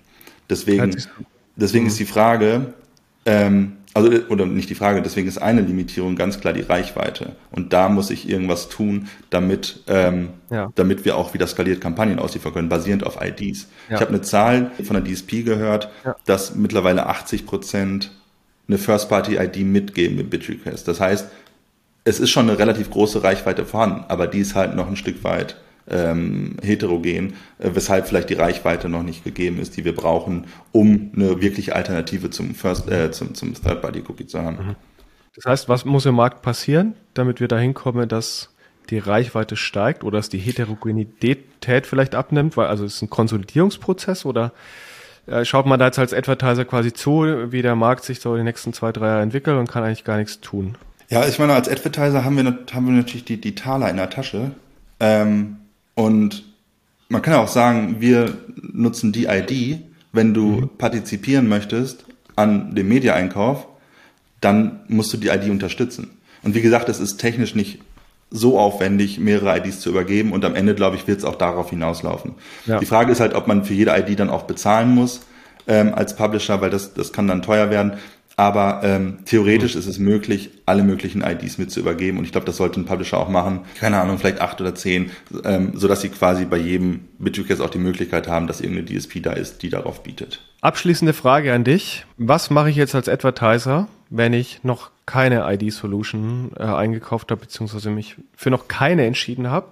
Deswegen, 0.49 0.95
deswegen 1.55 1.86
ist 1.86 1.99
die 1.99 2.05
Frage, 2.05 2.73
ähm, 3.25 3.76
also, 3.97 4.25
oder 4.29 4.45
nicht 4.45 4.69
die 4.69 4.75
Frage, 4.75 5.01
deswegen 5.01 5.27
ist 5.27 5.38
eine 5.38 5.62
Limitierung 5.62 6.15
ganz 6.15 6.39
klar 6.39 6.53
die 6.53 6.62
Reichweite. 6.62 7.36
Und 7.51 7.73
da 7.73 7.89
muss 7.89 8.10
ich 8.10 8.29
irgendwas 8.29 8.69
tun, 8.69 9.10
damit, 9.29 9.83
ähm, 9.88 10.29
ja. 10.49 10.71
damit 10.75 11.05
wir 11.05 11.17
auch 11.17 11.33
wieder 11.33 11.47
skaliert 11.47 11.81
Kampagnen 11.81 12.19
ausliefern 12.19 12.53
können, 12.53 12.69
basierend 12.69 13.05
auf 13.05 13.19
IDs. 13.21 13.67
Ja. 13.89 13.95
Ich 13.95 14.01
habe 14.01 14.10
eine 14.10 14.21
Zahl 14.21 14.71
von 14.83 15.01
der 15.01 15.03
DSP 15.03 15.43
gehört, 15.43 15.89
ja. 16.05 16.15
dass 16.25 16.55
mittlerweile 16.55 17.07
80 17.07 17.45
Prozent 17.45 18.12
eine 18.67 18.77
First-Party-ID 18.77 19.57
mitgeben 19.57 20.19
im 20.19 20.29
Bitrequest. 20.29 20.88
Das 20.88 20.99
heißt, 20.99 21.27
es 22.03 22.19
ist 22.19 22.29
schon 22.29 22.49
eine 22.49 22.57
relativ 22.57 22.89
große 22.89 23.23
Reichweite 23.23 23.65
vorhanden, 23.65 24.05
aber 24.07 24.27
die 24.27 24.39
ist 24.39 24.55
halt 24.55 24.75
noch 24.75 24.88
ein 24.88 24.95
Stück 24.95 25.23
weit 25.23 25.57
ähm, 25.89 26.58
heterogen, 26.62 27.34
äh, 27.60 27.69
weshalb 27.73 28.08
vielleicht 28.08 28.30
die 28.30 28.36
Reichweite 28.36 28.89
noch 28.89 29.04
nicht 29.04 29.23
gegeben 29.23 29.60
ist, 29.60 29.78
die 29.78 29.86
wir 29.86 29.95
brauchen, 29.95 30.45
um 30.71 31.12
eine 31.15 31.41
wirkliche 31.41 31.76
Alternative 31.76 32.30
zum 32.30 32.56
First, 32.56 32.89
äh, 32.89 33.12
zum, 33.12 33.34
zum 33.36 33.54
Third-Party-Cookie 33.54 34.28
zu 34.28 34.41
haben. 34.41 34.58
Mhm. 34.58 34.76
Das 35.36 35.45
heißt, 35.45 35.69
was 35.69 35.86
muss 35.86 36.06
im 36.06 36.15
Markt 36.15 36.41
passieren, 36.41 36.95
damit 37.13 37.39
wir 37.39 37.47
dahin 37.47 37.73
kommen, 37.73 38.10
dass 38.10 38.50
die 38.89 38.97
Reichweite 38.97 39.56
steigt 39.56 40.04
oder 40.04 40.17
dass 40.17 40.30
die 40.30 40.39
Heterogenität 40.39 41.86
vielleicht 41.86 42.15
abnimmt? 42.15 42.58
Weil 42.58 42.67
also 42.67 42.86
ist 42.86 42.95
es 42.95 43.02
ein 43.02 43.10
Konsolidierungsprozess 43.10 44.26
oder 44.26 44.52
äh, 45.28 45.45
schaut 45.45 45.65
man 45.65 45.80
da 45.80 45.86
jetzt 45.86 46.00
als 46.00 46.13
Advertiser 46.13 46.65
quasi 46.65 46.91
zu, 46.91 47.52
wie 47.52 47.62
der 47.62 47.76
Markt 47.76 48.04
sich 48.04 48.19
so 48.19 48.36
die 48.36 48.43
nächsten 48.43 48.73
zwei, 48.73 48.91
drei 48.91 49.08
Jahre 49.08 49.21
entwickelt 49.21 49.58
und 49.58 49.69
kann 49.69 49.84
eigentlich 49.84 50.06
gar 50.06 50.17
nichts 50.17 50.39
tun? 50.41 50.76
Ja, 51.10 51.26
ich 51.26 51.38
meine, 51.39 51.54
als 51.54 51.69
Advertiser 51.69 52.26
haben 52.26 52.36
wir, 52.36 52.58
haben 52.73 52.86
wir 52.86 52.93
natürlich 52.93 53.26
die, 53.26 53.39
die 53.39 53.56
Taler 53.56 53.89
in 53.89 53.97
der 53.97 54.10
Tasche. 54.10 54.52
Ähm, 55.00 55.58
und 55.97 56.43
man 57.10 57.23
kann 57.23 57.33
ja 57.33 57.39
auch 57.39 57.47
sagen, 57.47 57.95
wir 57.99 58.38
nutzen 58.55 59.12
die 59.12 59.25
ID, 59.25 59.79
wenn 60.12 60.36
du 60.36 60.45
mhm. 60.45 60.69
partizipieren 60.77 61.49
möchtest 61.49 62.05
an 62.36 62.75
dem 62.75 62.88
Media-Einkauf, 62.88 63.65
dann 64.39 64.81
musst 64.89 65.12
du 65.13 65.17
die 65.17 65.29
ID 65.29 65.49
unterstützen. 65.49 66.12
Und 66.43 66.53
wie 66.53 66.62
gesagt, 66.62 66.88
es 66.88 66.99
ist 66.99 67.17
technisch 67.17 67.55
nicht 67.55 67.79
so 68.29 68.60
aufwendig, 68.60 69.17
mehrere 69.17 69.57
IDs 69.57 69.79
zu 69.79 69.89
übergeben 69.89 70.33
und 70.33 70.45
am 70.45 70.53
Ende, 70.53 70.75
glaube 70.75 70.97
ich, 70.97 71.07
wird 71.07 71.17
es 71.17 71.25
auch 71.25 71.36
darauf 71.36 71.71
hinauslaufen. 71.71 72.36
Ja. 72.67 72.77
Die 72.77 72.86
Frage 72.86 73.12
ist 73.12 73.19
halt, 73.19 73.33
ob 73.33 73.47
man 73.47 73.65
für 73.65 73.73
jede 73.73 73.97
ID 73.97 74.19
dann 74.19 74.29
auch 74.29 74.43
bezahlen 74.43 74.93
muss 74.93 75.21
ähm, 75.65 75.95
als 75.95 76.15
Publisher, 76.15 76.62
weil 76.62 76.69
das, 76.69 76.93
das 76.93 77.12
kann 77.12 77.27
dann 77.27 77.41
teuer 77.41 77.71
werden. 77.71 77.93
Aber 78.39 78.82
ähm, 78.84 79.17
theoretisch 79.26 79.76
ist 79.76 79.88
es 79.88 79.97
möglich, 79.97 80.52
alle 80.67 80.84
möglichen 80.84 81.23
IDs 81.23 81.58
mit 81.58 81.71
zu 81.71 81.80
übergeben. 81.80 82.19
Und 82.19 82.26
ich 82.26 82.32
glaube, 82.32 82.45
das 82.45 82.58
sollte 82.58 82.80
ein 82.80 82.86
Publisher 82.86 83.17
auch 83.17 83.30
machen. 83.30 83.62
Keine 83.80 84.00
Ahnung, 84.00 84.19
vielleicht 84.19 84.41
acht 84.41 84.62
oder 84.62 84.76
zehn, 84.76 85.10
ähm, 85.43 85.71
sodass 85.73 86.02
sie 86.02 86.10
quasi 86.10 86.45
bei 86.45 86.58
jedem 86.58 87.08
Bitrequest 87.17 87.63
auch 87.63 87.71
die 87.71 87.80
Möglichkeit 87.80 88.28
haben, 88.28 88.45
dass 88.45 88.62
irgendeine 88.62 88.86
DSP 88.86 89.21
da 89.23 89.34
ist, 89.34 89.63
die 89.63 89.71
darauf 89.71 90.04
bietet. 90.04 90.39
Abschließende 90.62 91.13
Frage 91.13 91.52
an 91.52 91.63
dich. 91.63 92.06
Was 92.17 92.52
mache 92.52 92.69
ich 92.69 92.76
jetzt 92.76 92.93
als 92.93 93.10
Advertiser, 93.10 93.88
wenn 94.12 94.34
ich 94.34 94.63
noch 94.63 94.91
keine 95.08 95.52
ID-Solution 95.52 96.52
äh, 96.58 96.63
eingekauft 96.63 97.32
habe, 97.32 97.41
beziehungsweise 97.41 97.89
mich 97.89 98.17
für 98.36 98.52
noch 98.52 98.67
keine 98.67 99.08
entschieden 99.08 99.50
habe? 99.50 99.69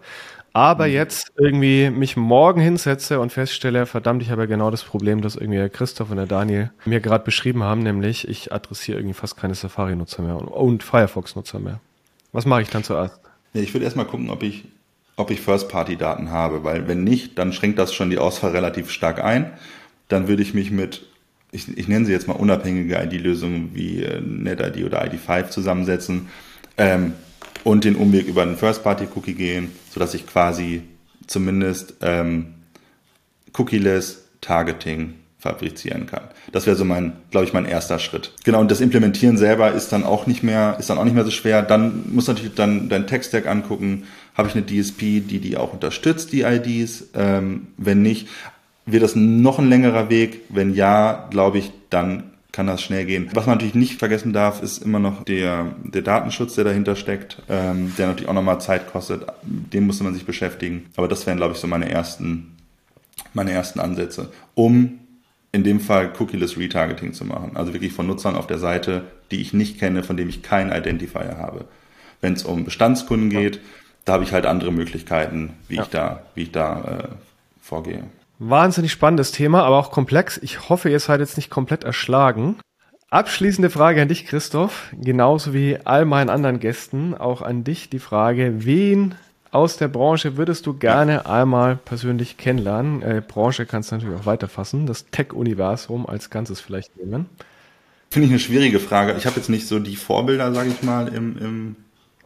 Aber 0.56 0.88
mhm. 0.88 0.94
jetzt 0.94 1.34
irgendwie 1.38 1.90
mich 1.90 2.16
morgen 2.16 2.62
hinsetze 2.62 3.20
und 3.20 3.34
feststelle, 3.34 3.86
verdammt, 3.86 4.22
ich 4.22 4.30
habe 4.30 4.44
ja 4.44 4.46
genau 4.46 4.72
das 4.72 4.84
Problem, 4.84 5.22
das 5.22 5.36
irgendwie 5.36 5.58
der 5.58 5.70
Christoph 5.70 6.12
und 6.12 6.16
der 6.16 6.28
Daniel 6.28 6.72
mir 6.86 7.02
gerade 7.02 7.26
beschrieben 7.26 7.64
haben, 7.64 7.84
nämlich 7.84 8.26
ich 8.26 8.54
adressiere 8.54 9.00
irgendwie 9.00 9.16
fast 9.16 9.36
keine 9.36 9.54
Safari-Nutzer 9.54 10.24
mehr 10.24 10.38
und 10.38 10.82
Firefox-Nutzer 10.82 11.60
mehr. 11.60 11.82
Was 12.32 12.46
mache 12.46 12.62
ich 12.62 12.70
dann 12.70 12.86
zuerst? 12.86 13.20
Ja, 13.54 13.60
ich 13.60 13.74
würde 13.74 13.84
erstmal 13.84 14.06
gucken, 14.06 14.30
ob 14.30 14.44
ich, 14.44 14.64
ob 15.18 15.30
ich 15.30 15.42
First-Party-Daten 15.42 16.32
habe, 16.32 16.64
weil 16.64 16.88
wenn 16.88 17.04
nicht, 17.04 17.38
dann 17.38 17.52
schränkt 17.52 17.78
das 17.78 17.94
schon 17.94 18.10
die 18.10 18.18
Auswahl 18.18 18.52
relativ 18.52 18.92
stark 18.92 19.22
ein. 19.22 19.52
Dann 20.08 20.30
würde 20.30 20.42
ich 20.42 20.54
mich 20.54 20.72
mit, 20.72 21.06
ich, 21.52 21.78
ich 21.78 21.90
nenne 21.90 22.06
sie 22.06 22.14
jetzt 22.14 22.30
mal 22.30 22.34
unabhängige 22.34 22.96
ID-Lösungen 23.04 23.72
wie 23.74 24.04
äh, 24.04 24.22
NetID 24.22 24.86
oder 24.86 25.04
ID5 25.04 25.50
zusammensetzen. 25.50 26.30
Ähm, 26.78 27.12
und 27.66 27.84
den 27.84 27.96
Umweg 27.96 28.28
über 28.28 28.44
einen 28.44 28.58
First-Party-Cookie 28.58 29.34
gehen, 29.34 29.72
sodass 29.92 30.14
ich 30.14 30.26
quasi 30.28 30.84
zumindest 31.26 31.96
ähm, 32.02 32.54
Cookie-less 33.58 34.24
Targeting 34.40 35.16
fabrizieren 35.40 36.06
kann. 36.06 36.26
Das 36.52 36.68
wäre 36.68 36.76
so 36.76 36.86
mein, 36.86 37.14
glaube 37.32 37.48
ich, 37.48 37.54
mein 37.54 37.66
erster 37.66 37.98
Schritt. 37.98 38.34
Genau, 38.44 38.60
und 38.60 38.70
das 38.70 38.82
Implementieren 38.82 39.38
selber 39.38 39.72
ist 39.72 39.92
dann 39.92 40.04
auch 40.04 40.28
nicht 40.28 40.44
mehr, 40.44 40.78
ist 40.80 40.92
dann 40.92 41.00
auch 41.00 41.04
nicht 41.04 41.16
mehr 41.16 41.24
so 41.24 41.32
schwer. 41.32 41.64
Dann 41.64 42.04
muss 42.14 42.28
natürlich 42.28 42.54
dann 42.54 42.88
dein 42.88 43.08
Tech-Stack 43.08 43.48
angucken. 43.48 44.04
Habe 44.36 44.48
ich 44.48 44.56
eine 44.56 44.66
DSP, 44.66 45.22
die 45.28 45.40
die 45.40 45.58
auch 45.58 45.74
unterstützt, 45.74 46.34
die 46.34 46.42
IDs? 46.42 47.10
Ähm, 47.16 47.68
wenn 47.78 48.04
nicht, 48.04 48.28
wird 48.86 49.02
das 49.02 49.16
noch 49.16 49.58
ein 49.58 49.70
längerer 49.70 50.10
Weg. 50.12 50.42
Wenn 50.50 50.76
ja, 50.76 51.28
glaube 51.32 51.58
ich, 51.58 51.72
dann 51.90 52.35
kann 52.56 52.68
das 52.68 52.82
schnell 52.82 53.06
gehen. 53.06 53.30
Was 53.34 53.48
man 53.48 53.58
natürlich 53.58 53.76
nicht 53.76 54.00
vergessen 54.00 54.32
darf, 54.32 54.64
ist 54.64 54.78
immer 54.78 55.00
noch 55.00 55.26
der, 55.26 55.76
der 55.84 56.02
Datenschutz, 56.02 56.56
der 56.56 56.64
dahinter 56.64 56.96
steckt, 56.96 57.44
ähm, 57.50 57.94
der 57.98 58.08
natürlich 58.08 58.30
auch 58.30 58.34
nochmal 58.34 58.62
Zeit 58.62 58.90
kostet. 58.90 59.26
Dem 59.44 59.86
musste 59.88 60.06
man 60.06 60.14
sich 60.14 60.26
beschäftigen. 60.26 60.86
Aber 60.96 61.10
das 61.10 61.28
wären, 61.28 61.36
glaube 61.36 61.54
ich, 61.54 61.60
so 61.60 61.68
meine 61.68 61.90
ersten, 61.90 62.56
meine 63.34 63.52
ersten 63.52 63.82
Ansätze, 63.82 64.32
um 64.54 65.00
in 65.52 65.66
dem 65.66 65.82
Fall 65.82 66.14
Cookie-less 66.18 66.58
Retargeting 66.58 67.12
zu 67.12 67.26
machen. 67.26 67.58
Also 67.58 67.74
wirklich 67.74 67.92
von 67.92 68.08
Nutzern 68.08 68.36
auf 68.36 68.48
der 68.48 68.60
Seite, 68.60 69.04
die 69.32 69.42
ich 69.42 69.52
nicht 69.52 69.78
kenne, 69.78 70.02
von 70.04 70.16
dem 70.16 70.30
ich 70.30 70.42
keinen 70.42 70.72
Identifier 70.72 71.38
habe. 71.38 71.66
Wenn 72.22 72.34
es 72.34 72.44
um 72.44 72.64
Bestandskunden 72.64 73.30
geht, 73.30 73.60
da 74.06 74.14
habe 74.14 74.24
ich 74.24 74.32
halt 74.32 74.46
andere 74.46 74.72
Möglichkeiten, 74.72 75.56
wie 75.68 75.76
ja. 75.76 75.84
ich 75.84 75.90
da, 75.90 76.22
wie 76.36 76.44
ich 76.44 76.52
da 76.54 77.10
äh, 77.10 77.16
vorgehe. 77.62 78.04
Wahnsinnig 78.40 78.92
spannendes 78.92 79.32
Thema, 79.32 79.64
aber 79.64 79.78
auch 79.78 79.92
komplex. 79.92 80.38
Ich 80.38 80.70
hoffe, 80.70 80.90
ihr 80.90 81.00
seid 81.00 81.20
jetzt 81.20 81.38
nicht 81.38 81.50
komplett 81.50 81.84
erschlagen. 81.84 82.58
Abschließende 83.10 83.70
Frage 83.70 84.02
an 84.02 84.10
dich, 84.10 84.26
Christoph, 84.26 84.92
genauso 85.00 85.54
wie 85.54 85.78
all 85.86 86.06
meinen 86.06 86.30
anderen 86.30 86.60
Gästen, 86.60 87.16
auch 87.16 87.42
an 87.42 87.64
dich 87.64 87.90
die 87.90 88.00
Frage, 88.00 88.66
wen 88.66 89.16
aus 89.52 89.78
der 89.78 89.88
Branche 89.88 90.36
würdest 90.36 90.66
du 90.66 90.74
gerne 90.74 91.26
einmal 91.26 91.78
persönlich 91.78 92.36
kennenlernen? 92.36 93.02
Äh, 93.02 93.22
Branche 93.26 93.66
kannst 93.66 93.92
du 93.92 93.96
natürlich 93.96 94.20
auch 94.20 94.26
weiterfassen, 94.26 94.86
das 94.86 95.06
Tech-Universum 95.12 96.06
als 96.06 96.30
Ganzes 96.30 96.60
vielleicht 96.60 96.98
nehmen. 96.98 97.28
Finde 98.10 98.26
ich 98.26 98.32
eine 98.32 98.40
schwierige 98.40 98.80
Frage. 98.80 99.14
Ich 99.18 99.26
habe 99.26 99.38
jetzt 99.38 99.50
nicht 99.50 99.68
so 99.68 99.80
die 99.80 99.96
Vorbilder, 99.96 100.54
sage 100.54 100.70
ich 100.70 100.84
mal, 100.84 101.08
im, 101.08 101.38
im 101.38 101.76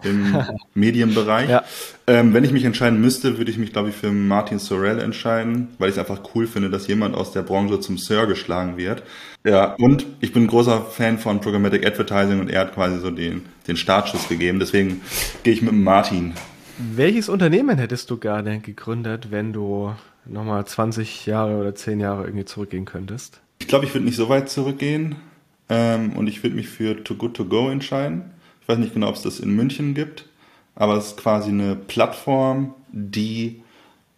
im 0.03 0.35
Medienbereich. 0.73 1.49
Ja. 1.49 1.63
Ähm, 2.07 2.33
wenn 2.33 2.43
ich 2.43 2.51
mich 2.51 2.63
entscheiden 2.63 2.99
müsste, 2.99 3.38
würde 3.38 3.51
ich 3.51 3.57
mich, 3.57 3.71
glaube 3.71 3.89
ich, 3.89 3.95
für 3.95 4.12
Martin 4.12 4.59
Sorrell 4.59 4.99
entscheiden, 4.99 5.69
weil 5.77 5.89
ich 5.89 5.95
es 5.95 5.99
einfach 5.99 6.21
cool 6.33 6.47
finde, 6.47 6.69
dass 6.69 6.88
jemand 6.88 7.15
aus 7.15 7.31
der 7.31 7.41
Branche 7.41 7.79
zum 7.79 7.97
Sir 7.97 8.27
geschlagen 8.27 8.77
wird. 8.77 9.03
Ja, 9.45 9.75
und 9.75 10.05
ich 10.19 10.33
bin 10.33 10.43
ein 10.43 10.47
großer 10.47 10.81
Fan 10.81 11.17
von 11.17 11.39
Programmatic 11.39 11.85
Advertising 11.85 12.39
und 12.39 12.49
er 12.49 12.62
hat 12.62 12.73
quasi 12.73 12.99
so 12.99 13.12
den, 13.12 13.43
den 13.67 13.77
Startschuss 13.77 14.27
gegeben. 14.27 14.59
Deswegen 14.59 15.01
gehe 15.43 15.53
ich 15.53 15.62
mit 15.62 15.73
Martin. 15.73 16.33
Welches 16.77 17.29
Unternehmen 17.29 17.77
hättest 17.77 18.09
du 18.09 18.17
gerne 18.17 18.59
gegründet, 18.59 19.31
wenn 19.31 19.53
du 19.53 19.93
nochmal 20.25 20.65
20 20.65 21.25
Jahre 21.25 21.57
oder 21.57 21.75
10 21.75 21.99
Jahre 21.99 22.23
irgendwie 22.23 22.45
zurückgehen 22.45 22.85
könntest? 22.85 23.41
Ich 23.59 23.67
glaube, 23.67 23.85
ich 23.85 23.93
würde 23.93 24.05
nicht 24.05 24.15
so 24.15 24.29
weit 24.29 24.49
zurückgehen 24.49 25.15
ähm, 25.67 26.13
und 26.13 26.27
ich 26.27 26.41
würde 26.41 26.55
mich 26.55 26.69
für 26.69 27.03
Too 27.03 27.15
Good 27.15 27.35
To 27.35 27.45
Go 27.45 27.69
entscheiden 27.69 28.31
weiß 28.69 28.77
nicht 28.77 28.93
genau, 28.93 29.10
ob 29.10 29.15
es 29.15 29.23
das 29.23 29.39
in 29.39 29.55
München 29.55 29.93
gibt, 29.93 30.25
aber 30.75 30.95
es 30.95 31.08
ist 31.08 31.17
quasi 31.17 31.49
eine 31.49 31.75
Plattform, 31.75 32.73
die 32.91 33.62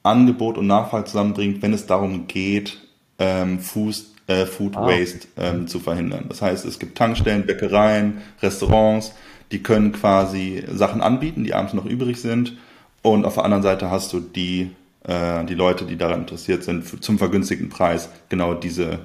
Angebot 0.04 0.58
und 0.58 0.68
Nachfrage 0.68 1.06
zusammenbringt, 1.06 1.62
wenn 1.62 1.74
es 1.74 1.86
darum 1.86 2.28
geht, 2.28 2.80
ähm, 3.18 3.60
Fuß, 3.60 4.14
äh, 4.28 4.46
Food 4.46 4.76
ah. 4.76 4.88
Waste 4.88 5.28
ähm, 5.38 5.68
zu 5.68 5.80
verhindern. 5.80 6.26
Das 6.28 6.42
heißt, 6.42 6.66
es 6.66 6.80
gibt 6.80 6.98
Tankstellen, 6.98 7.46
Bäckereien, 7.46 8.22
Restaurants, 8.42 9.14
die 9.52 9.62
können 9.62 9.92
quasi 9.92 10.64
Sachen 10.72 11.02
anbieten, 11.02 11.44
die 11.44 11.54
abends 11.54 11.74
noch 11.74 11.86
übrig 11.86 12.18
sind. 12.18 12.58
Und 13.02 13.26
auf 13.26 13.36
der 13.36 13.46
anderen 13.46 13.64
Seite 13.64 13.90
hast 13.90 14.14
du 14.14 14.20
die, 14.20 14.72
äh, 15.04 15.44
die 15.46 15.56
Leute, 15.56 15.86
die 15.86 15.98
daran 15.98 16.22
interessiert 16.22 16.64
sind, 16.64 17.04
zum 17.04 17.18
vergünstigten 17.18 17.70
Preis 17.70 18.10
genau 18.30 18.54
diese 18.54 19.00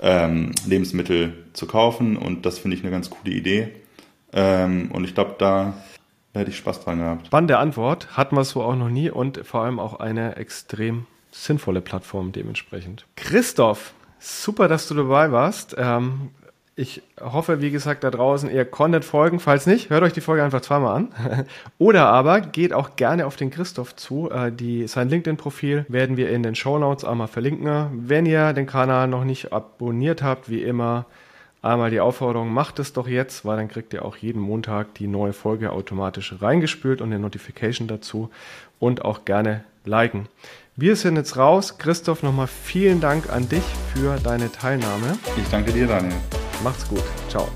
ähm, 0.00 0.52
Lebensmittel 0.66 1.34
zu 1.52 1.66
kaufen. 1.66 2.16
Und 2.16 2.46
das 2.46 2.58
finde 2.58 2.76
ich 2.76 2.82
eine 2.82 2.90
ganz 2.90 3.10
coole 3.10 3.32
Idee. 3.32 3.70
Ähm, 4.32 4.90
und 4.92 5.04
ich 5.04 5.14
glaube, 5.14 5.34
da 5.38 5.74
hätte 6.34 6.50
ich 6.50 6.56
Spaß 6.56 6.84
dran 6.84 6.98
gehabt. 6.98 7.26
Spannende 7.26 7.58
Antwort. 7.58 8.16
Hatten 8.16 8.36
wir 8.36 8.44
so 8.44 8.62
auch 8.62 8.76
noch 8.76 8.88
nie 8.88 9.10
und 9.10 9.44
vor 9.46 9.62
allem 9.62 9.78
auch 9.78 10.00
eine 10.00 10.36
extrem 10.36 11.06
sinnvolle 11.30 11.80
Plattform 11.80 12.32
dementsprechend. 12.32 13.06
Christoph, 13.16 13.94
super, 14.18 14.68
dass 14.68 14.88
du 14.88 14.94
dabei 14.94 15.32
warst. 15.32 15.76
Ähm, 15.78 16.30
ich 16.76 17.02
hoffe, 17.20 17.60
wie 17.60 17.70
gesagt, 17.70 18.04
da 18.04 18.10
draußen, 18.10 18.50
ihr 18.50 18.64
konntet 18.64 19.04
folgen. 19.04 19.38
Falls 19.38 19.66
nicht, 19.66 19.90
hört 19.90 20.02
euch 20.02 20.14
die 20.14 20.22
Folge 20.22 20.42
einfach 20.42 20.62
zweimal 20.62 20.96
an. 20.96 21.08
Oder 21.78 22.06
aber 22.06 22.40
geht 22.40 22.72
auch 22.72 22.96
gerne 22.96 23.26
auf 23.26 23.36
den 23.36 23.50
Christoph 23.50 23.96
zu. 23.96 24.30
Äh, 24.30 24.50
die, 24.50 24.86
sein 24.86 25.08
LinkedIn-Profil 25.08 25.84
werden 25.88 26.16
wir 26.16 26.30
in 26.30 26.42
den 26.42 26.54
Show 26.54 26.78
Notes 26.78 27.04
einmal 27.04 27.28
verlinken. 27.28 28.08
Wenn 28.08 28.24
ihr 28.24 28.52
den 28.52 28.66
Kanal 28.66 29.08
noch 29.08 29.24
nicht 29.24 29.52
abonniert 29.52 30.22
habt, 30.22 30.48
wie 30.48 30.62
immer, 30.62 31.06
Einmal 31.62 31.90
die 31.90 32.00
Aufforderung, 32.00 32.52
macht 32.52 32.78
es 32.78 32.94
doch 32.94 33.06
jetzt, 33.06 33.44
weil 33.44 33.58
dann 33.58 33.68
kriegt 33.68 33.92
ihr 33.92 34.04
auch 34.04 34.16
jeden 34.16 34.40
Montag 34.40 34.94
die 34.94 35.06
neue 35.06 35.34
Folge 35.34 35.72
automatisch 35.72 36.34
reingespült 36.40 37.02
und 37.02 37.08
eine 37.08 37.18
Notification 37.18 37.86
dazu 37.86 38.30
und 38.78 39.04
auch 39.04 39.26
gerne 39.26 39.64
liken. 39.84 40.28
Wir 40.76 40.96
sind 40.96 41.16
jetzt 41.16 41.36
raus. 41.36 41.76
Christoph, 41.76 42.22
nochmal 42.22 42.46
vielen 42.46 43.00
Dank 43.00 43.30
an 43.30 43.48
dich 43.48 43.64
für 43.92 44.16
deine 44.16 44.50
Teilnahme. 44.50 45.18
Ich 45.36 45.48
danke 45.50 45.72
dir, 45.72 45.86
Daniel. 45.86 46.16
Macht's 46.64 46.88
gut. 46.88 47.04
Ciao. 47.28 47.48